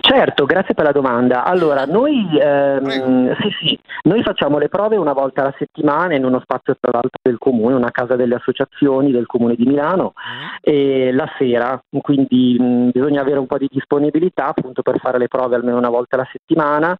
Certo, 0.00 0.44
grazie 0.44 0.74
per 0.74 0.84
la 0.84 0.92
domanda. 0.92 1.44
Allora, 1.44 1.84
noi, 1.84 2.24
ehm, 2.40 3.36
sì, 3.40 3.50
sì, 3.60 3.78
noi 4.04 4.22
facciamo 4.22 4.58
le 4.58 4.68
prove 4.68 4.96
una 4.96 5.12
volta 5.12 5.40
alla 5.42 5.54
settimana 5.58 6.14
in 6.14 6.24
uno 6.24 6.38
spazio 6.40 6.76
tra 6.78 6.92
l'altro 6.92 7.18
del 7.20 7.36
comune, 7.38 7.74
una 7.74 7.90
casa 7.90 8.14
delle 8.14 8.36
associazioni 8.36 9.10
del 9.10 9.26
comune 9.26 9.56
di 9.56 9.66
Milano 9.66 10.12
e 10.60 11.10
la 11.12 11.28
sera, 11.36 11.82
quindi 12.00 12.56
mh, 12.58 12.90
bisogna 12.92 13.22
avere 13.22 13.40
un 13.40 13.46
po' 13.46 13.58
di 13.58 13.68
disponibilità 13.70 14.46
appunto 14.46 14.82
per 14.82 14.98
fare 15.00 15.18
le 15.18 15.28
prove 15.28 15.56
almeno 15.56 15.78
una 15.78 15.90
volta 15.90 16.14
alla 16.14 16.28
settimana. 16.30 16.96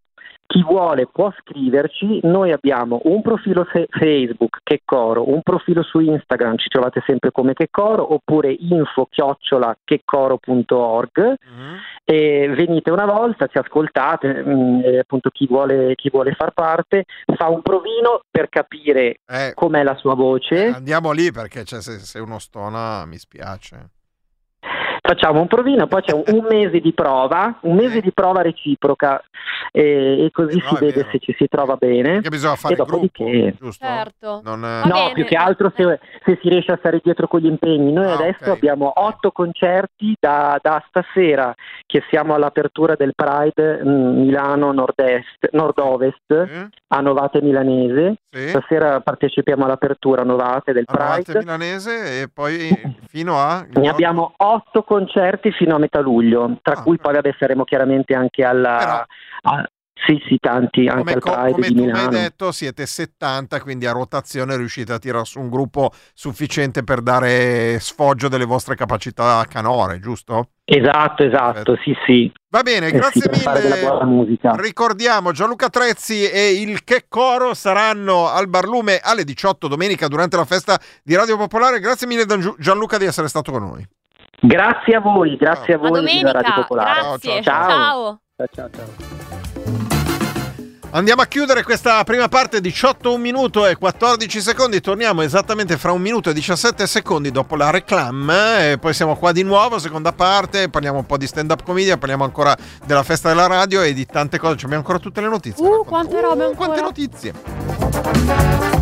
Chi 0.50 0.62
vuole 0.62 1.06
può 1.06 1.30
scriverci, 1.40 2.20
noi 2.22 2.52
abbiamo 2.52 3.00
un 3.04 3.20
profilo 3.20 3.66
Facebook 3.90 4.60
che 4.64 4.80
coro, 4.82 5.28
un 5.28 5.42
profilo 5.42 5.82
su 5.82 5.98
Instagram, 6.00 6.56
ci 6.56 6.70
trovate 6.70 7.02
sempre 7.06 7.30
come 7.32 7.52
che 7.52 7.68
coro, 7.70 8.14
oppure 8.14 8.56
info 8.58 9.06
chiocciola 9.10 9.76
checoro.org 9.84 11.34
Mm. 11.48 11.74
e 12.04 12.48
venite 12.56 12.90
una 12.90 13.04
volta, 13.04 13.46
ci 13.46 13.58
ascoltate, 13.58 14.42
mh, 14.42 14.80
e 14.84 14.98
appunto 15.00 15.28
chi 15.28 15.46
vuole, 15.46 15.94
chi 15.96 16.08
vuole 16.08 16.32
far 16.32 16.52
parte 16.52 17.04
fa 17.36 17.48
un 17.48 17.60
provino 17.60 18.22
per 18.30 18.48
capire 18.48 19.16
Eh, 19.26 19.52
com'è 19.54 19.82
la 19.82 19.96
sua 19.96 20.14
voce. 20.14 20.68
andiamo 20.68 21.12
lì 21.12 21.30
perché 21.30 21.64
cioè, 21.64 21.82
se, 21.82 21.98
se 21.98 22.18
uno 22.20 22.38
stona 22.38 23.04
mi 23.04 23.18
spiace. 23.18 23.90
Facciamo 25.08 25.40
un 25.40 25.46
provino, 25.46 25.86
poi 25.86 26.02
c'è 26.02 26.12
un, 26.12 26.44
mese 26.50 26.80
di 26.80 26.92
prova, 26.92 27.56
un 27.62 27.76
mese 27.76 27.96
Eh. 27.96 28.00
di 28.02 28.12
prova 28.12 28.42
reciproca 28.42 29.22
e, 29.72 30.26
e 30.26 30.30
così 30.30 30.58
Eh, 30.58 30.62
no, 30.62 30.68
si 30.76 30.84
vede 30.84 30.96
vero. 31.00 31.08
se 31.10 31.18
ci 31.18 31.34
si 31.38 31.48
trova 31.48 31.76
bene. 31.76 32.12
Perché 32.14 32.28
bisogna 32.28 32.56
fare 32.56 32.74
E 32.74 32.76
dopodiché- 32.76 33.24
gruppo, 33.24 33.56
giusto? 33.64 33.86
Certo. 33.86 34.40
Non, 34.44 34.60
Va 34.60 34.82
No, 34.82 34.94
bene. 34.94 35.12
più 35.14 35.24
che 35.24 35.34
altro 35.34 35.72
se, 35.74 35.98
se 36.26 36.38
si 36.42 36.50
riesce 36.50 36.72
a 36.72 36.76
stare 36.76 37.00
dietro 37.02 37.26
con 37.26 37.40
gli 37.40 37.46
impegni. 37.46 37.90
Noi 37.90 38.04
Ah, 38.10 38.14
adesso 38.16 38.50
ok. 38.50 38.56
abbiamo 38.56 38.92
otto 38.96 39.30
concerti 39.30 40.14
da, 40.20 40.58
da 40.60 40.84
stasera 40.88 41.54
che 41.86 42.02
siamo 42.10 42.34
all'apertura 42.34 42.94
del 42.94 43.14
Pride 43.14 43.82
mh, 43.82 43.88
Milano 43.88 44.72
Nord-Est, 44.72 45.48
Nord-Ovest 45.52 46.30
Eh? 46.32 46.68
a 46.88 47.00
Novate 47.00 47.40
Milanese. 47.40 48.16
Sì. 48.30 48.48
Stasera 48.48 49.00
partecipiamo 49.00 49.64
all'apertura 49.64 50.20
a 50.20 50.24
Novate 50.26 50.74
del 50.74 50.84
A 50.86 50.92
Novate 50.92 51.22
Pride. 51.22 51.38
milanese 51.38 52.20
e 52.20 52.28
poi 52.28 52.68
fino 53.08 53.38
a... 53.38 53.64
Ne 53.72 53.88
abbiamo 53.88 54.34
otto 54.36 54.82
concerti 54.82 54.96
fino 55.52 55.74
a 55.76 55.78
metà 55.78 56.00
luglio, 56.00 56.58
tra 56.62 56.74
Ah, 56.78 56.82
cui 56.82 56.98
poi 56.98 57.14
vabbè, 57.14 57.34
saremo 57.38 57.64
chiaramente 57.64 58.14
anche 58.14 58.44
alla... 58.44 58.76
Però- 58.78 59.04
a- 59.56 59.68
sì, 60.06 60.16
sì, 60.28 60.38
tanti, 60.38 60.86
anche 60.86 60.98
Come, 60.98 61.12
al 61.14 61.20
Pride 61.20 61.50
come 61.50 61.66
di 61.68 61.74
tu 61.74 61.80
mi 61.82 61.90
hai 61.90 62.06
Milano. 62.06 62.10
detto, 62.10 62.52
siete 62.52 62.86
70, 62.86 63.60
quindi 63.60 63.84
a 63.84 63.90
rotazione 63.90 64.56
riuscite 64.56 64.92
a 64.92 64.98
tirare 65.00 65.24
su 65.24 65.40
un 65.40 65.50
gruppo 65.50 65.90
sufficiente 66.14 66.84
per 66.84 67.00
dare 67.00 67.80
sfoggio 67.80 68.28
delle 68.28 68.44
vostre 68.44 68.76
capacità 68.76 69.44
canore, 69.50 69.98
giusto? 69.98 70.50
Esatto, 70.64 71.24
esatto, 71.24 71.76
sì, 71.82 71.92
sì. 72.06 72.32
Va 72.48 72.62
bene, 72.62 72.86
Eh 72.86 72.90
sì, 72.90 72.96
grazie 72.96 73.28
buona 73.80 74.04
mille. 74.04 74.38
Ricordiamo, 74.62 75.32
Gianluca 75.32 75.68
Trezzi 75.68 76.30
e 76.30 76.52
il 76.60 76.84
Che 76.84 77.06
Coro 77.08 77.52
saranno 77.54 78.28
al 78.28 78.48
Barlume 78.48 79.00
alle 79.02 79.24
18 79.24 79.66
domenica 79.66 80.06
durante 80.06 80.36
la 80.36 80.44
festa 80.44 80.78
di 81.02 81.16
Radio 81.16 81.36
Popolare. 81.36 81.80
Grazie 81.80 82.06
mille 82.06 82.24
Gian- 82.24 82.54
Gianluca 82.58 82.98
di 82.98 83.04
essere 83.04 83.26
stato 83.26 83.50
con 83.50 83.62
noi. 83.62 83.84
Grazie 84.40 84.94
a 84.94 85.00
voi, 85.00 85.36
grazie 85.36 85.74
a 85.74 85.76
A 85.76 85.80
voi 85.80 85.90
Radio 85.90 86.18
domenica. 86.18 86.52
Popolare. 86.54 87.00
Grazie. 87.00 87.42
Ciao, 87.42 87.68
ciao. 87.68 88.20
Ciao. 88.36 88.48
Ciao, 88.54 88.70
ciao. 88.74 89.96
Andiamo 90.90 91.20
a 91.20 91.26
chiudere 91.26 91.64
questa 91.64 92.02
prima 92.04 92.28
parte 92.28 92.62
18 92.62 93.12
1 93.12 93.18
minuto 93.20 93.66
e 93.66 93.76
14 93.76 94.40
secondi. 94.40 94.80
Torniamo 94.80 95.20
esattamente 95.20 95.76
fra 95.76 95.92
un 95.92 96.00
minuto 96.00 96.30
e 96.30 96.32
17 96.32 96.86
secondi 96.86 97.30
dopo 97.30 97.56
la 97.56 97.68
reclam. 97.68 98.30
E 98.30 98.78
poi 98.80 98.94
siamo 98.94 99.14
qua 99.16 99.32
di 99.32 99.42
nuovo, 99.42 99.78
seconda 99.78 100.12
parte. 100.12 100.70
Parliamo 100.70 100.98
un 100.98 101.04
po' 101.06 101.18
di 101.18 101.26
stand-up 101.26 101.62
comedy, 101.62 101.94
parliamo 101.98 102.24
ancora 102.24 102.56
della 102.86 103.02
festa 103.02 103.28
della 103.28 103.46
radio 103.46 103.82
e 103.82 103.92
di 103.92 104.06
tante 104.06 104.38
cose. 104.38 104.56
Ci 104.56 104.64
abbiamo 104.64 104.82
ancora 104.82 104.98
tutte 104.98 105.20
le 105.20 105.28
notizie. 105.28 105.66
Uh, 105.66 105.84
quante 105.84 106.20
robe 106.22 106.44
Uh, 106.44 106.54
Quante 106.54 106.80
ancora. 106.80 106.80
notizie. 106.80 108.77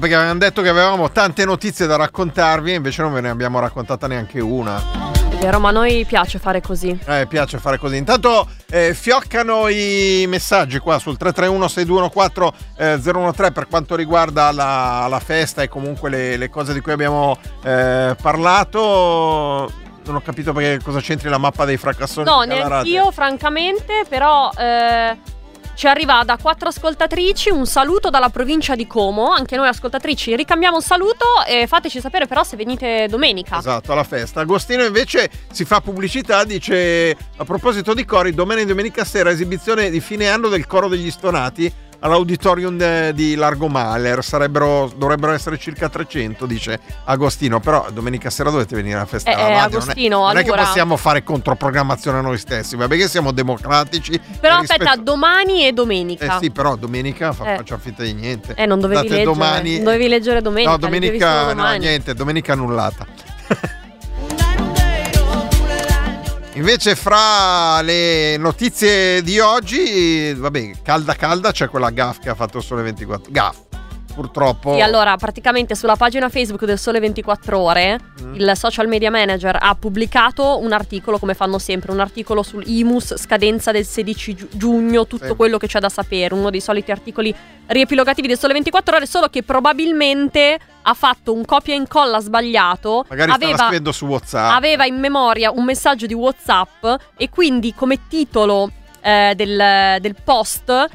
Perché 0.00 0.16
avevamo 0.16 0.38
detto 0.38 0.62
che 0.62 0.68
avevamo 0.68 1.12
tante 1.12 1.44
notizie 1.44 1.86
da 1.86 1.94
raccontarvi, 1.94 2.72
e 2.72 2.74
invece 2.74 3.02
non 3.02 3.12
ve 3.12 3.20
ne 3.20 3.28
abbiamo 3.28 3.60
raccontata 3.60 4.08
neanche 4.08 4.40
una. 4.40 4.82
vero, 5.38 5.60
ma 5.60 5.68
a 5.68 5.72
noi 5.72 6.04
piace 6.04 6.40
fare 6.40 6.60
così. 6.60 6.98
Eh, 7.06 7.26
piace 7.28 7.58
fare 7.58 7.78
così. 7.78 7.96
Intanto 7.96 8.48
eh, 8.70 8.94
fioccano 8.94 9.68
i 9.68 10.24
messaggi 10.28 10.78
qua 10.78 10.98
sul 10.98 11.16
331-6214-013 11.20 13.52
per 13.52 13.66
quanto 13.68 13.94
riguarda 13.94 14.50
la, 14.52 15.06
la 15.08 15.20
festa 15.20 15.62
e 15.62 15.68
comunque 15.68 16.10
le, 16.10 16.36
le 16.36 16.50
cose 16.50 16.72
di 16.72 16.80
cui 16.80 16.92
abbiamo 16.92 17.38
eh, 17.62 18.16
parlato. 18.20 19.70
Non 20.04 20.16
ho 20.16 20.22
capito 20.22 20.52
perché 20.52 20.82
cosa 20.82 20.98
c'entri 21.00 21.28
la 21.28 21.38
mappa 21.38 21.64
dei 21.64 21.76
fracassoni. 21.76 22.26
No, 22.26 22.42
neanche 22.42 22.88
io, 22.88 23.12
francamente, 23.12 24.04
però 24.08 24.50
eh, 24.56 25.16
ci 25.80 25.86
arriva 25.86 26.22
da 26.26 26.36
quattro 26.36 26.68
ascoltatrici 26.68 27.48
un 27.48 27.64
saluto 27.64 28.10
dalla 28.10 28.28
provincia 28.28 28.74
di 28.74 28.86
Como. 28.86 29.30
Anche 29.30 29.56
noi 29.56 29.66
ascoltatrici 29.66 30.36
ricambiamo 30.36 30.76
un 30.76 30.82
saluto 30.82 31.24
e 31.48 31.66
fateci 31.66 32.00
sapere 32.00 32.26
però 32.26 32.44
se 32.44 32.54
venite 32.54 33.06
domenica. 33.08 33.60
Esatto, 33.60 33.90
alla 33.92 34.04
festa. 34.04 34.40
Agostino 34.40 34.84
invece 34.84 35.30
si 35.50 35.64
fa 35.64 35.80
pubblicità, 35.80 36.44
dice 36.44 37.16
a 37.34 37.44
proposito 37.44 37.94
di 37.94 38.04
cori, 38.04 38.34
domenica 38.34 38.66
e 38.66 38.68
domenica 38.68 39.04
sera 39.06 39.30
esibizione 39.30 39.88
di 39.88 40.00
fine 40.00 40.28
anno 40.28 40.48
del 40.48 40.66
coro 40.66 40.86
degli 40.86 41.10
stonati 41.10 41.72
all'auditorium 42.00 43.10
di 43.10 43.34
Largo 43.34 43.68
Mahler, 43.68 44.22
sarebbero, 44.24 44.90
dovrebbero 44.96 45.32
essere 45.32 45.58
circa 45.58 45.88
300, 45.88 46.46
dice 46.46 46.78
Agostino, 47.04 47.60
però 47.60 47.86
domenica 47.92 48.30
sera 48.30 48.50
dovete 48.50 48.74
venire 48.74 48.96
alla 48.96 49.06
festa 49.06 49.30
Eh, 49.30 49.34
eh, 49.34 49.48
radio, 49.48 49.78
Agostino, 49.78 50.18
non, 50.20 50.30
è, 50.30 50.32
non 50.32 50.36
è 50.38 50.44
che 50.44 50.50
allora- 50.50 50.66
possiamo 50.66 50.96
fare 50.96 51.22
controprogrammazione 51.22 52.20
noi 52.20 52.38
stessi, 52.38 52.76
va 52.76 52.86
bene 52.88 53.02
che 53.02 53.08
siamo 53.08 53.32
democratici. 53.32 54.20
Però 54.40 54.56
e 54.56 54.60
aspetta, 54.62 54.82
rispetto- 54.84 55.02
domani 55.02 55.64
e 55.64 55.68
Eh 55.68 55.72
domenica. 55.72 56.38
sì, 56.40 56.50
però 56.50 56.76
domenica 56.76 57.32
fa- 57.32 57.52
Eh. 57.52 57.56
facciamo 57.56 57.80
finta 57.80 58.02
di 58.02 58.12
niente. 58.14 58.54
Eh, 58.54 58.66
non 58.66 58.80
dovevi 58.80 59.02
Date 59.02 59.08
leggere. 59.16 59.24
domani- 59.32 59.74
non 59.76 59.84
dovevi 59.84 60.08
leggere 60.08 60.40
domenica. 60.42 60.70
No, 60.70 60.76
domenica 60.78 61.42
no, 61.44 61.54
domani. 61.54 61.78
niente, 61.78 62.14
domenica 62.14 62.52
annullata. 62.54 63.06
Invece 66.60 66.94
fra 66.94 67.80
le 67.80 68.36
notizie 68.36 69.22
di 69.22 69.38
oggi, 69.38 70.34
vabbè, 70.34 70.72
calda 70.82 71.14
calda 71.14 71.52
c'è 71.52 71.70
quella 71.70 71.88
gaff 71.88 72.18
che 72.18 72.28
ha 72.28 72.34
fatto 72.34 72.60
Sole 72.60 72.82
24. 72.82 73.32
Gaff, 73.32 73.56
purtroppo. 74.20 74.74
Sì, 74.74 74.80
allora, 74.82 75.16
praticamente 75.16 75.74
sulla 75.74 75.96
pagina 75.96 76.28
Facebook 76.28 76.64
del 76.64 76.78
Sole 76.78 77.00
24 77.00 77.58
Ore, 77.58 77.98
Mm. 78.22 78.34
il 78.34 78.52
social 78.54 78.86
media 78.86 79.10
manager 79.10 79.56
ha 79.60 79.74
pubblicato 79.74 80.58
un 80.58 80.72
articolo, 80.72 81.18
come 81.18 81.32
fanno 81.34 81.58
sempre, 81.58 81.90
un 81.92 82.00
articolo 82.00 82.42
sul 82.42 82.62
IMUS, 82.66 83.16
scadenza 83.16 83.72
del 83.72 83.86
16 83.86 84.34
giu- 84.34 84.48
giugno, 84.56 85.06
tutto 85.06 85.26
Sì. 85.28 85.34
quello 85.36 85.56
che 85.58 85.66
c'è 85.66 85.78
da 85.80 85.88
sapere, 85.88 86.34
uno 86.34 86.50
dei 86.50 86.60
soliti 86.60 86.90
articoli 86.90 87.34
riepilogativi 87.66 88.28
del 88.28 88.38
Sole 88.38 88.52
24 88.52 88.96
Ore, 88.96 89.06
solo 89.06 89.28
che 89.28 89.42
probabilmente 89.42 90.58
ha 90.82 90.94
fatto 90.94 91.32
un 91.32 91.44
copia 91.44 91.74
e 91.74 91.76
incolla 91.78 92.20
sbagliato, 92.20 93.04
Magari 93.08 93.30
aveva, 93.30 93.56
scrivendo 93.56 93.92
su 93.92 94.06
WhatsApp. 94.06 94.52
aveva 94.54 94.84
in 94.86 94.98
memoria 94.98 95.50
un 95.50 95.64
messaggio 95.64 96.06
di 96.06 96.14
WhatsApp 96.14 96.84
e 97.16 97.28
quindi 97.30 97.72
come 97.74 98.06
titolo 98.08 98.70
eh, 99.02 99.32
del, 99.34 99.96
del 100.00 100.14
post 100.22 100.88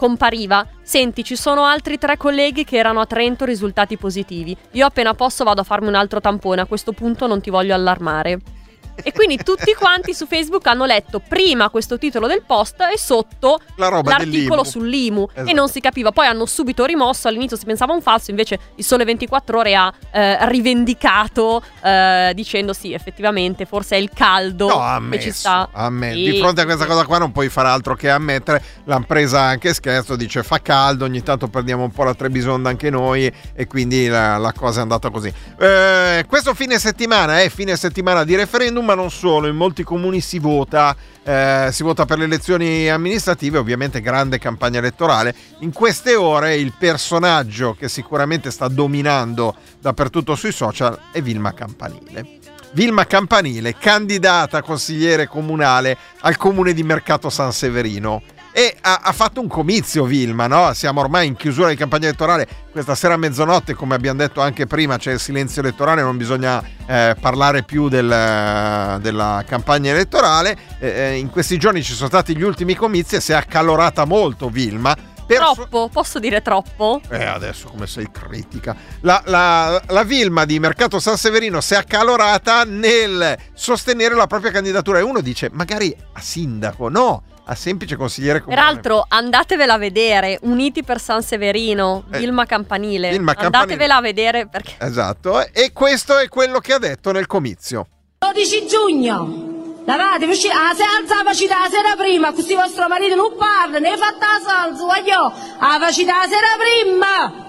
compariva 0.00 0.66
Senti, 0.82 1.22
ci 1.22 1.36
sono 1.36 1.64
altri 1.64 1.98
tre 1.98 2.16
colleghi 2.16 2.64
che 2.64 2.78
erano 2.78 3.00
a 3.00 3.06
Trento 3.06 3.44
risultati 3.44 3.98
positivi. 3.98 4.56
Io 4.72 4.86
appena 4.86 5.12
posso 5.12 5.44
vado 5.44 5.60
a 5.60 5.64
farmi 5.64 5.88
un 5.88 5.94
altro 5.94 6.20
tampone, 6.20 6.62
a 6.62 6.66
questo 6.66 6.92
punto 6.92 7.26
non 7.26 7.42
ti 7.42 7.50
voglio 7.50 7.74
allarmare. 7.74 8.59
E 9.02 9.12
quindi 9.12 9.36
tutti 9.42 9.74
quanti 9.74 10.12
su 10.14 10.26
Facebook 10.26 10.66
hanno 10.66 10.84
letto 10.84 11.20
prima 11.26 11.70
questo 11.70 11.98
titolo 11.98 12.26
del 12.26 12.42
post 12.46 12.80
e 12.92 12.98
sotto 12.98 13.60
La 13.76 13.88
l'articolo 13.88 14.62
dell'IMU. 14.62 14.64
sull'IMU 14.64 15.28
Esatto. 15.32 15.48
e 15.48 15.52
non 15.52 15.68
si 15.68 15.80
capiva. 15.80 16.12
Poi 16.12 16.26
hanno 16.26 16.46
subito 16.46 16.84
rimosso, 16.84 17.28
all'inizio 17.28 17.56
si 17.56 17.64
pensava 17.64 17.92
un 17.92 18.02
falso, 18.02 18.30
invece 18.30 18.58
il 18.76 18.84
Sole 18.84 19.04
24 19.04 19.58
Ore 19.58 19.74
ha 19.74 19.92
eh, 20.12 20.48
rivendicato 20.48 21.62
eh, 21.82 22.32
dicendo 22.34 22.72
sì, 22.72 22.92
effettivamente, 22.92 23.64
forse 23.66 23.96
è 23.96 23.98
il 23.98 24.10
caldo 24.14 24.68
No, 24.68 24.80
ha 24.82 24.90
che 24.90 24.96
ammesso, 24.96 25.22
ci 25.22 25.30
sta. 25.32 25.68
ammesso. 25.72 26.16
Sì, 26.16 26.30
Di 26.30 26.38
fronte 26.38 26.60
a 26.60 26.64
questa 26.64 26.86
cosa 26.86 27.04
qua 27.04 27.18
non 27.18 27.32
puoi 27.32 27.48
fare 27.48 27.68
altro 27.68 27.94
che 27.94 28.10
ammettere. 28.10 28.62
L'hanno 28.84 29.04
presa 29.06 29.40
anche 29.40 29.72
scherzo, 29.74 30.16
dice 30.16 30.42
fa 30.42 30.60
caldo, 30.60 31.04
ogni 31.04 31.22
tanto 31.22 31.48
perdiamo 31.48 31.84
un 31.84 31.90
po' 31.92 32.04
la 32.04 32.14
Trebisonda 32.14 32.68
anche 32.68 32.90
noi 32.90 33.30
e 33.54 33.66
quindi 33.66 34.06
la, 34.08 34.36
la 34.38 34.52
cosa 34.52 34.78
è 34.80 34.82
andata 34.82 35.10
così. 35.10 35.32
Eh, 35.58 36.24
questo 36.26 36.54
fine 36.54 36.78
settimana 36.78 37.40
è 37.40 37.48
fine 37.48 37.76
settimana 37.76 38.24
di 38.24 38.34
referendum, 38.36 38.89
ma 38.90 38.96
non 38.96 39.10
solo, 39.10 39.46
in 39.46 39.54
molti 39.54 39.84
comuni 39.84 40.20
si 40.20 40.38
vota. 40.40 40.96
eh, 41.22 41.68
si 41.70 41.82
vota 41.84 42.06
per 42.06 42.18
le 42.18 42.24
elezioni 42.24 42.88
amministrative, 42.88 43.58
ovviamente 43.58 44.00
grande 44.00 44.38
campagna 44.38 44.78
elettorale. 44.78 45.34
In 45.60 45.72
queste 45.72 46.16
ore 46.16 46.56
il 46.56 46.72
personaggio 46.76 47.76
che 47.78 47.88
sicuramente 47.88 48.50
sta 48.50 48.66
dominando 48.66 49.54
dappertutto 49.80 50.34
sui 50.34 50.50
social 50.50 50.98
è 51.12 51.22
Vilma 51.22 51.52
Campanile. 51.52 52.38
Vilma 52.72 53.06
Campanile, 53.06 53.76
candidata 53.76 54.62
consigliere 54.62 55.28
comunale 55.28 55.96
al 56.20 56.36
comune 56.36 56.72
di 56.72 56.82
Mercato 56.82 57.30
San 57.30 57.52
Severino. 57.52 58.22
E 58.60 58.76
ha, 58.82 59.00
ha 59.04 59.12
fatto 59.12 59.40
un 59.40 59.48
comizio 59.48 60.04
Vilma, 60.04 60.46
no? 60.46 60.74
Siamo 60.74 61.00
ormai 61.00 61.26
in 61.26 61.34
chiusura 61.34 61.70
di 61.70 61.76
campagna 61.76 62.08
elettorale. 62.08 62.46
Questa 62.70 62.94
sera 62.94 63.14
a 63.14 63.16
mezzanotte, 63.16 63.72
come 63.72 63.94
abbiamo 63.94 64.18
detto 64.18 64.42
anche 64.42 64.66
prima, 64.66 64.98
c'è 64.98 65.12
il 65.12 65.18
silenzio 65.18 65.62
elettorale, 65.62 66.02
non 66.02 66.18
bisogna 66.18 66.62
eh, 66.86 67.16
parlare 67.18 67.62
più 67.62 67.88
del- 67.88 68.98
della 69.00 69.42
campagna 69.46 69.92
elettorale. 69.92 70.58
Eh, 70.78 70.88
eh, 70.88 71.16
in 71.16 71.30
questi 71.30 71.56
giorni 71.56 71.82
ci 71.82 71.94
sono 71.94 72.08
stati 72.08 72.36
gli 72.36 72.42
ultimi 72.42 72.74
comizi 72.74 73.16
e 73.16 73.20
si 73.22 73.32
è 73.32 73.34
accalorata 73.34 74.04
molto 74.04 74.50
Vilma. 74.50 74.94
Troppo, 75.26 75.88
posso 75.90 76.18
dire 76.18 76.42
troppo? 76.42 77.00
eh, 77.08 77.24
adesso 77.24 77.68
come 77.68 77.86
sei 77.86 78.10
critica. 78.12 78.76
La, 79.00 79.22
la- 79.24 79.80
la 79.86 80.02
Vilma 80.02 80.44
di 80.44 80.58
Mercato 80.58 80.98
San 81.00 81.16
Severino 81.16 81.62
si 81.62 81.72
è 81.72 81.76
accalorata 81.78 82.64
nel 82.64 83.38
sostenere 83.54 84.14
la 84.16 84.26
propria 84.26 84.50
candidatura 84.50 84.98
e 84.98 85.02
uno 85.02 85.20
dice 85.22 85.48
magari 85.50 85.96
a 86.12 86.20
sindaco, 86.20 86.88
no, 86.90 87.22
a 87.44 87.54
semplice 87.54 87.96
consigliere 87.96 88.40
comunale. 88.40 88.66
Peraltro, 88.66 89.04
andatevela 89.08 89.74
a 89.74 89.78
vedere. 89.78 90.38
Uniti 90.42 90.82
per 90.82 91.00
San 91.00 91.22
Severino, 91.22 92.04
Eh, 92.12 92.18
Vilma 92.18 92.46
Campanile. 92.46 93.10
Vilma 93.10 93.34
Campanile. 93.34 93.62
Andatevela 93.62 93.96
a 93.96 94.00
vedere 94.00 94.46
perché. 94.46 94.74
Esatto, 94.78 95.46
e 95.52 95.72
questo 95.72 96.18
è 96.18 96.28
quello 96.28 96.58
che 96.60 96.72
ha 96.74 96.78
detto 96.78 97.10
nel 97.12 97.26
comizio. 97.26 97.86
12 98.18 98.66
giugno. 98.66 99.58
Lavate, 99.86 100.26
uscite, 100.26 100.52
ah, 100.52 100.74
se 100.74 100.84
alza 100.84 101.16
la 101.16 101.22
la 101.24 101.34
sera 101.34 101.96
prima, 101.96 102.32
così 102.32 102.54
vostro 102.54 102.86
marito 102.86 103.14
non 103.16 103.34
parla, 103.36 103.78
ne 103.78 103.96
fatta 103.96 104.26
la 104.38 104.40
salsa, 104.46 104.84
voglio, 104.84 105.32
la 105.58 105.78
facita 105.80 106.18
la 106.18 106.28
sera 106.28 106.46
prima. 106.58 107.48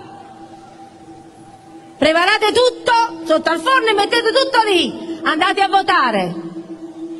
Preparate 1.97 2.47
tutto 2.47 3.25
sotto 3.25 3.49
al 3.49 3.59
forno 3.59 3.87
e 3.89 3.93
mettete 3.93 4.29
tutto 4.31 4.63
lì. 4.65 5.19
Andate 5.23 5.61
a 5.61 5.67
votare. 5.67 6.35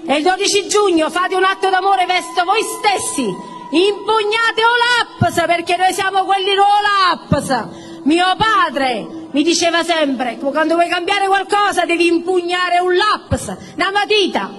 E 0.06 0.16
il 0.16 0.24
12 0.24 0.68
giugno 0.68 1.10
fate 1.10 1.36
un 1.36 1.44
atto 1.44 1.70
d'amore 1.70 2.06
verso 2.06 2.44
voi 2.44 2.62
stessi. 2.62 3.24
Impugnate 3.24 4.62
Olaps 4.64 5.46
perché 5.46 5.78
noi 5.78 5.94
siamo 5.94 6.26
quelli 6.26 6.52
Olaps. 6.52 7.68
Mio 8.04 8.36
padre 8.36 9.20
mi 9.32 9.44
diceva 9.44 9.84
sempre, 9.84 10.38
quando 10.38 10.74
vuoi 10.74 10.90
cambiare 10.90 11.28
qualcosa 11.28 11.86
devi 11.86 12.08
impugnare 12.08 12.80
un 12.80 12.96
laps, 12.96 13.56
una 13.76 13.92
matita. 13.92 14.52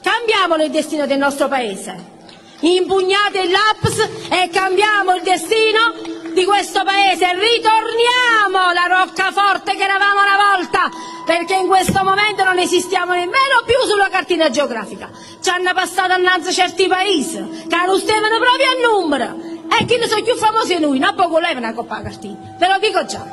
Cambiamolo 0.00 0.62
il 0.62 0.70
destino 0.70 1.06
del 1.06 1.18
nostro 1.18 1.48
paese. 1.48 2.14
Impugnate 2.60 3.40
il 3.40 3.50
laps 3.50 4.08
e 4.30 4.48
cambiamo 4.50 5.14
il 5.14 5.22
destino 5.22 6.15
di 6.36 6.44
questo 6.44 6.84
paese. 6.84 7.32
Ritorniamo 7.32 8.60
alla 8.68 8.84
roccaforte 9.00 9.74
che 9.74 9.84
eravamo 9.84 10.20
una 10.20 10.36
volta, 10.52 10.90
perché 11.24 11.54
in 11.54 11.66
questo 11.66 12.04
momento 12.04 12.44
non 12.44 12.58
esistiamo 12.58 13.14
nemmeno 13.14 13.64
più 13.64 13.88
sulla 13.88 14.10
cartina 14.10 14.50
geografica. 14.50 15.08
Ci 15.40 15.48
hanno 15.48 15.72
passato 15.72 16.12
annanzi 16.12 16.52
certi 16.52 16.86
paesi, 16.86 17.38
che 17.66 17.76
non 17.86 17.98
stavano 17.98 18.36
proprio 18.36 18.68
a 18.68 18.92
numero. 18.92 19.54
E 19.66 19.84
chi 19.86 19.96
ne 19.96 20.06
sono 20.06 20.22
più 20.22 20.36
famosi 20.36 20.76
di 20.76 20.80
noi, 20.82 20.98
non 20.98 21.14
poco 21.14 21.38
leva 21.38 21.58
una 21.58 21.72
coppa 21.72 21.96
a 21.96 22.02
cartina. 22.02 22.36
Ve 22.58 22.68
lo 22.68 22.78
dico 22.80 23.04
già. 23.06 23.24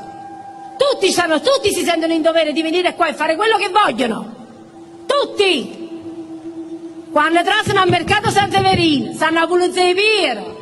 Tutti, 0.78 1.12
sanno, 1.12 1.42
tutti 1.42 1.74
si 1.74 1.84
sentono 1.84 2.13
in 2.13 2.22
dovere 2.22 2.54
di 2.54 2.62
venire 2.62 2.96
qua 2.96 3.10
e 3.10 3.13
fare 3.13 3.36
quello 3.36 3.58
che 3.58 3.68
vogliono. 3.68 4.34
Tutti! 5.06 5.82
Quando 7.12 7.44
trasano 7.44 7.82
al 7.82 7.89
mercato 7.89 8.30
San 8.30 8.50
Severino, 8.50 9.13
stanno 9.13 9.42
a 9.42 9.46
pulizia 9.48 9.89
i 9.89 9.94
piedi. 9.94 10.53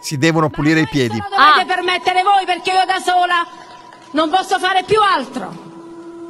Si 0.00 0.16
devono 0.18 0.48
pulire 0.48 0.80
i 0.80 0.88
piedi. 0.88 1.16
Lo 1.18 1.24
dovete 1.28 1.60
Ah. 1.60 1.64
permettere 1.66 2.22
voi 2.22 2.44
perché 2.46 2.70
io 2.70 2.84
da 2.86 2.98
sola 2.98 3.46
non 4.12 4.30
posso 4.30 4.58
fare 4.58 4.82
più 4.84 4.98
altro. 5.00 5.68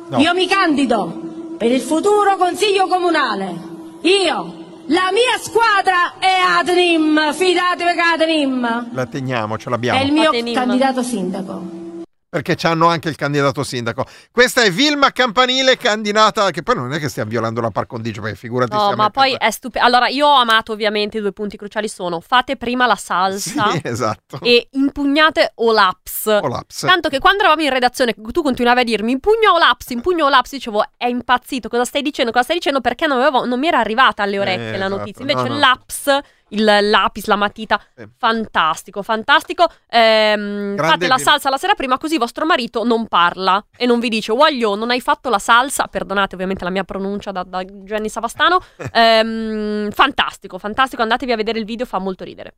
No. 0.09 0.19
Io 0.19 0.35
mi 0.35 0.47
candido 0.47 1.55
per 1.57 1.71
il 1.71 1.81
futuro 1.81 2.37
consiglio 2.37 2.87
comunale. 2.89 3.69
Io, 4.03 4.55
la 4.87 5.11
mia 5.13 5.39
squadra 5.41 6.15
è 6.19 6.35
Adnim, 6.59 7.33
fidatevi 7.33 7.93
che 7.93 8.01
Adnim 8.01 8.89
La 8.93 9.07
teniamo, 9.07 9.57
ce 9.57 9.67
è 9.67 9.71
l'abbiamo. 9.71 10.03
il 10.03 10.13
mio 10.13 10.29
Atenim. 10.31 10.55
candidato 10.55 11.03
sindaco. 11.03 11.79
Perché 12.31 12.57
hanno 12.63 12.87
anche 12.87 13.09
il 13.09 13.17
candidato 13.17 13.65
sindaco. 13.65 14.07
Questa 14.31 14.63
è 14.63 14.71
Vilma 14.71 15.11
Campanile, 15.11 15.77
candidata, 15.77 16.51
che 16.53 16.63
poi 16.63 16.77
non 16.77 16.93
è 16.93 16.99
che 17.01 17.09
stiamo 17.09 17.29
violando 17.29 17.61
la 17.61 17.71
par 17.71 17.87
condicio, 17.87 18.23
perché 18.23 18.37
figurati 18.37 18.73
No, 18.75 18.95
ma 18.95 19.11
poi 19.11 19.35
è 19.37 19.51
stupido. 19.51 19.85
Allora, 19.85 20.07
io 20.09 20.27
ho 20.29 20.37
amato 20.37 20.73
ovviamente 20.73 21.19
i 21.19 21.21
due 21.21 21.33
punti 21.33 21.57
cruciali 21.57 21.89
sono 21.89 22.21
fate 22.21 22.57
prima 22.57 22.87
la 22.87 22.95
salsa 22.95 23.71
Sì, 23.73 23.81
esatto. 23.85 24.39
e 24.43 24.69
impugnate 24.73 25.53
Olaps. 25.57 26.27
Olaps. 26.27 26.81
Tanto 26.81 27.09
che 27.09 27.19
quando 27.19 27.41
eravamo 27.43 27.63
in 27.63 27.71
redazione 27.71 28.15
tu 28.15 28.43
continuavi 28.43 28.81
a 28.81 28.85
dirmi 28.85 29.11
impugno 29.13 29.53
Olaps, 29.55 29.91
impugno 29.91 30.27
Olaps, 30.27 30.51
dicevo 30.53 30.85
è 30.97 31.07
impazzito, 31.07 31.69
cosa 31.69 31.85
stai 31.85 32.03
dicendo, 32.03 32.31
cosa 32.31 32.45
stai 32.45 32.57
dicendo 32.57 32.81
perché 32.81 33.07
non, 33.09 33.19
avevo- 33.21 33.45
non 33.45 33.59
mi 33.59 33.67
era 33.67 33.81
arrivata 33.81 34.23
alle 34.23 34.39
orecchie 34.39 34.75
Eh, 34.75 34.79
la 34.79 34.87
esatto, 34.87 34.97
notizia. 34.99 35.21
Invece 35.23 35.49
no, 35.49 35.55
no. 35.55 35.59
l'Aps, 35.59 36.19
il 36.51 36.65
lapis, 36.65 37.27
la 37.27 37.37
matita, 37.37 37.81
Sì. 37.97 38.05
fantastico, 38.17 39.03
fantastico. 39.03 39.67
Ehm, 39.89 40.77
fate 40.77 41.07
la 41.07 41.19
salsa 41.19 41.51
la 41.51 41.57
sera 41.57 41.75
prima 41.75 41.99
così 41.99 42.19
vostro 42.19 42.47
marito 42.47 42.85
non 42.85 43.07
parla 43.07 43.65
e 43.77 43.87
non 43.87 44.01
vi 44.01 44.09
dice 44.09 44.33
voglio, 44.33 44.75
non 44.75 44.91
hai 44.91 45.01
fatto 45.01 45.29
la 45.29 45.39
salsa, 45.39 45.87
perdonate 45.87 46.35
ovviamente 46.35 46.65
la 46.65 46.71
mia 46.71 46.85
pronuncia 46.85 47.33
da, 47.33 47.43
da 47.43 47.65
Gianni 47.65 48.09
Savastano. 48.09 48.59
Ehm, 48.93 49.91
fantastico, 49.91 50.59
fantastico, 50.59 51.03
andatevi 51.03 51.33
a 51.33 51.37
vedere 51.37 51.59
il 51.59 51.65
video, 51.65 51.87
fa 51.87 51.99
molto 51.99 52.25
ridere. 52.25 52.55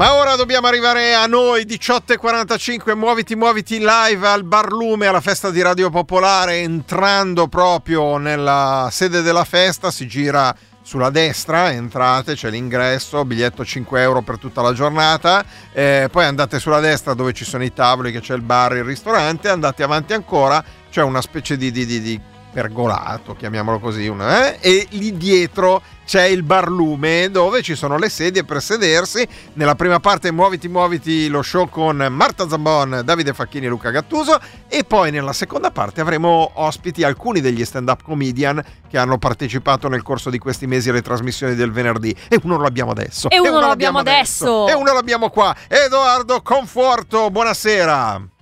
Ma 0.00 0.14
ora 0.14 0.34
dobbiamo 0.34 0.66
arrivare 0.66 1.12
a 1.12 1.26
noi, 1.26 1.66
18.45, 1.66 2.96
muoviti, 2.96 3.36
muoviti 3.36 3.80
live 3.80 4.26
al 4.26 4.44
Barlume, 4.44 5.06
alla 5.06 5.20
festa 5.20 5.50
di 5.50 5.60
Radio 5.60 5.90
Popolare, 5.90 6.60
entrando 6.60 7.48
proprio 7.48 8.16
nella 8.16 8.88
sede 8.90 9.20
della 9.20 9.44
festa, 9.44 9.90
si 9.90 10.06
gira 10.06 10.56
sulla 10.80 11.10
destra, 11.10 11.70
entrate, 11.70 12.34
c'è 12.34 12.48
l'ingresso, 12.48 13.26
biglietto 13.26 13.62
5 13.62 14.00
euro 14.00 14.22
per 14.22 14.38
tutta 14.38 14.62
la 14.62 14.72
giornata, 14.72 15.44
eh, 15.70 16.08
poi 16.10 16.24
andate 16.24 16.58
sulla 16.58 16.80
destra 16.80 17.12
dove 17.12 17.34
ci 17.34 17.44
sono 17.44 17.62
i 17.62 17.74
tavoli, 17.74 18.10
che 18.10 18.20
c'è 18.20 18.34
il 18.34 18.40
bar, 18.40 18.76
il 18.76 18.84
ristorante, 18.84 19.50
andate 19.50 19.82
avanti 19.82 20.14
ancora, 20.14 20.64
c'è 20.90 21.02
una 21.02 21.20
specie 21.20 21.58
di, 21.58 21.70
di- 21.70 21.84
di- 21.84 22.00
di 22.00 22.20
pergolato, 22.52 23.34
chiamiamolo 23.34 23.78
così, 23.78 24.06
una, 24.08 24.52
eh, 24.52 24.58
e 24.60 24.86
lì 24.90 25.16
dietro 25.16 25.82
c'è 26.10 26.24
il 26.24 26.42
barlume 26.42 27.30
dove 27.30 27.62
ci 27.62 27.76
sono 27.76 27.96
le 27.96 28.08
sedie 28.08 28.42
per 28.42 28.60
sedersi. 28.60 29.26
Nella 29.52 29.76
prima 29.76 30.00
parte 30.00 30.32
Muoviti 30.32 30.66
Muoviti 30.66 31.28
lo 31.28 31.40
show 31.40 31.68
con 31.68 32.04
Marta 32.10 32.48
Zambon, 32.48 33.02
Davide 33.04 33.32
Facchini 33.32 33.66
e 33.66 33.68
Luca 33.68 33.90
Gattuso 33.90 34.40
e 34.66 34.82
poi 34.82 35.12
nella 35.12 35.32
seconda 35.32 35.70
parte 35.70 36.00
avremo 36.00 36.50
ospiti 36.54 37.04
alcuni 37.04 37.40
degli 37.40 37.64
stand-up 37.64 38.02
comedian 38.02 38.60
che 38.88 38.98
hanno 38.98 39.18
partecipato 39.18 39.88
nel 39.88 40.02
corso 40.02 40.30
di 40.30 40.38
questi 40.38 40.66
mesi 40.66 40.90
alle 40.90 41.02
trasmissioni 41.02 41.54
del 41.54 41.70
venerdì 41.70 42.12
e 42.28 42.40
uno 42.42 42.56
lo 42.56 42.66
abbiamo 42.66 42.90
adesso. 42.90 43.30
E 43.30 43.38
uno 43.38 43.60
lo 43.60 43.66
abbiamo 43.66 43.98
adesso. 43.98 44.66
E 44.66 44.72
uno 44.72 44.92
l'abbiamo 44.92 45.30
qua. 45.30 45.54
Edoardo 45.68 46.42
Conforto, 46.42 47.30
buonasera. 47.30 48.38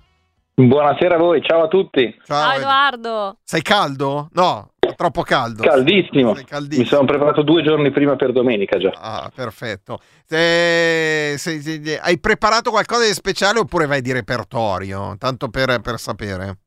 Buonasera 0.60 1.14
a 1.14 1.18
voi, 1.18 1.40
ciao 1.40 1.62
a 1.62 1.68
tutti. 1.68 2.18
Ciao 2.24 2.50
Edo. 2.50 2.58
Edoardo. 2.58 3.36
Sei 3.44 3.62
caldo? 3.62 4.28
No, 4.32 4.70
è 4.80 4.92
troppo 4.96 5.22
caldo. 5.22 5.62
Caldissimo. 5.62 6.34
Sei 6.34 6.44
caldissimo. 6.44 6.82
Mi 6.82 6.88
sono 6.88 7.04
preparato 7.04 7.42
due 7.42 7.62
giorni 7.62 7.92
prima 7.92 8.16
per 8.16 8.32
domenica 8.32 8.76
già. 8.76 8.90
Ah, 8.96 9.30
perfetto. 9.32 10.00
Eh, 10.28 11.34
se- 11.36 11.60
se- 11.60 12.00
hai 12.02 12.18
preparato 12.18 12.70
qualcosa 12.70 13.06
di 13.06 13.12
speciale 13.12 13.60
oppure 13.60 13.86
vai 13.86 14.00
di 14.00 14.10
repertorio? 14.10 15.14
Tanto 15.16 15.48
per, 15.48 15.80
per 15.80 15.96
sapere. 16.00 16.58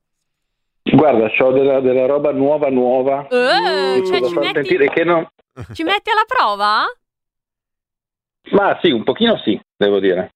Guarda, 0.83 1.29
ho 1.37 1.51
della, 1.51 1.81
della 1.81 2.05
roba 2.05 2.31
nuova 2.31 2.69
nuova. 2.69 3.27
Che 3.27 4.03
cioè, 4.05 4.21
ci 4.25 4.35
metti, 4.35 4.53
sentire 4.53 4.87
che 4.87 5.03
non... 5.03 5.27
ci 5.73 5.83
metti 5.83 6.09
alla 6.11 6.25
prova? 6.25 6.85
Ma 8.51 8.79
sì, 8.81 8.89
un 8.89 9.03
pochino 9.03 9.37
sì, 9.43 9.59
devo 9.85 9.99
dire. 9.99 10.31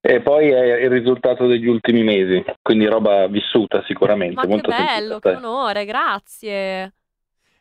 E 0.00 0.20
poi 0.20 0.50
è 0.50 0.82
il 0.82 0.90
risultato 0.90 1.46
degli 1.46 1.66
ultimi 1.66 2.02
mesi, 2.02 2.44
quindi 2.60 2.86
roba 2.86 3.26
vissuta 3.26 3.82
sicuramente. 3.86 4.34
Ma 4.34 4.42
che 4.42 4.48
molto 4.48 4.68
bello, 4.68 5.18
sentita, 5.20 5.30
che 5.30 5.36
onore, 5.36 5.84
grazie. 5.84 6.92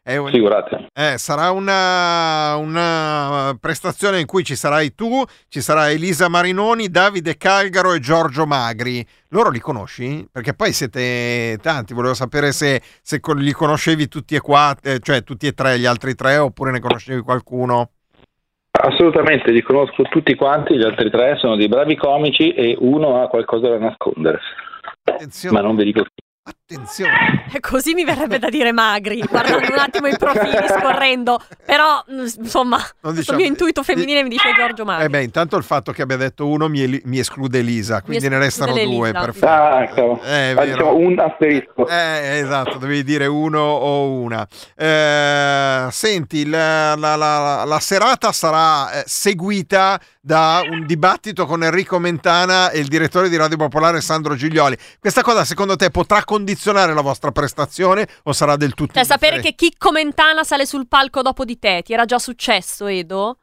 Un- 0.03 0.31
Figurate. 0.31 0.87
eh, 0.93 1.19
sarà 1.19 1.51
una, 1.51 2.55
una 2.55 3.55
prestazione 3.59 4.19
in 4.19 4.25
cui 4.25 4.43
ci 4.43 4.55
sarai 4.55 4.95
tu, 4.95 5.23
ci 5.47 5.61
sarà 5.61 5.91
Elisa 5.91 6.27
Marinoni, 6.27 6.89
Davide 6.89 7.37
Calgaro 7.37 7.93
e 7.93 7.99
Giorgio 7.99 8.47
Magri. 8.47 9.05
Loro 9.29 9.51
li 9.51 9.59
conosci? 9.59 10.27
Perché 10.31 10.55
poi 10.55 10.73
siete 10.73 11.59
tanti, 11.61 11.93
volevo 11.93 12.15
sapere 12.15 12.51
se, 12.51 12.81
se 12.99 13.21
li 13.35 13.51
conoscevi 13.51 14.07
tutti 14.07 14.33
e 14.33 14.39
quattro, 14.39 14.97
cioè 14.97 15.23
tutti 15.23 15.45
e 15.45 15.53
tre, 15.53 15.77
gli 15.77 15.85
altri 15.85 16.15
tre, 16.15 16.37
oppure 16.37 16.71
ne 16.71 16.79
conoscevi 16.79 17.21
qualcuno? 17.21 17.91
Assolutamente, 18.83 19.51
li 19.51 19.61
conosco 19.61 20.01
tutti 20.03 20.33
quanti, 20.33 20.75
gli 20.75 20.83
altri 20.83 21.11
tre 21.11 21.35
sono 21.37 21.55
dei 21.55 21.67
bravi 21.67 21.95
comici 21.95 22.51
e 22.53 22.75
uno 22.79 23.21
ha 23.21 23.27
qualcosa 23.27 23.69
da 23.69 23.77
nascondere. 23.77 24.39
Attenzione, 25.03 25.55
Ma 25.55 25.61
non 25.61 25.75
vi 25.75 25.83
dico 25.83 26.01
chi. 26.01 26.09
Attenzione. 26.75 27.45
E 27.51 27.59
così 27.59 27.93
mi 27.93 28.03
verrebbe 28.05 28.39
da 28.39 28.49
dire 28.49 28.71
magri, 28.71 29.21
guardando 29.27 29.67
un 29.71 29.79
attimo 29.79 30.07
i 30.07 30.15
profili, 30.17 30.55
scorrendo. 30.79 31.39
Però, 31.65 32.03
mm, 32.11 32.25
insomma, 32.39 32.79
diciamo- 33.11 33.37
mio 33.37 33.47
intuito 33.47 33.83
femminile 33.83 34.23
mi 34.23 34.29
dice 34.29 34.53
Giorgio 34.55 34.85
Magri. 34.85 35.05
Eh 35.05 35.09
beh, 35.09 35.23
intanto 35.23 35.57
il 35.57 35.63
fatto 35.63 35.91
che 35.91 36.01
abbia 36.01 36.17
detto 36.17 36.47
uno 36.47 36.67
mi, 36.69 37.01
mi 37.05 37.19
esclude 37.19 37.59
Elisa, 37.59 38.01
quindi 38.01 38.27
ne 38.29 38.37
esclude 38.45 38.71
restano 38.71 38.71
due. 38.73 39.09
Elisa. 39.09 39.19
Perfetto. 39.19 39.47
Ah, 39.47 39.87
cavolo. 39.93 40.21
Eh, 40.23 40.55
Ah, 40.57 40.65
diciamo 40.65 40.95
un 40.95 41.19
asterisco. 41.19 41.87
Eh, 41.87 42.37
esatto, 42.39 42.77
devi 42.77 43.03
dire 43.03 43.25
uno 43.25 43.59
o 43.61 44.09
una. 44.11 44.47
Eh, 44.75 45.87
senti, 45.91 46.47
la, 46.47 46.95
la- 46.95 47.15
la- 47.15 47.63
la 47.65 47.79
serata 47.79 48.31
sarà 48.31 48.91
eh, 48.91 49.03
seguita 49.05 49.99
da 50.23 50.61
un 50.69 50.85
dibattito 50.85 51.45
con 51.45 51.63
Enrico 51.63 51.97
Mentana 51.99 52.69
e 52.69 52.79
il 52.79 52.87
direttore 52.87 53.27
di 53.29 53.35
Radio 53.37 53.57
Popolare 53.57 54.01
Sandro 54.01 54.35
Giglioli. 54.35 54.77
Questa 54.99 55.21
cosa 55.21 55.43
secondo 55.43 55.75
te 55.75 55.89
potrà 55.89 56.23
condizionare 56.23 56.59
la 56.93 57.01
vostra 57.01 57.31
prestazione 57.31 58.07
o 58.23 58.33
sarà 58.33 58.55
del 58.55 58.73
tutto... 58.73 58.93
Cioè, 58.93 59.03
sapere 59.03 59.39
che? 59.41 59.53
Chicco 59.53 59.91
Mentana 59.91 60.43
sale 60.43 60.65
sul 60.65 60.87
palco 60.87 61.21
dopo 61.21 61.43
di 61.45 61.57
te, 61.57 61.81
ti 61.83 61.93
era 61.93 62.05
già 62.05 62.19
successo, 62.19 62.85
Edo? 62.87 63.37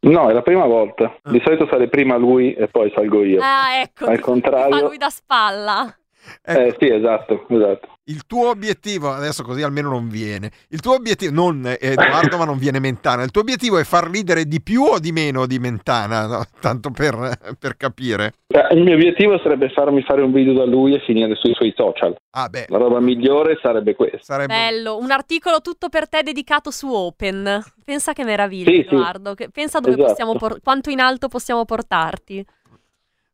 No, 0.00 0.28
è 0.28 0.32
la 0.32 0.42
prima 0.42 0.66
volta. 0.66 1.16
Di 1.24 1.40
solito 1.44 1.66
sale 1.68 1.88
prima 1.88 2.16
lui 2.16 2.52
e 2.54 2.68
poi 2.68 2.92
salgo 2.94 3.24
io. 3.24 3.40
Ah, 3.42 3.80
ecco, 3.80 4.06
Al 4.06 4.20
contrario. 4.20 4.78
fa 4.78 4.86
lui 4.86 4.98
da 4.98 5.10
spalla. 5.10 5.98
Ecco, 6.42 6.60
Eh 6.60 6.76
sì, 6.78 6.92
esatto, 6.92 7.46
esatto. 7.48 7.88
Il 8.08 8.24
tuo 8.26 8.50
obiettivo, 8.50 9.10
adesso 9.10 9.42
così 9.42 9.62
almeno 9.62 9.88
non 9.90 10.08
viene, 10.08 10.50
il 10.68 10.80
tuo 10.80 10.94
obiettivo, 10.94 11.32
non 11.34 11.62
Edoardo 11.78 12.36
ma 12.36 12.44
non 12.44 12.56
viene 12.56 12.78
Mentana, 12.78 13.24
il 13.24 13.32
tuo 13.32 13.40
obiettivo 13.40 13.78
è 13.78 13.84
far 13.84 14.08
ridere 14.08 14.44
di 14.44 14.62
più 14.62 14.82
o 14.82 15.00
di 15.00 15.10
meno 15.10 15.44
di 15.46 15.58
Mentana, 15.58 16.26
no? 16.26 16.44
tanto 16.60 16.90
per, 16.90 17.36
per 17.58 17.76
capire. 17.76 18.34
Eh, 18.46 18.74
Il 18.76 18.84
mio 18.84 18.94
obiettivo 18.94 19.38
sarebbe 19.42 19.70
farmi 19.70 20.02
fare 20.02 20.22
un 20.22 20.30
video 20.32 20.52
da 20.54 20.64
lui 20.64 20.94
e 20.94 21.00
finire 21.04 21.34
sui 21.34 21.52
suoi 21.54 21.72
social. 21.76 22.14
Ah 22.30 22.48
beh, 22.48 22.66
La 22.68 22.78
roba 22.78 23.00
migliore 23.00 23.58
sarebbe 23.60 23.96
questa. 23.96 24.18
sarebbe... 24.34 24.54
Bello, 24.54 24.98
un 24.98 25.10
articolo 25.10 25.60
tutto 25.60 25.88
per 25.88 26.08
te 26.08 26.22
dedicato 26.22 26.70
su 26.70 26.88
Open. 26.92 27.60
Pensa 27.84 28.12
che 28.12 28.22
meraviglia, 28.22 28.70
Sì, 28.70 28.86
sì. 28.88 28.94
Edoardo. 28.94 29.34
che- 29.34 29.48
pensa 29.50 29.80
dove 29.80 29.94
Esatto. 29.94 30.08
possiamo 30.10 30.34
por- 30.36 30.60
quanto 30.62 30.90
in 30.90 31.00
alto 31.00 31.26
possiamo 31.26 31.64
portarti. 31.64 32.44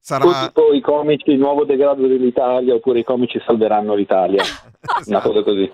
Sarà... 0.04 0.26
O 0.26 0.46
tipo 0.46 0.72
i 0.72 0.80
comici, 0.80 1.30
il 1.30 1.38
nuovo 1.38 1.64
degrado 1.64 2.08
dell'Italia, 2.08 2.74
oppure 2.74 2.98
i 2.98 3.04
comici 3.04 3.40
salveranno 3.46 3.94
l'Italia. 3.94 4.42
Una 5.06 5.20
cosa 5.20 5.42
così. 5.44 5.72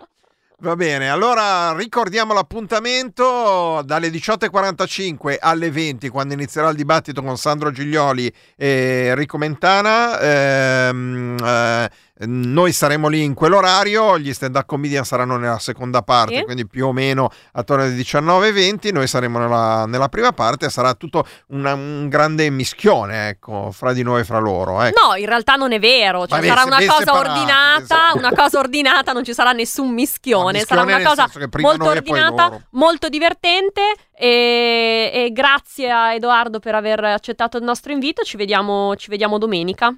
Va 0.60 0.74
bene, 0.74 1.08
allora 1.08 1.72
ricordiamo 1.74 2.34
l'appuntamento 2.34 3.80
dalle 3.84 4.08
18.45 4.08 5.36
alle 5.38 5.70
20 5.70 6.08
quando 6.08 6.34
inizierà 6.34 6.68
il 6.68 6.74
dibattito 6.74 7.22
con 7.22 7.36
Sandro 7.36 7.70
Giglioli 7.70 8.30
e 8.56 9.06
Enrico 9.06 9.38
Mentana. 9.38 10.18
Ehm, 10.20 11.36
eh, 11.40 11.88
noi 12.26 12.72
saremo 12.72 13.08
lì 13.08 13.22
in 13.22 13.34
quell'orario, 13.34 14.18
gli 14.18 14.32
stand-up 14.32 14.66
comedian 14.66 15.04
saranno 15.04 15.36
nella 15.36 15.58
seconda 15.58 16.02
parte, 16.02 16.36
Sì. 16.38 16.42
quindi 16.42 16.66
più 16.66 16.86
o 16.86 16.92
meno 16.92 17.30
attorno 17.52 17.84
alle 17.84 17.94
19.20, 17.94 18.92
noi 18.92 19.06
saremo 19.06 19.38
nella, 19.38 19.84
nella 19.86 20.08
prima 20.08 20.32
parte, 20.32 20.68
sarà 20.70 20.94
tutto 20.94 21.24
una- 21.48 21.74
un 21.74 22.08
grande 22.08 22.50
mischione, 22.50 23.28
ecco, 23.28 23.70
fra 23.72 23.92
di 23.92 24.02
noi 24.02 24.20
e 24.20 24.24
fra 24.24 24.38
loro. 24.38 24.82
Ecco. 24.82 25.06
No, 25.08 25.14
in 25.14 25.26
realtà 25.26 25.54
non 25.54 25.72
è 25.72 25.78
vero. 25.78 26.26
Cioè, 26.26 26.42
sarà 26.44 26.64
una 26.64 26.76
cosa 26.78 26.98
separati, 26.98 27.28
ordinata, 27.28 28.12
una 28.14 28.32
cosa 28.34 28.58
ordinata, 28.58 29.12
non 29.12 29.24
ci 29.24 29.32
sarà 29.34 29.52
nessun 29.52 29.92
mischione. 29.92 30.58
No, 30.58 30.64
sarà 30.66 30.84
mischione 30.84 31.02
una 31.02 31.08
cosa 31.28 31.48
molto 31.60 31.84
ordinata, 31.84 32.66
molto 32.72 33.08
divertente. 33.08 33.82
E, 34.20 35.10
e 35.14 35.30
grazie 35.32 35.90
a 35.90 36.14
Edoardo 36.14 36.58
per 36.58 36.74
aver 36.74 37.04
accettato 37.04 37.56
il 37.56 37.62
nostro 37.62 37.92
invito. 37.92 38.22
Ci 38.22 38.36
vediamo, 38.36 38.96
ci 38.96 39.08
vediamo 39.10 39.38
domenica. 39.38 39.94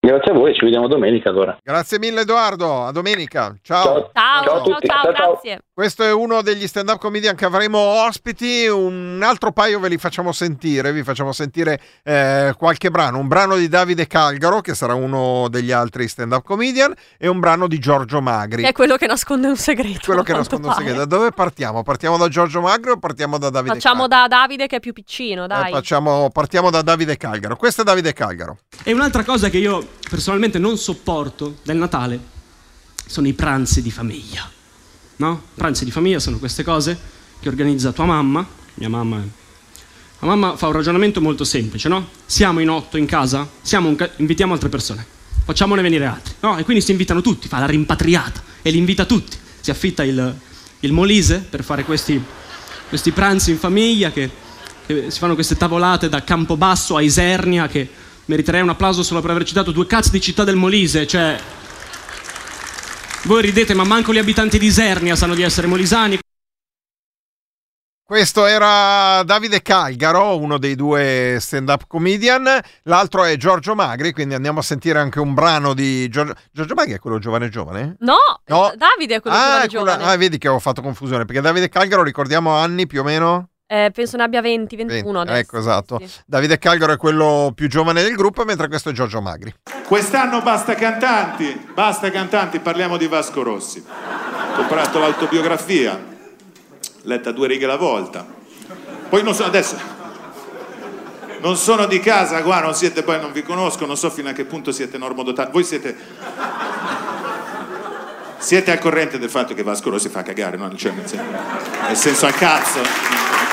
Grazie 0.00 0.30
a 0.30 0.34
voi, 0.34 0.54
ci 0.54 0.64
vediamo 0.64 0.86
domenica 0.86 1.28
allora. 1.28 1.58
Grazie 1.60 1.98
mille 1.98 2.20
Edoardo, 2.20 2.84
a 2.84 2.92
domenica. 2.92 3.52
Ciao. 3.62 3.82
Ciao, 3.82 4.10
Ciao 4.12 4.40
a 4.40 4.44
ciao, 4.44 4.62
tutti. 4.62 4.86
ciao, 4.86 5.02
Ciao, 5.02 5.12
ciao. 5.12 5.30
grazie. 5.32 5.58
Questo 5.74 6.04
è 6.04 6.12
uno 6.12 6.40
degli 6.42 6.68
stand-up 6.68 6.98
comedian 7.00 7.34
che 7.34 7.44
avremo 7.44 7.78
ospiti, 7.78 8.66
un 8.68 9.20
altro 9.24 9.50
paio 9.50 9.80
ve 9.80 9.88
li 9.88 9.98
facciamo 9.98 10.30
sentire, 10.30 10.92
vi 10.92 11.02
facciamo 11.02 11.32
sentire 11.32 11.80
eh, 12.04 12.54
qualche 12.56 12.90
brano, 12.90 13.18
un 13.18 13.26
brano 13.26 13.56
di 13.56 13.68
Davide 13.68 14.06
Calgaro 14.06 14.60
che 14.60 14.74
sarà 14.74 14.94
uno 14.94 15.48
degli 15.50 15.72
altri 15.72 16.06
stand-up 16.06 16.44
comedian 16.44 16.94
e 17.18 17.26
un 17.26 17.40
brano 17.40 17.66
di 17.66 17.78
Giorgio 17.80 18.20
Magri. 18.20 18.62
Che 18.62 18.68
è 18.68 18.72
quello 18.72 18.96
che 18.96 19.06
nasconde 19.08 19.48
un 19.48 19.56
segreto. 19.56 20.00
Quello 20.04 20.22
che 20.22 20.32
nasconde 20.32 20.68
un 20.68 20.72
pare. 20.74 20.84
segreto. 20.86 21.06
Da 21.06 21.16
dove 21.16 21.32
partiamo? 21.32 21.82
Partiamo 21.82 22.16
da 22.16 22.28
Giorgio 22.28 22.60
Magri 22.60 22.90
o 22.92 22.98
partiamo 22.98 23.36
da 23.36 23.50
Davide 23.50 23.74
Facciamo 23.74 24.06
Calgaro? 24.06 24.28
da 24.28 24.36
Davide 24.36 24.66
che 24.68 24.76
è 24.76 24.80
più 24.80 24.92
piccino, 24.92 25.44
Eh, 25.44 25.48
dai. 25.48 25.72
facciamo- 25.72 26.30
partiamo 26.32 26.70
da 26.70 26.82
Davide 26.82 27.16
Calgaro. 27.16 27.56
Questo 27.56 27.80
è 27.80 27.84
Davide 27.84 28.12
Calgaro. 28.12 28.58
E 28.84 28.92
un'altra 28.92 29.24
cosa 29.24 29.48
che 29.48 29.58
io 29.58 29.86
personalmente 30.08 30.58
non 30.58 30.78
sopporto 30.78 31.58
del 31.62 31.76
Natale 31.76 32.36
sono 33.06 33.26
i 33.26 33.32
pranzi 33.32 33.82
di 33.82 33.90
famiglia. 33.90 34.48
No? 35.16 35.42
Pranzi 35.54 35.84
di 35.84 35.90
famiglia 35.90 36.20
sono 36.20 36.38
queste 36.38 36.62
cose 36.62 36.98
che 37.40 37.48
organizza 37.48 37.92
tua 37.92 38.04
mamma, 38.04 38.46
mia 38.74 38.88
mamma. 38.88 39.16
La 40.20 40.26
mamma 40.26 40.56
fa 40.56 40.66
un 40.66 40.72
ragionamento 40.72 41.20
molto 41.20 41.44
semplice, 41.44 41.88
no? 41.88 42.08
Siamo 42.26 42.60
in 42.60 42.68
otto 42.68 42.96
in 42.96 43.06
casa, 43.06 43.48
ca- 43.96 44.10
invitiamo 44.16 44.52
altre 44.52 44.68
persone, 44.68 45.06
facciamone 45.44 45.80
venire 45.80 46.06
altri, 46.06 46.34
no? 46.40 46.58
E 46.58 46.64
quindi 46.64 46.82
si 46.82 46.90
invitano 46.90 47.20
tutti, 47.20 47.46
fa 47.46 47.60
la 47.60 47.66
rimpatriata 47.66 48.42
e 48.62 48.70
li 48.70 48.78
invita 48.78 49.04
tutti. 49.04 49.36
Si 49.60 49.70
affitta 49.70 50.02
il, 50.02 50.36
il 50.80 50.92
Molise 50.92 51.38
per 51.38 51.62
fare 51.62 51.84
questi, 51.84 52.20
questi 52.88 53.12
pranzi 53.12 53.52
in 53.52 53.58
famiglia 53.58 54.10
che, 54.10 54.28
che 54.86 55.10
si 55.10 55.18
fanno 55.18 55.34
queste 55.34 55.56
tavolate 55.56 56.08
da 56.08 56.24
Campobasso 56.24 56.96
a 56.96 57.00
Isernia 57.00 57.68
che 57.68 57.88
meriterei 58.28 58.60
un 58.62 58.68
applauso 58.68 59.02
solo 59.02 59.20
per 59.20 59.30
aver 59.30 59.44
citato 59.44 59.72
due 59.72 59.86
cazzo 59.86 60.10
di 60.10 60.20
città 60.20 60.44
del 60.44 60.56
Molise, 60.56 61.06
cioè 61.06 61.38
voi 63.24 63.42
ridete 63.42 63.74
ma 63.74 63.84
manco 63.84 64.12
gli 64.12 64.18
abitanti 64.18 64.58
di 64.58 64.66
Isernia 64.66 65.16
sanno 65.16 65.34
di 65.34 65.42
essere 65.42 65.66
molisani. 65.66 66.18
Questo 68.02 68.46
era 68.46 69.22
Davide 69.22 69.60
Calgaro, 69.60 70.38
uno 70.38 70.56
dei 70.56 70.74
due 70.74 71.36
stand-up 71.40 71.84
comedian, 71.86 72.58
l'altro 72.84 73.24
è 73.24 73.36
Giorgio 73.36 73.74
Magri, 73.74 74.12
quindi 74.12 74.32
andiamo 74.32 74.60
a 74.60 74.62
sentire 74.62 74.98
anche 74.98 75.20
un 75.20 75.34
brano 75.34 75.74
di 75.74 76.08
Giorgio, 76.08 76.32
Giorgio 76.50 76.72
Magri 76.74 76.94
è 76.94 76.98
quello 76.98 77.18
giovane 77.18 77.50
giovane? 77.50 77.96
No, 78.00 78.16
No. 78.46 78.72
Davide 78.76 79.16
è 79.16 79.20
quello 79.20 79.36
ah, 79.36 79.40
giovane 79.40 79.68
quella- 79.68 79.92
giovane. 79.96 80.04
ah, 80.12 80.16
vedi 80.16 80.38
che 80.38 80.48
ho 80.48 80.58
fatto 80.58 80.80
confusione, 80.80 81.26
perché 81.26 81.42
Davide 81.42 81.68
Calgaro 81.68 82.02
ricordiamo 82.02 82.52
anni 82.56 82.86
più 82.86 83.00
o 83.00 83.04
meno? 83.04 83.50
Eh, 83.70 83.90
penso 83.92 84.16
ne 84.16 84.22
abbia 84.22 84.40
20, 84.40 84.76
21 84.76 85.20
adesso. 85.20 85.38
Ecco, 85.38 85.58
esatto. 85.58 86.00
Davide 86.24 86.56
Calgaro 86.58 86.94
è 86.94 86.96
quello 86.96 87.52
più 87.54 87.68
giovane 87.68 88.02
del 88.02 88.14
gruppo, 88.14 88.46
mentre 88.46 88.66
questo 88.66 88.88
è 88.88 88.92
Giorgio 88.92 89.20
Magri. 89.20 89.54
Quest'anno 89.84 90.40
basta 90.40 90.74
cantanti, 90.74 91.68
basta 91.74 92.10
cantanti, 92.10 92.60
parliamo 92.60 92.96
di 92.96 93.06
Vasco 93.06 93.42
Rossi. 93.42 93.84
Ho 93.86 94.56
comprato 94.56 94.98
l'autobiografia, 94.98 96.02
letta 97.02 97.30
due 97.30 97.46
righe 97.46 97.66
alla 97.66 97.76
volta. 97.76 98.24
Poi 99.06 99.22
non 99.22 99.34
so, 99.34 99.44
adesso 99.44 99.76
non 101.40 101.56
sono 101.58 101.84
di 101.84 102.00
casa 102.00 102.42
qua, 102.42 102.60
non 102.60 102.74
siete 102.74 103.02
poi, 103.02 103.20
non 103.20 103.32
vi 103.32 103.42
conosco, 103.42 103.84
non 103.84 103.98
so 103.98 104.08
fino 104.08 104.30
a 104.30 104.32
che 104.32 104.46
punto 104.46 104.72
siete 104.72 104.96
normodotati. 104.96 105.52
Voi 105.52 105.64
siete 105.64 105.94
siete 108.38 108.70
al 108.70 108.78
corrente 108.78 109.18
del 109.18 109.28
fatto 109.28 109.52
che 109.52 109.62
Vasco 109.62 109.90
Rossi 109.90 110.08
fa 110.08 110.22
cagare, 110.22 110.56
no? 110.56 110.74
Cioè, 110.74 110.92
nel 110.92 111.06
senso, 111.06 111.24
nel 111.86 111.96
senso 111.96 112.24
al 112.24 112.34
cazzo. 112.34 113.47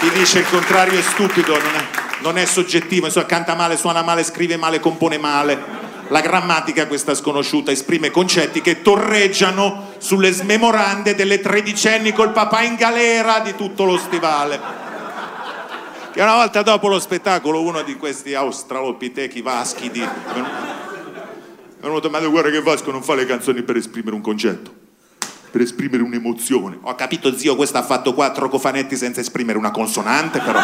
Chi 0.00 0.10
dice 0.10 0.40
il 0.40 0.48
contrario 0.48 0.98
è 0.98 1.02
stupido, 1.02 1.52
non 1.52 1.74
è, 1.74 1.86
non 2.20 2.38
è 2.38 2.44
soggettivo, 2.44 3.06
insomma, 3.06 3.24
canta 3.24 3.54
male, 3.54 3.78
suona 3.78 4.02
male, 4.02 4.24
scrive 4.24 4.56
male, 4.56 4.78
compone 4.78 5.16
male. 5.16 5.84
La 6.08 6.20
grammatica, 6.20 6.86
questa 6.86 7.14
sconosciuta, 7.14 7.70
esprime 7.70 8.10
concetti 8.10 8.60
che 8.60 8.82
torreggiano 8.82 9.94
sulle 9.98 10.30
smemorande 10.30 11.14
delle 11.14 11.40
tredicenni 11.40 12.12
col 12.12 12.32
papà 12.32 12.62
in 12.62 12.74
galera 12.76 13.40
di 13.40 13.56
tutto 13.56 13.84
lo 13.84 13.96
stivale. 13.96 14.60
Che 16.12 16.20
una 16.22 16.34
volta 16.34 16.62
dopo 16.62 16.88
lo 16.88 17.00
spettacolo 17.00 17.62
uno 17.62 17.82
di 17.82 17.96
questi 17.96 18.34
australopitechi 18.34 19.40
vaschi 19.40 19.90
di... 19.90 20.00
è 20.00 20.08
venuto 21.80 22.10
ma 22.10 22.20
guarda 22.20 22.50
che 22.50 22.62
Vasco 22.62 22.90
non 22.90 23.02
fa 23.02 23.14
le 23.14 23.26
canzoni 23.26 23.62
per 23.62 23.76
esprimere 23.76 24.14
un 24.14 24.22
concetto 24.22 24.85
per 25.56 25.64
esprimere 25.64 26.02
un'emozione. 26.02 26.78
Ho 26.82 26.94
capito, 26.94 27.34
zio, 27.34 27.56
questo 27.56 27.78
ha 27.78 27.82
fatto 27.82 28.12
quattro 28.12 28.50
cofanetti 28.50 28.94
senza 28.94 29.20
esprimere 29.20 29.56
una 29.56 29.70
consonante, 29.70 30.38
però. 30.40 30.60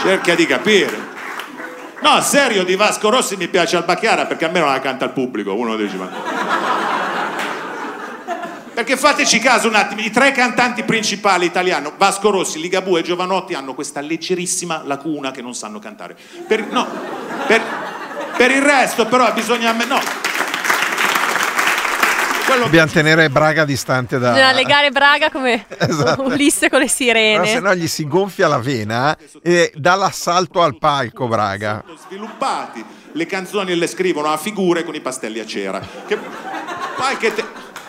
Cerca 0.00 0.36
di 0.36 0.46
capire. 0.46 1.16
No, 2.00 2.20
serio, 2.20 2.62
di 2.62 2.76
Vasco 2.76 3.10
Rossi 3.10 3.34
mi 3.34 3.48
piace 3.48 3.76
Albacchiara 3.76 4.26
perché 4.26 4.44
almeno 4.44 4.66
la 4.66 4.78
canta 4.78 5.06
al 5.06 5.12
pubblico. 5.12 5.54
Uno 5.54 5.74
dice, 5.74 5.96
ma. 5.96 6.08
Perché 8.74 8.96
fateci 8.96 9.40
caso 9.40 9.66
un 9.66 9.74
attimo, 9.74 10.02
i 10.02 10.10
tre 10.12 10.30
cantanti 10.30 10.84
principali 10.84 11.44
italiani, 11.44 11.90
Vasco 11.96 12.30
Rossi, 12.30 12.60
Ligabue 12.60 13.00
e 13.00 13.02
Giovanotti, 13.02 13.54
hanno 13.54 13.74
questa 13.74 14.00
leggerissima 14.00 14.82
lacuna 14.84 15.32
che 15.32 15.42
non 15.42 15.56
sanno 15.56 15.80
cantare. 15.80 16.16
Per, 16.46 16.64
no, 16.70 16.86
per, 17.48 17.60
per 18.36 18.52
il 18.52 18.62
resto, 18.62 19.06
però, 19.06 19.32
bisogna. 19.32 19.72
No. 19.72 20.27
Quello 22.48 22.64
Dobbiamo 22.64 22.90
tenere 22.90 23.28
Braga 23.28 23.66
distante 23.66 24.18
da... 24.18 24.30
Bisogna 24.30 24.52
legare 24.52 24.90
Braga 24.90 25.30
come 25.30 25.66
Esatto. 25.76 26.22
Ulisse 26.22 26.70
con 26.70 26.80
le 26.80 26.88
sirene. 26.88 27.46
se 27.46 27.60
no 27.60 27.74
gli 27.74 27.86
si 27.86 28.08
gonfia 28.08 28.48
la 28.48 28.56
vena 28.58 29.14
e 29.42 29.70
dà 29.74 29.94
l'assalto 29.96 30.62
al 30.62 30.78
palco 30.78 31.28
Braga. 31.28 31.84
sviluppati. 32.06 32.82
Le 33.12 33.26
canzoni 33.26 33.74
le 33.74 33.86
scrivono 33.86 34.32
a 34.32 34.38
figure 34.38 34.82
con 34.82 34.94
i 34.94 35.00
pastelli 35.00 35.40
a 35.40 35.44
cera. 35.46 35.80
Che 36.06 36.18
qualche, 36.96 37.34
te- 37.34 37.44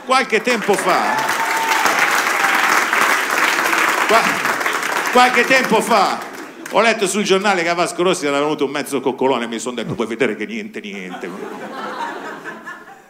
qualche 0.06 0.42
tempo 0.42 0.74
fa. 0.74 1.16
qua- 4.08 4.22
qualche 5.14 5.46
tempo 5.46 5.80
fa. 5.82 6.20
Ho 6.72 6.82
letto 6.82 7.08
sul 7.08 7.24
giornale 7.24 7.64
che 7.64 7.70
a 7.70 7.74
Vasco 7.76 8.04
Rossi 8.04 8.26
era 8.28 8.40
venuto 8.40 8.66
un 8.66 8.72
mezzo 8.72 9.00
coccolone 9.00 9.46
e 9.46 9.48
mi 9.48 9.58
sono 9.60 9.76
detto 9.76 9.94
puoi 9.96 10.08
vedere 10.08 10.36
che 10.36 10.46
niente 10.46 10.82
niente. 10.82 11.30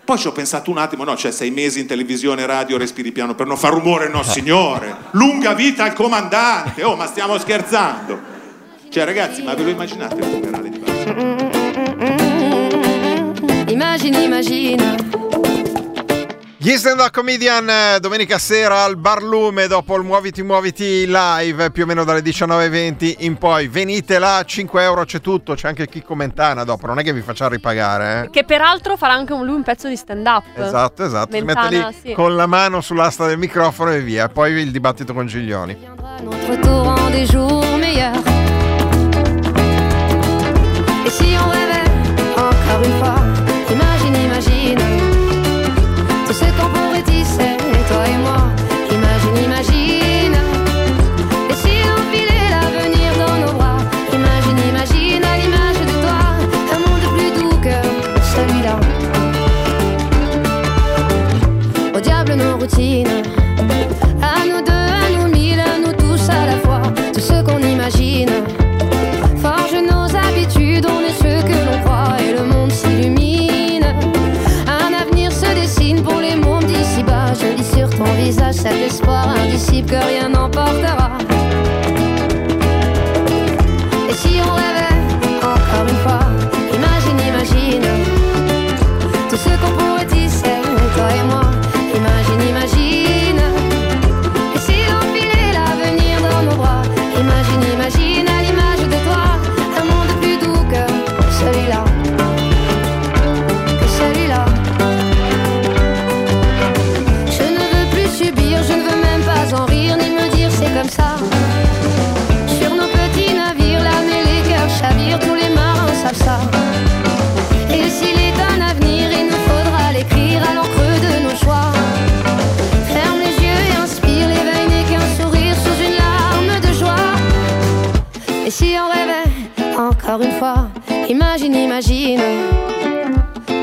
Poi 0.10 0.18
ci 0.18 0.26
ho 0.26 0.32
pensato 0.32 0.72
un 0.72 0.80
attimo, 0.80 1.03
no, 1.03 1.16
cioè 1.16 1.30
sei 1.30 1.51
mesi 1.51 1.82
in 1.82 1.86
televisione, 1.86 2.47
radio, 2.47 2.80
respiri 2.80 3.12
piano 3.12 3.36
per 3.36 3.45
non 3.45 3.57
far 3.57 3.74
rumore, 3.74 4.10
no 4.10 4.24
signore. 4.24 4.95
Lunga 5.12 5.53
vita 5.53 5.84
al 5.84 5.93
comandante. 5.93 6.84
Oh, 6.84 6.95
ma 6.95 7.05
stiamo 7.05 7.38
scherzando. 7.38 8.20
Cioè 8.89 9.05
ragazzi, 9.05 9.43
ma 9.43 9.53
ve 9.53 9.62
lo 9.66 9.70
immaginate 9.70 10.16
il 10.16 10.24
funerale 10.24 10.70
di 10.72 10.80
Vasco? 10.80 11.12
Imagine, 13.72 14.24
imagine. 14.24 15.18
Gli 16.62 16.76
stand 16.76 16.99
up 16.99 17.12
comedian 17.12 17.70
eh, 17.70 17.99
domenica 18.01 18.38
sera 18.38 18.84
al 18.84 18.97
Barlume 18.97 19.68
dopo 19.68 19.95
il 19.95 20.03
Muoviti 20.03 20.43
Muoviti 20.43 21.05
live 21.07 21.72
più 21.72 21.84
o 21.84 21.86
meno 21.86 22.03
dalle 22.03 22.20
19.20 22.20 23.16
in 23.20 23.38
poi. 23.38 23.70
Venite 23.70 24.20
là, 24.20 24.43
5 24.45 24.84
euro 24.84 25.05
c'è 25.05 25.22
tutto, 25.22 25.53
c'è 25.55 25.70
anche 25.70 25.88
chi 25.88 26.01
commentana 26.03 26.66
dopo, 26.66 26.86
non 26.86 26.99
è 26.99 27.03
che 27.03 27.14
vi 27.14 27.22
faccia 27.22 27.47
ripagare. 27.47 28.26
Eh? 28.26 28.30
Che 28.30 28.43
peraltro 28.43 28.97
farà 28.97 29.14
anche 29.14 29.32
un- 29.32 29.45
lui 29.45 29.55
un 29.55 29.64
pezzo 29.64 29.88
di 29.88 29.95
stand 29.95 30.28
up. 30.28 30.43
Esatto, 30.57 31.05
esatto. 31.05 31.34
Si 31.34 31.41
mette 31.41 31.62
Mentana, 31.62 31.88
lì 31.88 31.95
sì. 32.03 32.12
con 32.14 32.36
la 32.36 32.45
mano 32.45 32.82
sull'asta 32.82 33.26
del 33.26 33.38
microfono 33.38 33.93
e 33.93 34.01
via. 34.01 34.28
Poi 34.28 34.51
il 34.51 34.72
dibattito 34.72 35.14
con 35.14 35.28
Giglioni. 35.28 35.78
Retour 36.45 36.88
en 36.99 37.10
des 37.12 37.26
jours 37.32 37.66
meilleurs. 37.78 38.18
Et 41.05 41.10
si 41.12 41.38
on 41.39 41.68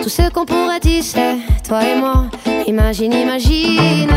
tout 0.06 0.10
ce 0.10 0.30
qu'on 0.30 0.46
pourrait 0.46 0.78
tisser, 0.78 1.38
toi 1.66 1.82
et 1.82 1.98
moi. 1.98 2.26
Imagine, 2.68 3.12
imagine. 3.12 4.08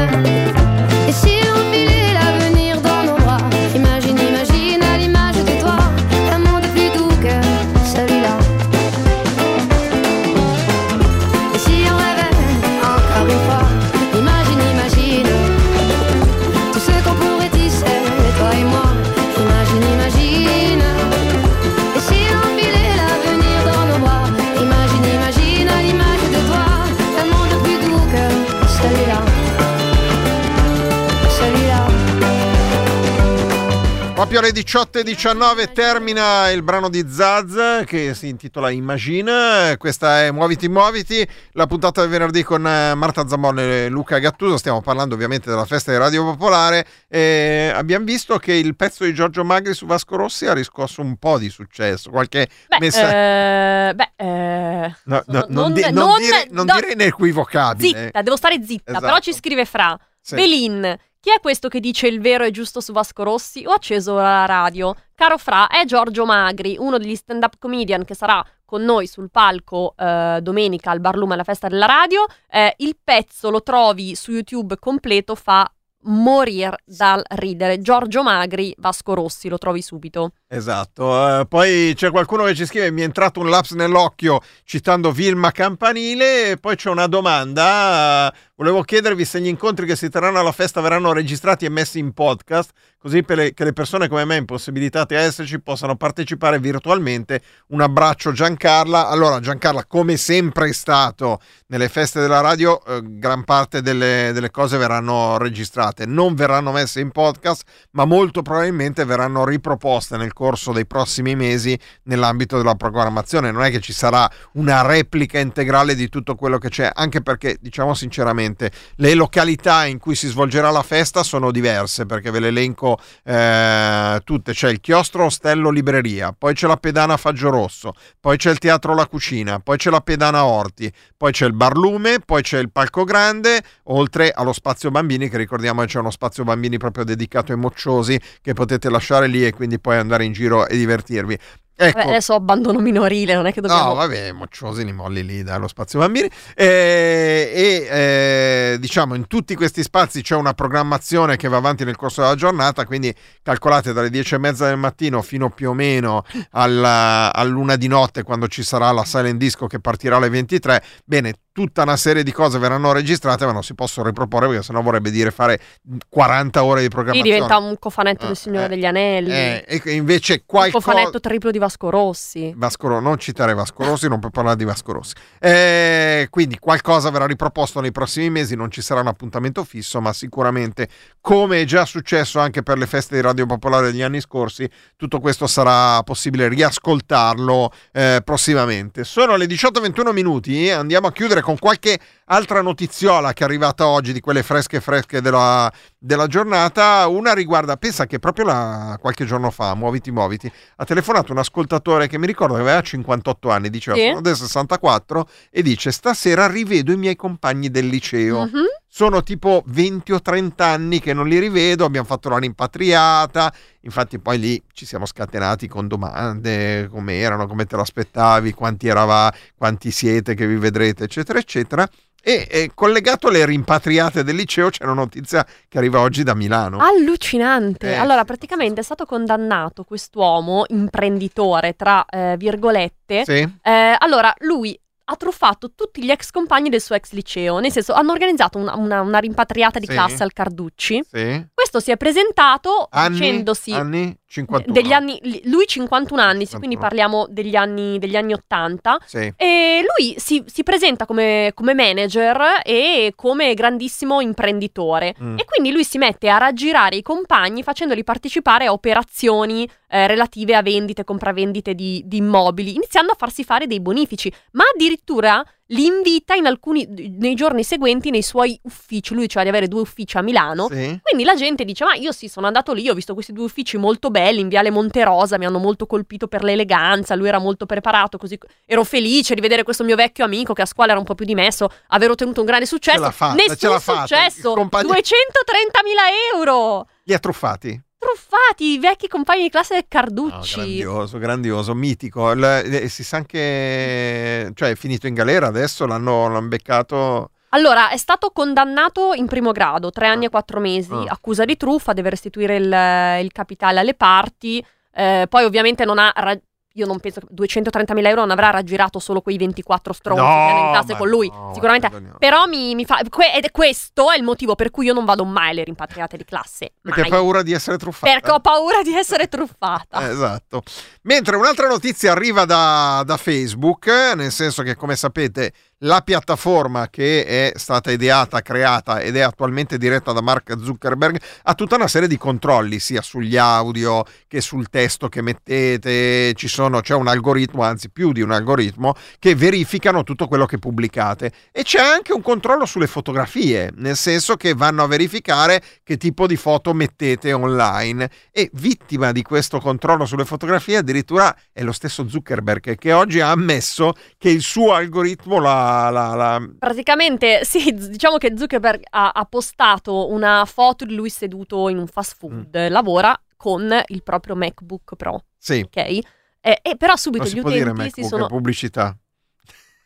Proprio 34.30 34.48
alle 34.48 34.62
18 34.62 35.00
e 35.00 35.04
19 35.04 35.72
termina 35.72 36.52
il 36.52 36.62
brano 36.62 36.88
di 36.88 37.04
Zaz 37.10 37.84
che 37.88 38.14
si 38.14 38.28
intitola 38.28 38.70
Immagina. 38.70 39.76
Questa 39.76 40.22
è 40.22 40.30
Muoviti 40.30 40.70
Muoviti, 40.70 41.28
la 41.54 41.66
puntata 41.66 42.02
del 42.02 42.12
venerdì 42.12 42.44
con 42.44 42.64
eh, 42.68 42.94
Marta 42.94 43.28
Zambon 43.28 43.58
e 43.58 43.90
Luca 43.90 44.20
Gattuso. 44.20 44.58
Stiamo 44.58 44.82
parlando 44.82 45.16
ovviamente 45.16 45.50
della 45.50 45.66
festa 45.66 45.92
di 45.92 45.98
Radio 45.98 46.24
Popolare. 46.26 46.86
E 47.08 47.72
abbiamo 47.74 48.06
visto 48.06 48.38
che 48.38 48.54
il 48.54 48.76
pezzo 48.76 49.04
di 49.04 49.16
Giorgio 49.16 49.44
Magri 49.44 49.74
su 49.74 49.88
Vasco 49.88 50.16
Rossi 50.16 50.46
ha 50.46 50.54
riscosso 50.54 51.02
un 51.02 51.18
po' 51.18 51.40
di 51.40 51.50
successo. 51.50 52.12
Qualche 52.12 52.48
messaggio. 52.80 53.16
eh, 53.16 53.94
beh, 53.96 54.12
eh, 54.16 54.96
No, 55.06 55.24
no, 55.26 55.26
non, 55.26 55.46
non- 55.50 55.74
di- 55.74 55.82
non 55.82 55.94
non- 55.94 56.20
dire, 56.20 56.48
non 56.52 56.66
dire 56.68 56.92
inequivocabile. 56.92 58.04
zitta, 58.06 58.22
devo 58.22 58.36
stare 58.36 58.64
zitta. 58.64 58.92
Esatto. 58.92 59.06
Però 59.08 59.18
ci 59.18 59.34
scrive 59.34 59.66
Fra. 59.66 59.98
Sì. 60.22 60.36
Belin, 60.36 60.96
chi 61.22 61.32
è 61.32 61.40
questo 61.42 61.68
che 61.68 61.82
dice 61.82 62.08
il 62.08 62.22
vero 62.22 62.46
e 62.46 62.52
giusto 62.52 62.80
su 62.80 62.94
Vasco 62.94 63.24
Rossi? 63.24 63.66
Ho 63.66 63.72
acceso 63.72 64.16
la 64.16 64.46
radio. 64.46 64.96
Caro 65.14 65.38
Fra, 65.38 65.68
è 65.68 65.84
Giorgio 65.84 66.26
Magri, 66.26 66.78
uno 66.80 66.98
degli 66.98 67.16
stand-up 67.16 67.56
comedian 67.60 68.06
che 68.06 68.16
sarà 68.16 68.44
con 68.64 68.84
noi 68.84 69.06
sul 69.06 69.30
palco 69.30 69.96
eh, 69.98 70.40
domenica 70.42 70.92
al 70.92 71.02
Barlume 71.02 71.34
alla 71.34 71.44
festa 71.44 71.68
della 71.68 71.88
radio. 71.88 72.26
Eh, 72.50 72.74
il 72.78 72.98
pezzo 73.04 73.50
lo 73.50 73.62
trovi 73.62 74.16
su 74.16 74.32
YouTube 74.32 74.78
completo, 74.80 75.36
fa 75.36 75.70
morire 76.04 76.78
dal 76.86 77.22
ridere. 77.36 77.82
Giorgio 77.82 78.24
Magri, 78.24 78.74
Vasco 78.78 79.14
Rossi, 79.14 79.50
lo 79.50 79.58
trovi 79.58 79.82
subito. 79.82 80.32
Esatto, 80.52 81.42
eh, 81.42 81.46
poi 81.46 81.94
c'è 81.96 82.10
qualcuno 82.10 82.44
che 82.46 82.56
ci 82.56 82.66
scrive 82.66 82.90
mi 82.90 83.02
è 83.02 83.04
entrato 83.04 83.40
un 83.40 83.52
laps 83.52 83.74
nell'occhio 83.74 84.42
citando 84.64 85.12
Vilma 85.12 85.52
Campanile 85.52 86.50
e 86.50 86.58
poi 86.58 86.76
c'è 86.76 86.90
una 86.90 87.06
domanda, 87.06 88.34
eh, 88.34 88.38
volevo 88.56 88.82
chiedervi 88.82 89.26
se 89.26 89.40
gli 89.42 89.46
incontri 89.48 89.86
che 89.86 89.96
si 89.96 90.10
terranno 90.10 90.40
alla 90.40 90.52
festa 90.52 90.82
verranno 90.82 91.14
registrati 91.14 91.66
e 91.66 91.70
messi 91.70 92.00
in 92.00 92.14
podcast, 92.14 92.72
così 92.98 93.24
le- 93.28 93.54
che 93.54 93.64
le 93.64 93.74
persone 93.74 94.08
come 94.08 94.26
me 94.26 94.38
impossibilitate 94.38 95.16
a 95.16 95.22
esserci 95.22 95.62
possano 95.62 95.96
partecipare 95.96 96.60
virtualmente. 96.60 97.42
Un 97.68 97.82
abbraccio 97.82 98.32
Giancarla. 98.32 99.08
Allora 99.08 99.40
Giancarla, 99.40 99.86
come 99.86 100.18
sempre 100.18 100.70
è 100.70 100.74
stato 100.74 101.40
nelle 101.68 101.88
feste 101.88 102.20
della 102.20 102.42
radio, 102.42 102.84
eh, 102.86 103.02
gran 103.04 103.44
parte 103.46 103.82
delle, 103.82 104.32
delle 104.34 104.52
cose 104.52 104.78
verranno 104.78 105.38
registrate, 105.38 106.06
non 106.06 106.34
verranno 106.36 106.72
messe 106.72 107.00
in 107.00 107.12
podcast, 107.12 107.64
ma 107.92 108.06
molto 108.06 108.42
probabilmente 108.42 109.06
verranno 109.06 109.46
riproposte 109.46 110.18
nel 110.18 110.34
corso 110.40 110.72
dei 110.72 110.86
prossimi 110.86 111.36
mesi 111.36 111.78
nell'ambito 112.04 112.56
della 112.56 112.76
programmazione. 112.76 113.52
Non 113.52 113.64
è 113.64 113.72
che 113.72 113.82
ci 113.82 113.92
sarà 113.92 114.30
una 114.54 114.84
replica 114.84 115.38
integrale 115.38 115.96
di 115.96 116.08
tutto 116.08 116.36
quello 116.36 116.58
che 116.58 116.70
c'è, 116.70 116.90
anche 116.94 117.22
perché, 117.22 117.58
diciamo 117.60 117.94
sinceramente, 117.94 118.72
le 118.96 119.16
località 119.16 119.84
in 119.86 119.98
cui 119.98 120.16
si 120.16 120.28
svolgerà 120.30 120.70
la 120.72 120.82
festa 120.82 121.24
sono 121.24 121.52
diverse, 121.52 122.06
perché 122.06 122.32
ve 122.32 122.40
le 122.40 122.48
elenco 122.48 122.98
eh, 123.26 124.22
tutte. 124.24 124.54
C'è 124.54 124.70
il 124.70 124.80
chiostro 124.80 125.26
Ostello 125.26 125.72
Libreria, 125.72 126.34
poi 126.38 126.54
c'è 126.54 126.68
la 126.68 126.78
pedana 126.78 127.18
Faggio 127.18 127.50
Rosso, 127.50 127.92
poi 128.18 128.38
c'è 128.38 128.52
il 128.52 128.60
teatro 128.60 128.96
La 128.96 129.08
Cucina, 129.08 129.60
poi 129.60 129.76
c'è 129.76 129.90
la 129.90 130.00
pedana 130.00 130.46
Orti, 130.46 130.90
poi 131.18 131.34
c'è 131.34 131.48
il 131.48 131.54
Barlume, 131.54 132.22
poi 132.22 132.44
c'è 132.44 132.60
il 132.60 132.72
Palco 132.72 133.04
Grande, 133.04 133.62
oltre 133.84 134.32
allo 134.32 134.54
spazio 134.54 134.90
bambini, 134.90 135.28
che 135.28 135.36
ricordiamo 135.36 135.84
c'è 135.84 136.00
uno 136.00 136.12
spazio 136.12 136.46
bambini 136.46 136.78
proprio 136.78 137.04
dedicato 137.04 137.52
ai 137.52 137.58
mocciosi 137.58 138.18
che 138.42 138.54
potete 138.54 138.90
lasciare 138.90 139.28
lì 139.28 139.46
e 139.46 139.52
quindi 139.52 139.80
poi 139.80 139.98
andare 139.98 140.24
in 140.24 140.29
giro 140.34 140.68
e 140.68 140.78
divertirvi. 140.78 141.38
Ecco, 141.82 142.00
Vabbè, 142.00 142.10
adesso 142.10 142.34
abbandono 142.34 142.80
minorile, 142.80 143.36
non 143.36 143.46
è 143.46 143.54
che 143.54 143.62
dobbiamo... 143.62 143.86
No, 143.86 143.94
vabbè, 143.94 144.34
mocciosi 144.34 144.84
li 144.84 144.92
molli 144.92 145.24
lì 145.24 145.44
dallo 145.44 145.70
spazio 145.70 146.00
bambini. 146.00 146.30
Eh, 146.54 147.50
e 147.54 147.88
eh, 147.90 148.78
diciamo 148.80 149.16
in 149.16 149.28
tutti 149.28 149.56
questi 149.56 149.82
spazi 149.82 150.22
c'è 150.22 150.36
una 150.36 150.54
programmazione 150.54 151.38
che 151.38 151.48
va 151.48 151.56
avanti 151.56 151.86
nel 151.86 151.96
corso 151.96 152.20
della 152.20 152.36
giornata, 152.36 152.86
quindi 152.86 153.16
calcolate 153.42 153.94
dalle 153.94 154.10
10 154.10 154.36
e 154.36 154.38
mezza 154.40 154.68
del 154.68 154.76
mattino 154.76 155.22
fino 155.22 155.50
più 155.52 155.70
o 155.70 155.74
meno 155.74 156.26
alla, 156.52 157.32
all'una 157.34 157.78
di 157.78 157.88
notte 157.88 158.24
quando 158.24 158.50
ci 158.50 158.62
sarà 158.62 158.92
la 158.92 159.06
silent 159.06 159.38
disco 159.38 159.66
che 159.66 159.80
partirà 159.80 160.18
alle 160.18 160.28
23. 160.28 160.84
Bene, 161.06 161.34
tutta 161.60 161.82
una 161.82 161.98
serie 161.98 162.24
di 162.24 162.32
cose 162.32 162.58
verranno 162.58 162.94
registrate, 162.94 163.46
ma 163.46 163.52
non 163.52 163.64
si 163.64 163.76
possono 163.76 164.08
riproporre 164.08 164.48
perché 164.48 164.64
sennò 164.64 164.82
vorrebbe 164.82 165.12
dire 165.12 165.30
fare 165.30 165.60
40 166.08 166.64
ore 166.64 166.80
di 166.80 166.86
Lì 166.86 166.90
programmazione. 166.90 167.34
diventa 167.34 167.58
un 167.58 167.78
cofanetto 167.78 168.28
del 168.28 168.38
Signore 168.38 168.70
degli 168.70 168.86
Anelli. 168.86 169.30
Eh, 169.30 169.66
e 169.68 169.92
invece 169.92 170.34
un 170.36 170.40
qualcosa 170.46 170.92
cofanetto 170.92 171.20
triplo 171.20 171.52
di 171.52 171.58
Vasco 171.58 171.90
Rossi. 171.90 172.54
Vasco 172.56 172.88
Ro- 172.88 173.02
non 173.02 173.18
citare 173.18 173.54
Vasco 173.54 173.84
Rossi, 173.84 174.08
non 174.08 174.20
puoi 174.20 174.32
parlare 174.32 174.56
di 174.56 174.64
Vasco 174.64 174.94
Rossi. 174.94 175.16
Eh, 175.38 176.28
quindi 176.30 176.58
qualcosa 176.60 177.10
verrà 177.10 177.26
riproposto 177.26 177.82
nei 177.82 177.92
prossimi 177.92 178.30
mesi, 178.30 178.56
non 178.56 178.72
ci 178.72 178.82
sarà 178.82 179.02
un 179.02 179.08
appuntamento 179.08 179.66
fisso, 179.66 180.00
ma 180.00 180.14
sicuramente, 180.14 180.88
come 181.20 181.60
è 181.60 181.66
già 181.66 181.84
successo 181.84 182.40
anche 182.40 182.64
per 182.64 182.78
le 182.78 182.88
feste 182.88 183.16
di 183.16 183.22
Radio 183.22 183.46
Popolare 183.46 183.92
degli 183.92 184.02
anni 184.02 184.22
scorsi, 184.22 184.70
tutto 184.96 185.20
questo 185.20 185.46
sarà 185.46 186.02
possibile 186.04 186.48
riascoltarlo 186.48 187.70
eh, 187.92 188.22
prossimamente. 188.24 189.04
Sono 189.04 189.36
le 189.36 189.46
18.21 189.46 190.14
minuti, 190.14 190.68
eh, 190.68 190.72
andiamo 190.72 191.08
a 191.08 191.12
chiudere 191.12 191.42
con 191.42 191.49
qualche 191.58 192.00
altra 192.26 192.62
notiziola 192.62 193.34
che 193.34 193.44
è 193.44 193.46
arrivata 193.48 193.88
oggi 193.88 194.14
di 194.14 194.20
quelle 194.20 194.44
fresche 194.44 194.80
fresche 194.82 195.22
della, 195.22 195.72
della 195.98 196.28
giornata. 196.28 197.08
Una 197.08 197.34
riguarda, 197.34 197.78
pensa 197.78 198.06
che 198.06 198.20
proprio 198.20 198.46
la- 198.46 198.98
qualche 199.02 199.26
giorno 199.26 199.50
fa, 199.50 199.74
muoviti 199.76 200.12
muoviti, 200.12 200.52
ha 200.78 200.86
telefonato 200.86 201.32
un 201.32 201.40
ascoltatore 201.40 202.08
che 202.08 202.18
mi 202.18 202.28
ricordo 202.28 202.54
che 202.56 202.62
aveva 202.62 202.82
58 202.82 203.50
anni, 203.50 203.70
diceva 203.70 203.98
Sì. 203.98 204.08
sono 204.08 204.22
del 204.22 204.36
64 204.36 205.28
e 205.50 205.62
dice 205.62 205.92
stasera 205.92 206.48
rivedo 206.48 206.92
i 206.92 206.98
miei 206.98 207.16
compagni 207.16 207.70
del 207.72 207.88
liceo. 207.88 208.42
Mhm. 208.46 208.66
Sono 208.92 209.22
tipo 209.22 209.62
20 209.68 210.14
o 210.14 210.20
30 210.20 210.66
anni 210.66 211.00
che 211.00 211.14
non 211.14 211.28
li 211.28 211.38
rivedo, 211.38 211.86
abbiamo 211.86 212.08
fatto 212.08 212.28
la 212.28 212.40
rimpatriata, 212.40 213.54
infatti 213.82 214.18
poi 214.18 214.40
lì 214.40 214.64
ci 214.74 214.88
siamo 214.88 215.06
scatenati 215.06 215.68
con 215.68 215.88
domande, 215.88 216.88
come 216.90 217.20
erano, 217.20 217.46
come 217.46 217.66
te 217.66 217.76
l'aspettavi, 217.76 218.52
quanti 218.54 218.88
erava, 218.88 219.32
quanti 219.56 219.92
siete 219.92 220.34
che 220.34 220.48
vi 220.48 220.56
vedrete, 220.56 221.04
eccetera, 221.04 221.38
eccetera. 221.38 221.88
E, 222.22 222.48
e 222.50 222.72
collegato 222.74 223.28
alle 223.28 223.46
rimpatriate 223.46 224.24
del 224.24 224.36
liceo 224.36 224.70
c'è 224.70 224.84
una 224.84 224.94
notizia 224.94 225.46
che 225.68 225.78
arriva 225.78 226.02
oggi 226.02 226.24
da 226.24 226.34
Milano. 226.34 226.80
Allucinante. 226.80 227.92
Eh, 227.92 227.96
allora, 227.96 228.26
praticamente 228.26 228.82
è 228.82 228.84
stato 228.84 229.06
condannato 229.06 229.84
quest'uomo, 229.84 230.66
imprenditore, 230.70 231.76
tra 231.76 232.04
eh, 232.06 232.36
virgolette. 232.38 233.24
Sì. 233.24 233.48
Eh, 233.62 233.96
allora, 234.00 234.34
lui 234.40 234.78
ha 235.12 235.16
truffato 235.16 235.72
tutti 235.74 236.04
gli 236.04 236.12
ex 236.12 236.30
compagni 236.30 236.70
del 236.70 236.82
suo 236.82 236.94
ex 236.96 237.12
liceo, 237.14 237.58
nel 237.60 237.72
senso 237.72 237.94
hanno 237.94 238.12
organizzato 238.12 238.60
una, 238.60 238.76
una- 238.76 239.02
una 239.02 239.18
rimpatriata 239.18 239.80
di 239.80 239.88
Sì. 239.88 239.92
classe 239.94 240.22
al 240.22 240.34
Carducci. 240.34 241.04
Sì. 241.10 241.48
Questo 241.52 241.80
si 241.80 241.90
è 241.92 241.98
presentato 241.98 242.88
Anni, 242.92 243.18
dicendosi 243.18 243.72
anni 243.72 244.16
51. 244.30 244.72
degli 244.72 244.92
anni 244.92 245.20
lui 245.46 245.66
51 245.66 246.22
anni, 246.22 246.46
sì, 246.46 246.58
quindi 246.58 246.76
51. 246.76 246.80
parliamo 246.80 247.26
degli 247.30 247.56
anni, 247.56 247.98
degli 247.98 248.16
anni 248.16 248.34
80 248.34 249.00
Sì. 249.06 249.34
e 249.36 249.84
lui 249.84 250.16
si, 250.20 250.44
si 250.46 250.62
presenta 250.62 251.08
come, 251.08 251.52
come 251.56 251.74
manager 251.74 252.62
e 252.64 253.14
come 253.16 253.56
grandissimo 253.56 254.22
imprenditore. 254.22 255.16
Mm. 255.20 255.40
E 255.40 255.46
quindi 255.46 255.72
lui 255.72 255.84
si 255.84 255.98
mette 255.98 256.30
a 256.30 256.38
raggirare 256.38 256.96
i 256.98 257.02
compagni 257.02 257.64
facendoli 257.64 258.04
partecipare 258.04 258.66
a 258.68 258.72
operazioni 258.72 259.68
eh, 259.90 260.06
relative 260.06 260.56
a 260.56 260.62
vendite, 260.62 261.04
compravendite 261.04 261.74
di, 261.74 262.04
di 262.06 262.18
immobili, 262.18 262.76
iniziando 262.76 263.12
a 263.12 263.16
farsi 263.18 263.44
fare 263.44 263.66
dei 263.66 263.80
bonifici, 263.80 264.32
ma 264.52 264.64
addirittura 264.72 265.44
li 265.72 265.86
invita 265.86 266.34
in 266.34 266.48
alcuni, 266.48 266.88
nei 267.20 267.36
giorni 267.36 267.64
seguenti 267.64 268.10
nei 268.10 268.24
suoi 268.24 268.60
uffici. 268.64 269.14
Lui 269.14 269.24
diceva 269.24 269.44
di 269.44 269.50
avere 269.50 269.68
due 269.68 269.82
uffici 269.82 270.18
a 270.18 270.22
Milano. 270.22 270.68
Sì. 270.70 271.00
Quindi 271.02 271.24
la 271.24 271.36
gente 271.36 271.64
dice: 271.64 271.84
Ma 271.84 271.94
io 271.94 272.12
sì, 272.12 272.28
sono 272.28 272.48
andato 272.48 272.74
lì, 272.74 272.90
ho 272.90 272.94
visto 272.96 273.14
questi 273.14 273.34
due 273.34 273.46
uffici 273.46 273.78
molto 273.78 274.10
belli 274.10 274.40
in 274.40 274.48
Viale 274.48 274.72
Monterosa, 274.72 275.38
mi 275.38 275.46
hanno 275.46 275.60
molto 275.60 275.86
colpito 275.86 276.28
per 276.28 276.44
l'eleganza. 276.44 277.14
Lui 277.16 277.28
era 277.28 277.38
molto 277.40 277.66
preparato, 277.68 278.18
così 278.18 278.38
ero 278.66 278.84
felice 278.84 279.36
di 279.36 279.42
vedere 279.42 279.64
questo 279.64 279.84
mio 279.84 279.96
vecchio 279.96 280.26
amico 280.26 280.54
che 280.54 280.64
a 280.64 280.66
scuola 280.66 280.92
era 280.92 281.00
un 281.00 281.06
po' 281.06 281.16
più 281.16 281.26
dimesso, 281.26 281.68
aver 281.90 282.10
ottenuto 282.12 282.40
un 282.40 282.48
grande 282.48 282.66
successo. 282.66 283.00
l'ha 283.00 283.12
fatta, 283.12 283.38
ce 283.38 283.48
Nessun 283.48 283.70
l'ha 283.70 283.80
fatta. 283.80 284.00
successo, 284.08 284.54
compagno- 284.54 284.88
230.000 284.90 286.36
euro. 286.36 286.88
Li 287.04 287.14
ha 287.14 287.20
truffati? 287.20 287.80
Truffati, 288.00 288.72
i 288.72 288.80
vecchi 288.80 289.08
compagni 289.08 289.44
di 289.44 289.50
classe 289.50 289.74
del 289.76 289.84
No, 289.84 289.88
Carducci. 289.90 290.56
grandioso, 290.56 291.18
grandioso, 291.20 291.76
mitico. 291.76 292.32
Il- 292.32 292.44
eh, 292.44 292.88
si 292.90 293.04
sa 293.04 293.18
anche, 293.18 294.52
cioè 294.56 294.70
è 294.72 294.76
finito 294.76 295.06
in 295.06 295.14
galera 295.14 295.48
adesso, 295.48 295.86
l'hanno, 295.86 296.30
l'hanno 296.30 296.48
beccato. 296.48 297.32
Allora, 297.50 297.90
è 297.90 297.98
stato 297.98 298.30
condannato 298.32 299.14
in 299.14 299.26
primo 299.26 299.52
grado, 299.52 299.90
tre 299.92 300.08
anni 300.08 300.26
e 300.26 300.30
quattro 300.30 300.60
mesi, 300.60 300.94
Ah. 300.94 301.06
accusa 301.10 301.46
di 301.46 301.58
truffa, 301.58 301.94
deve 301.94 302.10
restituire 302.12 302.56
il, 302.56 303.24
il 303.26 303.32
capitale 303.32 303.80
alle 303.80 303.96
parti, 303.96 304.64
eh, 304.94 305.26
poi 305.30 305.44
ovviamente 305.44 305.84
non 305.86 305.98
ha... 306.00 306.12
ra- 306.16 306.40
io 306.74 306.86
non 306.86 307.00
penso 307.00 307.20
che 307.20 307.28
230.000 307.34 308.06
euro 308.08 308.22
non 308.22 308.32
avrà 308.32 308.52
raggirato 308.52 309.00
solo 309.00 309.22
quei 309.22 309.38
24 309.38 309.92
stronzi 309.92 310.22
No, 310.22 310.28
che 310.28 310.34
hanno 310.34 310.66
in 310.66 310.72
classe 310.72 310.92
ma 310.94 310.98
con 310.98 311.10
lui, 311.10 311.30
no, 311.30 311.52
sicuramente. 311.54 311.90
no. 311.90 312.16
Però 312.20 312.46
mi, 312.46 312.76
mi 312.76 312.86
fa... 312.86 313.00
que- 313.10 313.34
ed 313.34 313.46
è 313.46 313.52
questo 313.52 314.12
è 314.12 314.18
il 314.18 314.24
motivo 314.24 314.56
per 314.56 314.70
cui 314.70 314.86
io 314.86 314.94
non 314.94 315.06
vado 315.06 315.26
mai 315.26 315.50
alle 315.52 315.64
rimpatriate 315.64 316.18
di 316.18 316.26
classe. 316.26 316.74
Perché 316.82 317.02
mai. 317.02 317.10
ha 317.10 317.14
paura 317.14 317.42
di 317.42 317.54
essere 317.54 317.78
truffata. 317.78 318.12
Perché 318.12 318.32
ho 318.32 318.40
paura 318.40 318.82
di 318.84 318.94
essere 318.94 319.28
truffata. 319.28 320.08
Esatto. 320.20 320.64
Mentre 321.04 321.36
un'altra 321.36 321.68
notizia 321.68 322.12
arriva 322.12 322.46
da, 322.46 323.04
da 323.06 323.16
Facebook, 323.18 323.88
nel 324.16 324.32
senso 324.32 324.64
che 324.64 324.76
come 324.76 324.96
sapete 324.96 325.54
la 325.84 326.02
piattaforma 326.02 326.90
che 326.90 327.26
è 327.26 327.52
stata 327.56 327.92
ideata, 327.92 328.42
creata 328.42 329.00
ed 329.00 329.16
è 329.16 329.22
attualmente 329.22 329.78
diretta 329.78 330.12
da 330.12 330.22
Mark 330.22 330.56
Zuckerberg 330.62 331.20
ha 331.44 331.54
tutta 331.54 331.76
una 331.76 331.88
serie 331.88 332.08
di 332.08 332.18
controlli 332.18 332.80
sia 332.80 333.02
sugli 333.02 333.38
audio 333.38 334.04
che 334.28 334.42
sul 334.42 334.70
testo 334.70 335.08
che 335.08 335.22
mettete, 335.22 336.34
sono, 336.36 336.82
c'è 336.82 336.96
un 336.96 337.08
algoritmo, 337.08 337.64
anzi 337.64 337.90
più 337.90 338.12
di 338.12 338.22
un 338.22 338.32
algoritmo, 338.32 338.96
che 339.20 339.36
verificano 339.36 340.04
tutto 340.04 340.28
quello 340.28 340.46
che 340.46 340.58
pubblicate. 340.58 341.32
E 341.52 341.64
c'è 341.64 341.80
anche 341.80 342.12
un 342.12 342.22
controllo 342.22 342.66
sulle 342.66 342.88
fotografie, 342.88 343.72
nel 343.76 343.96
senso 343.96 344.36
che 344.36 344.54
vanno 344.54 344.84
a 344.84 344.88
verificare 344.88 345.62
che 345.84 345.98
tipo 345.98 346.28
di 346.28 346.36
foto 346.36 346.74
mettete 346.74 347.34
online. 347.34 348.10
E 348.32 348.50
vittima 348.54 349.12
di 349.12 349.22
questo 349.22 349.60
controllo 349.60 350.06
sulle 350.06 350.26
fotografie 350.26 350.78
addirittura 350.78 351.36
è 351.52 351.64
lo 351.64 351.72
stesso 351.72 352.08
Zuckerberg 352.08 352.78
che 352.78 352.94
oggi 352.94 353.20
ha 353.20 353.32
ammesso 353.32 353.94
che 354.18 354.30
il 354.30 354.42
suo 354.42 354.74
algoritmo 354.74 355.40
la, 355.70 355.90
la- 355.90 356.16
la- 356.16 356.50
Praticamente, 356.58 357.44
sì, 357.46 357.72
diciamo 357.74 358.18
che 358.18 358.34
Zuckerberg 358.36 358.84
ha, 358.90 359.10
ha 359.12 359.26
postato 359.26 360.10
una 360.12 360.46
foto 360.46 360.86
di 360.86 360.96
lui 360.96 361.10
seduto 361.10 361.70
in 361.70 361.78
un 361.78 361.88
fast 361.88 362.16
food, 362.18 362.58
Mm. 362.58 362.72
lavora 362.72 363.20
con 363.38 363.72
il 363.88 364.04
proprio 364.04 364.36
MacBook 364.36 364.96
Pro, 364.96 365.24
sì, 365.38 365.62
ok? 365.66 365.78
E, 365.78 366.60
e 366.62 366.76
però 366.78 366.96
subito 366.96 367.24
non 367.26 367.34
gli 367.34 367.42
può 367.42 367.50
dire 367.52 367.70
utenti 367.70 367.92
si 367.94 368.02
MacBook, 368.02 368.08
sono... 368.10 368.28
pubblicità. 368.28 368.98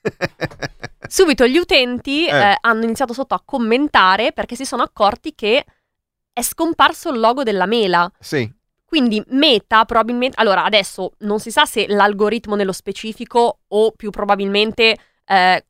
Subito 1.08 1.46
gli 1.48 1.58
utenti 1.58 2.26
Eh. 2.28 2.36
eh, 2.52 2.58
hanno 2.62 2.84
iniziato 2.84 3.14
sotto 3.14 3.34
a 3.36 3.42
commentare 3.44 4.32
perché 4.34 4.56
si 4.56 4.66
sono 4.66 4.84
accorti 4.84 5.34
che 5.36 5.64
è 6.32 6.42
scomparso 6.42 7.10
il 7.10 7.20
logo 7.20 7.44
della 7.44 7.66
mela. 7.66 8.10
Sì, 8.20 8.52
Quindi 8.86 9.24
Meta 9.30 9.86
probabilmente... 9.86 10.40
Allora, 10.40 10.64
adesso 10.66 11.14
non 11.20 11.40
si 11.40 11.52
sa 11.52 11.66
se 11.66 11.86
l'algoritmo 11.88 12.56
nello 12.56 12.72
specifico 12.72 13.60
o 13.68 13.92
più 13.92 14.10
probabilmente 14.12 14.96
eh, 15.26 15.66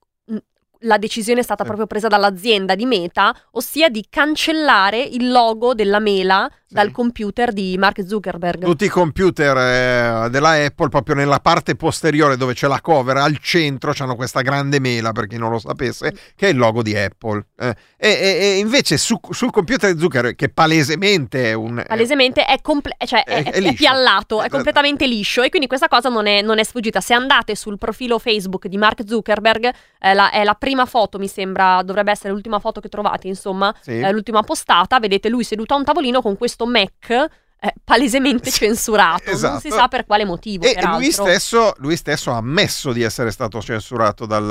la 0.83 0.97
decisione 0.97 1.39
è 1.41 1.43
stata 1.43 1.61
Sì. 1.63 1.67
proprio 1.67 1.87
presa 1.87 2.07
dall'azienda 2.07 2.75
di 2.75 2.85
Meta, 2.85 3.35
ossia 3.51 3.89
di 3.89 4.05
cancellare 4.09 5.01
il 5.01 5.29
logo 5.31 5.73
della 5.73 5.99
mela 5.99 6.49
dal 6.73 6.89
computer 6.91 7.53
di 7.53 7.75
Mark 7.77 8.03
Zuckerberg. 8.03 8.63
tutti 8.65 8.85
i 8.85 8.89
computer 8.89 10.25
eh, 10.25 10.29
della 10.31 10.53
Apple 10.65 10.89
proprio 10.89 11.13
nella 11.13 11.39
parte 11.39 11.75
posteriore 11.75 12.35
dove 12.35 12.55
c'è 12.55 12.65
la 12.67 12.81
cover 12.81 13.17
al 13.17 13.37
centro 13.37 13.93
hanno 13.99 14.15
questa 14.15 14.41
grande 14.41 14.79
mela 14.79 15.11
per 15.11 15.27
chi 15.27 15.37
non 15.37 15.51
lo 15.51 15.59
sapesse 15.59 16.11
che 16.35 16.47
è 16.47 16.49
il 16.49 16.57
logo 16.57 16.81
di 16.81 16.97
Apple 16.97 17.45
Eh, 17.55 17.75
e, 17.95 18.09
e- 18.09 18.57
invece 18.57 18.97
su- 18.97 19.19
sul 19.29 19.51
computer 19.51 19.93
di 19.93 19.99
Zuckerberg 20.01 20.35
che 20.35 20.49
palesemente 20.49 21.51
è 21.51 21.53
un 21.53 21.83
Palesemente 21.87 22.43
è, 22.43 22.59
comple- 22.59 22.95
cioè 23.05 23.23
è, 23.23 23.43
È- 23.43 23.51
è 23.51 23.73
piallato, 23.75 24.37
è 24.37 24.39
Esatto. 24.39 24.55
completamente 24.55 25.05
liscio 25.05 25.43
e 25.43 25.49
quindi 25.49 25.67
questa 25.67 25.87
cosa 25.87 26.09
non 26.09 26.25
è, 26.25 26.41
non 26.41 26.57
è 26.57 26.63
sfuggita. 26.63 27.01
Se 27.01 27.13
andate 27.13 27.53
sul 27.55 27.77
profilo 27.77 28.17
Facebook 28.17 28.65
di 28.65 28.77
Mark 28.77 29.03
Zuckerberg, 29.07 29.71
eh, 29.99 30.13
la- 30.15 30.31
è 30.31 30.43
la 30.43 30.55
prima 30.55 30.72
foto, 30.85 31.19
mi 31.19 31.27
sembra, 31.27 31.81
dovrebbe 31.83 32.11
essere 32.11 32.33
l'ultima 32.33 32.59
foto 32.59 32.79
che 32.81 32.89
trovate, 32.89 33.27
insomma, 33.27 33.73
Sì. 33.81 33.99
eh, 33.99 34.11
l'ultima 34.11 34.41
postata, 34.41 34.99
vedete 34.99 35.29
lui 35.29 35.43
seduto 35.43 35.73
a 35.73 35.77
un 35.77 35.83
tavolino 35.83 36.21
con 36.21 36.35
questo 36.37 36.65
Mac 36.65 37.29
eh, 37.63 37.73
palesemente 37.81 38.51
censurato, 38.51 39.23
non 39.27 39.35
esatto. 39.35 39.59
si 39.61 39.69
sa 39.69 39.87
per 39.87 40.05
quale 40.05 40.25
motivo. 40.25 40.65
E 40.65 40.75
lui 40.85 41.11
stesso, 41.11 41.73
lui 41.77 41.95
stesso 41.95 42.31
ha 42.31 42.37
ammesso 42.37 42.91
di 42.91 43.03
essere 43.03 43.31
stato 43.31 43.61
censurato 43.61 44.25
dal, 44.25 44.45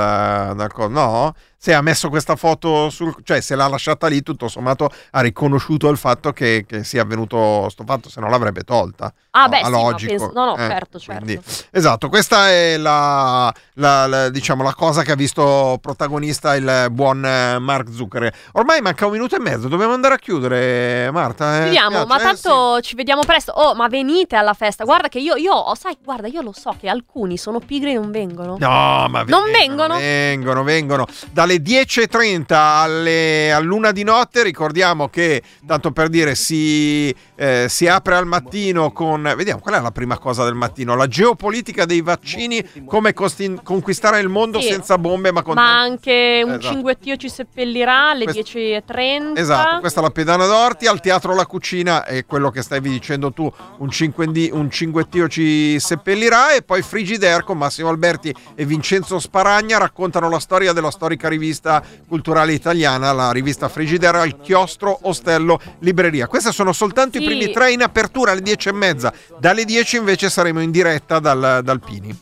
dal 0.57 0.71
No? 0.89 1.35
Se 1.65 1.73
ha 1.73 1.81
messo 1.81 2.09
questa 2.09 2.35
foto 2.35 2.91
sul... 2.91 3.15
cioè 3.23 3.41
se 3.41 3.55
l'ha 3.55 3.69
lasciata 3.69 4.09
lì, 4.09 4.21
tutto 4.25 4.49
sommato 4.49 4.91
ha 5.13 5.21
riconosciuto 5.21 5.89
il 5.91 5.97
fatto 5.97 6.33
che, 6.33 6.65
che 6.67 6.83
sia 6.83 7.03
avvenuto 7.03 7.69
sto 7.69 7.85
fatto, 7.87 8.09
se 8.11 8.19
no 8.19 8.29
l'avrebbe 8.29 8.63
tolta. 8.63 9.15
Ah, 9.31 9.43
No, 9.45 9.49
beh, 9.49 9.57
sì, 9.65 9.71
no, 9.71 9.81
logico. 9.83 10.11
penso- 10.11 10.31
no, 10.35 10.45
no, 10.45 10.55
Eh, 10.57 10.69
certo, 10.69 10.99
certo. 10.99 11.25
quindi- 11.25 11.43
esatto, 11.71 12.09
questa 12.09 12.49
è 12.51 12.77
la, 12.79 13.55
la- 13.75 14.07
la- 14.09 14.29
diciamo, 14.31 14.65
la 14.65 14.75
cosa 14.75 15.03
che 15.05 15.13
ha 15.13 15.15
visto 15.15 15.79
protagonista 15.81 16.57
il 16.57 16.89
buon 16.91 17.25
eh, 17.25 17.61
Mark 17.61 17.91
Zuckerberg. 17.93 18.35
Ormai 18.55 18.81
manca 18.81 19.07
un 19.07 19.13
minuto 19.13 19.37
e 19.37 19.39
mezzo, 19.39 19.69
dobbiamo 19.69 19.93
andare 19.93 20.15
a 20.15 20.19
chiudere, 20.19 21.13
Marta. 21.13 21.59
eh? 21.59 21.65
Vediamo, 21.67 22.01
Spiace, 22.03 22.07
ma 22.09 22.19
eh? 22.19 22.23
tanto 22.23 22.81
ci 22.81 22.97
vediamo 22.97 23.21
presto. 23.25 23.53
Oh, 23.53 23.77
ma 23.77 23.87
venite 23.87 24.35
alla 24.35 24.55
festa. 24.55 24.83
Guarda 24.83 25.07
che 25.09 25.21
io, 25.21 25.37
io, 25.37 25.53
oh, 25.55 25.77
sai, 25.77 25.97
guarda, 26.03 26.27
io 26.27 26.43
lo 26.43 26.53
so 26.53 26.75
che 26.81 26.89
alcuni 26.89 27.37
sono 27.39 27.61
pigri 27.61 27.93
e 27.93 27.95
non 27.95 28.11
vengono. 28.11 28.57
No, 28.59 29.07
ma 29.09 29.23
Non 29.29 29.45
vengono, 29.45 29.95
vengono? 29.95 29.95
vengono, 29.99 30.63
vengono. 30.65 31.07
Dalle 31.53 31.85
10.30 31.85 32.45
alle, 32.55 33.53
all'una 33.53 33.93
di 33.93 34.05
notte 34.05 34.43
ricordiamo 34.43 35.09
che, 35.09 35.43
tanto 35.67 35.91
per 35.91 36.09
dire, 36.09 36.35
si, 36.35 37.15
eh, 37.37 37.67
si 37.69 37.87
apre 37.87 38.15
al 38.15 38.25
mattino 38.27 38.91
con... 38.93 39.23
Vediamo, 39.37 39.61
qual 39.61 39.75
è 39.75 39.81
la 39.81 39.91
prima 39.91 40.17
cosa 40.19 40.45
del 40.45 40.55
mattino? 40.55 40.95
La 40.97 41.07
geopolitica 41.07 41.85
dei 41.85 42.01
vaccini, 42.01 42.65
come 42.87 43.13
costi- 43.13 43.59
conquistare 43.63 44.21
il 44.21 44.29
mondo 44.29 44.61
Sì. 44.61 44.69
senza 44.69 44.97
bombe 44.97 45.31
ma 45.31 45.43
con... 45.43 45.55
Ma 45.55 45.79
anche 45.81 46.41
un 46.45 46.53
Esatto. 46.53 46.69
cinguettio 46.73 47.17
ci 47.17 47.29
seppellirà 47.29 48.11
alle 48.11 48.25
Questo- 48.25 48.59
10.30. 48.59 49.37
Esatto, 49.39 49.81
questa 49.81 50.01
è 50.01 50.03
la 50.03 50.11
pedana 50.11 50.47
d'orti, 50.47 50.87
al 50.87 51.01
teatro 51.01 51.35
La 51.35 51.45
Cucina 51.47 52.05
è 52.05 52.25
quello 52.25 52.51
che 52.51 52.63
stavi 52.63 52.89
dicendo 52.89 53.33
tu, 53.33 53.53
un, 53.79 53.91
cinquendi- 53.91 54.51
un 54.53 54.71
cinguettio 54.71 55.29
ci 55.29 55.79
seppellirà 55.79 56.55
e 56.55 56.63
poi 56.63 56.81
Frigidaire 56.83 57.43
con 57.43 57.59
Massimo 57.59 57.89
Alberti 57.91 58.35
e 58.55 58.65
Vincenzo 58.65 59.19
Sparagna 59.19 59.77
raccontano 59.79 60.31
la 60.31 60.39
storia 60.39 60.73
della 60.73 60.91
storica 60.91 61.29
rivista 61.43 61.83
culturale 62.07 62.53
italiana, 62.53 63.13
la 63.13 63.33
rivista 63.33 63.69
Frigidaire 63.69 64.19
al 64.21 64.41
chiostro 64.41 64.97
Ostello 65.03 65.61
Libreria. 65.81 66.29
Questi 66.29 66.53
sono 66.53 66.73
soltanto 66.73 67.19
Sì. 67.19 67.25
i 67.25 67.27
primi 67.27 67.51
tre 67.51 67.73
in 67.73 67.83
apertura 67.83 68.31
alle 68.31 68.43
10 68.43 68.69
e 68.69 68.73
mezza, 68.73 69.13
dalle 69.39 69.65
10 69.65 69.97
invece 69.97 70.31
saremo 70.31 70.61
in 70.61 70.71
diretta 70.71 71.19
dal, 71.19 71.61
dal 71.65 71.81
Pini. 71.81 72.17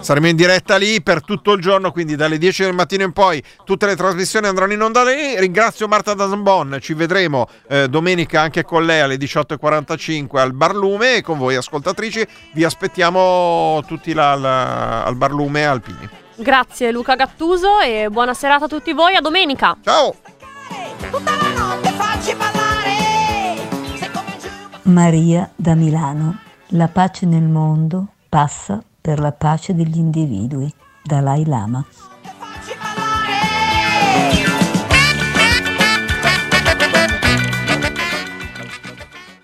Saremo 0.00 0.28
in 0.28 0.36
diretta 0.36 0.76
lì 0.76 1.02
per 1.02 1.22
tutto 1.22 1.52
il 1.52 1.60
giorno, 1.60 1.92
quindi 1.92 2.16
dalle 2.16 2.38
10 2.38 2.64
del 2.64 2.72
mattino 2.72 3.04
in 3.04 3.12
poi 3.12 3.42
tutte 3.64 3.84
le 3.84 3.96
trasmissioni 3.96 4.46
andranno 4.46 4.72
in 4.72 4.80
onda 4.80 5.04
lì. 5.04 5.38
Ringrazio 5.38 5.88
Marta 5.88 6.14
Dazambon, 6.14 6.78
ci 6.80 6.94
vedremo 6.94 7.46
eh, 7.68 7.86
domenica 7.86 8.40
anche 8.40 8.64
con 8.64 8.86
lei 8.86 9.00
alle 9.00 9.16
18.45 9.16 10.38
al 10.38 10.54
Barlume 10.54 11.16
e 11.16 11.22
con 11.22 11.36
voi 11.36 11.54
ascoltatrici 11.54 12.26
vi 12.54 12.64
aspettiamo 12.64 13.82
tutti 13.86 14.14
là 14.14 14.32
al, 14.32 14.44
al 14.44 15.16
Barlume 15.16 15.66
Alpini. 15.66 16.08
Grazie 16.36 16.90
Luca 16.90 17.14
Gattuso 17.14 17.80
e 17.80 18.08
buona 18.10 18.32
serata 18.32 18.64
a 18.64 18.68
tutti 18.68 18.94
voi. 18.94 19.14
A 19.16 19.20
domenica. 19.20 19.76
Ciao. 19.84 20.14
Maria 24.82 25.50
da 25.54 25.74
Milano. 25.74 26.38
La 26.74 26.88
pace 26.88 27.26
nel 27.26 27.42
mondo 27.42 28.06
passa 28.28 28.82
per 29.00 29.18
la 29.18 29.32
pace 29.32 29.74
degli 29.74 29.96
individui. 29.98 30.72
Dalai 31.02 31.44
Lama. 31.46 31.84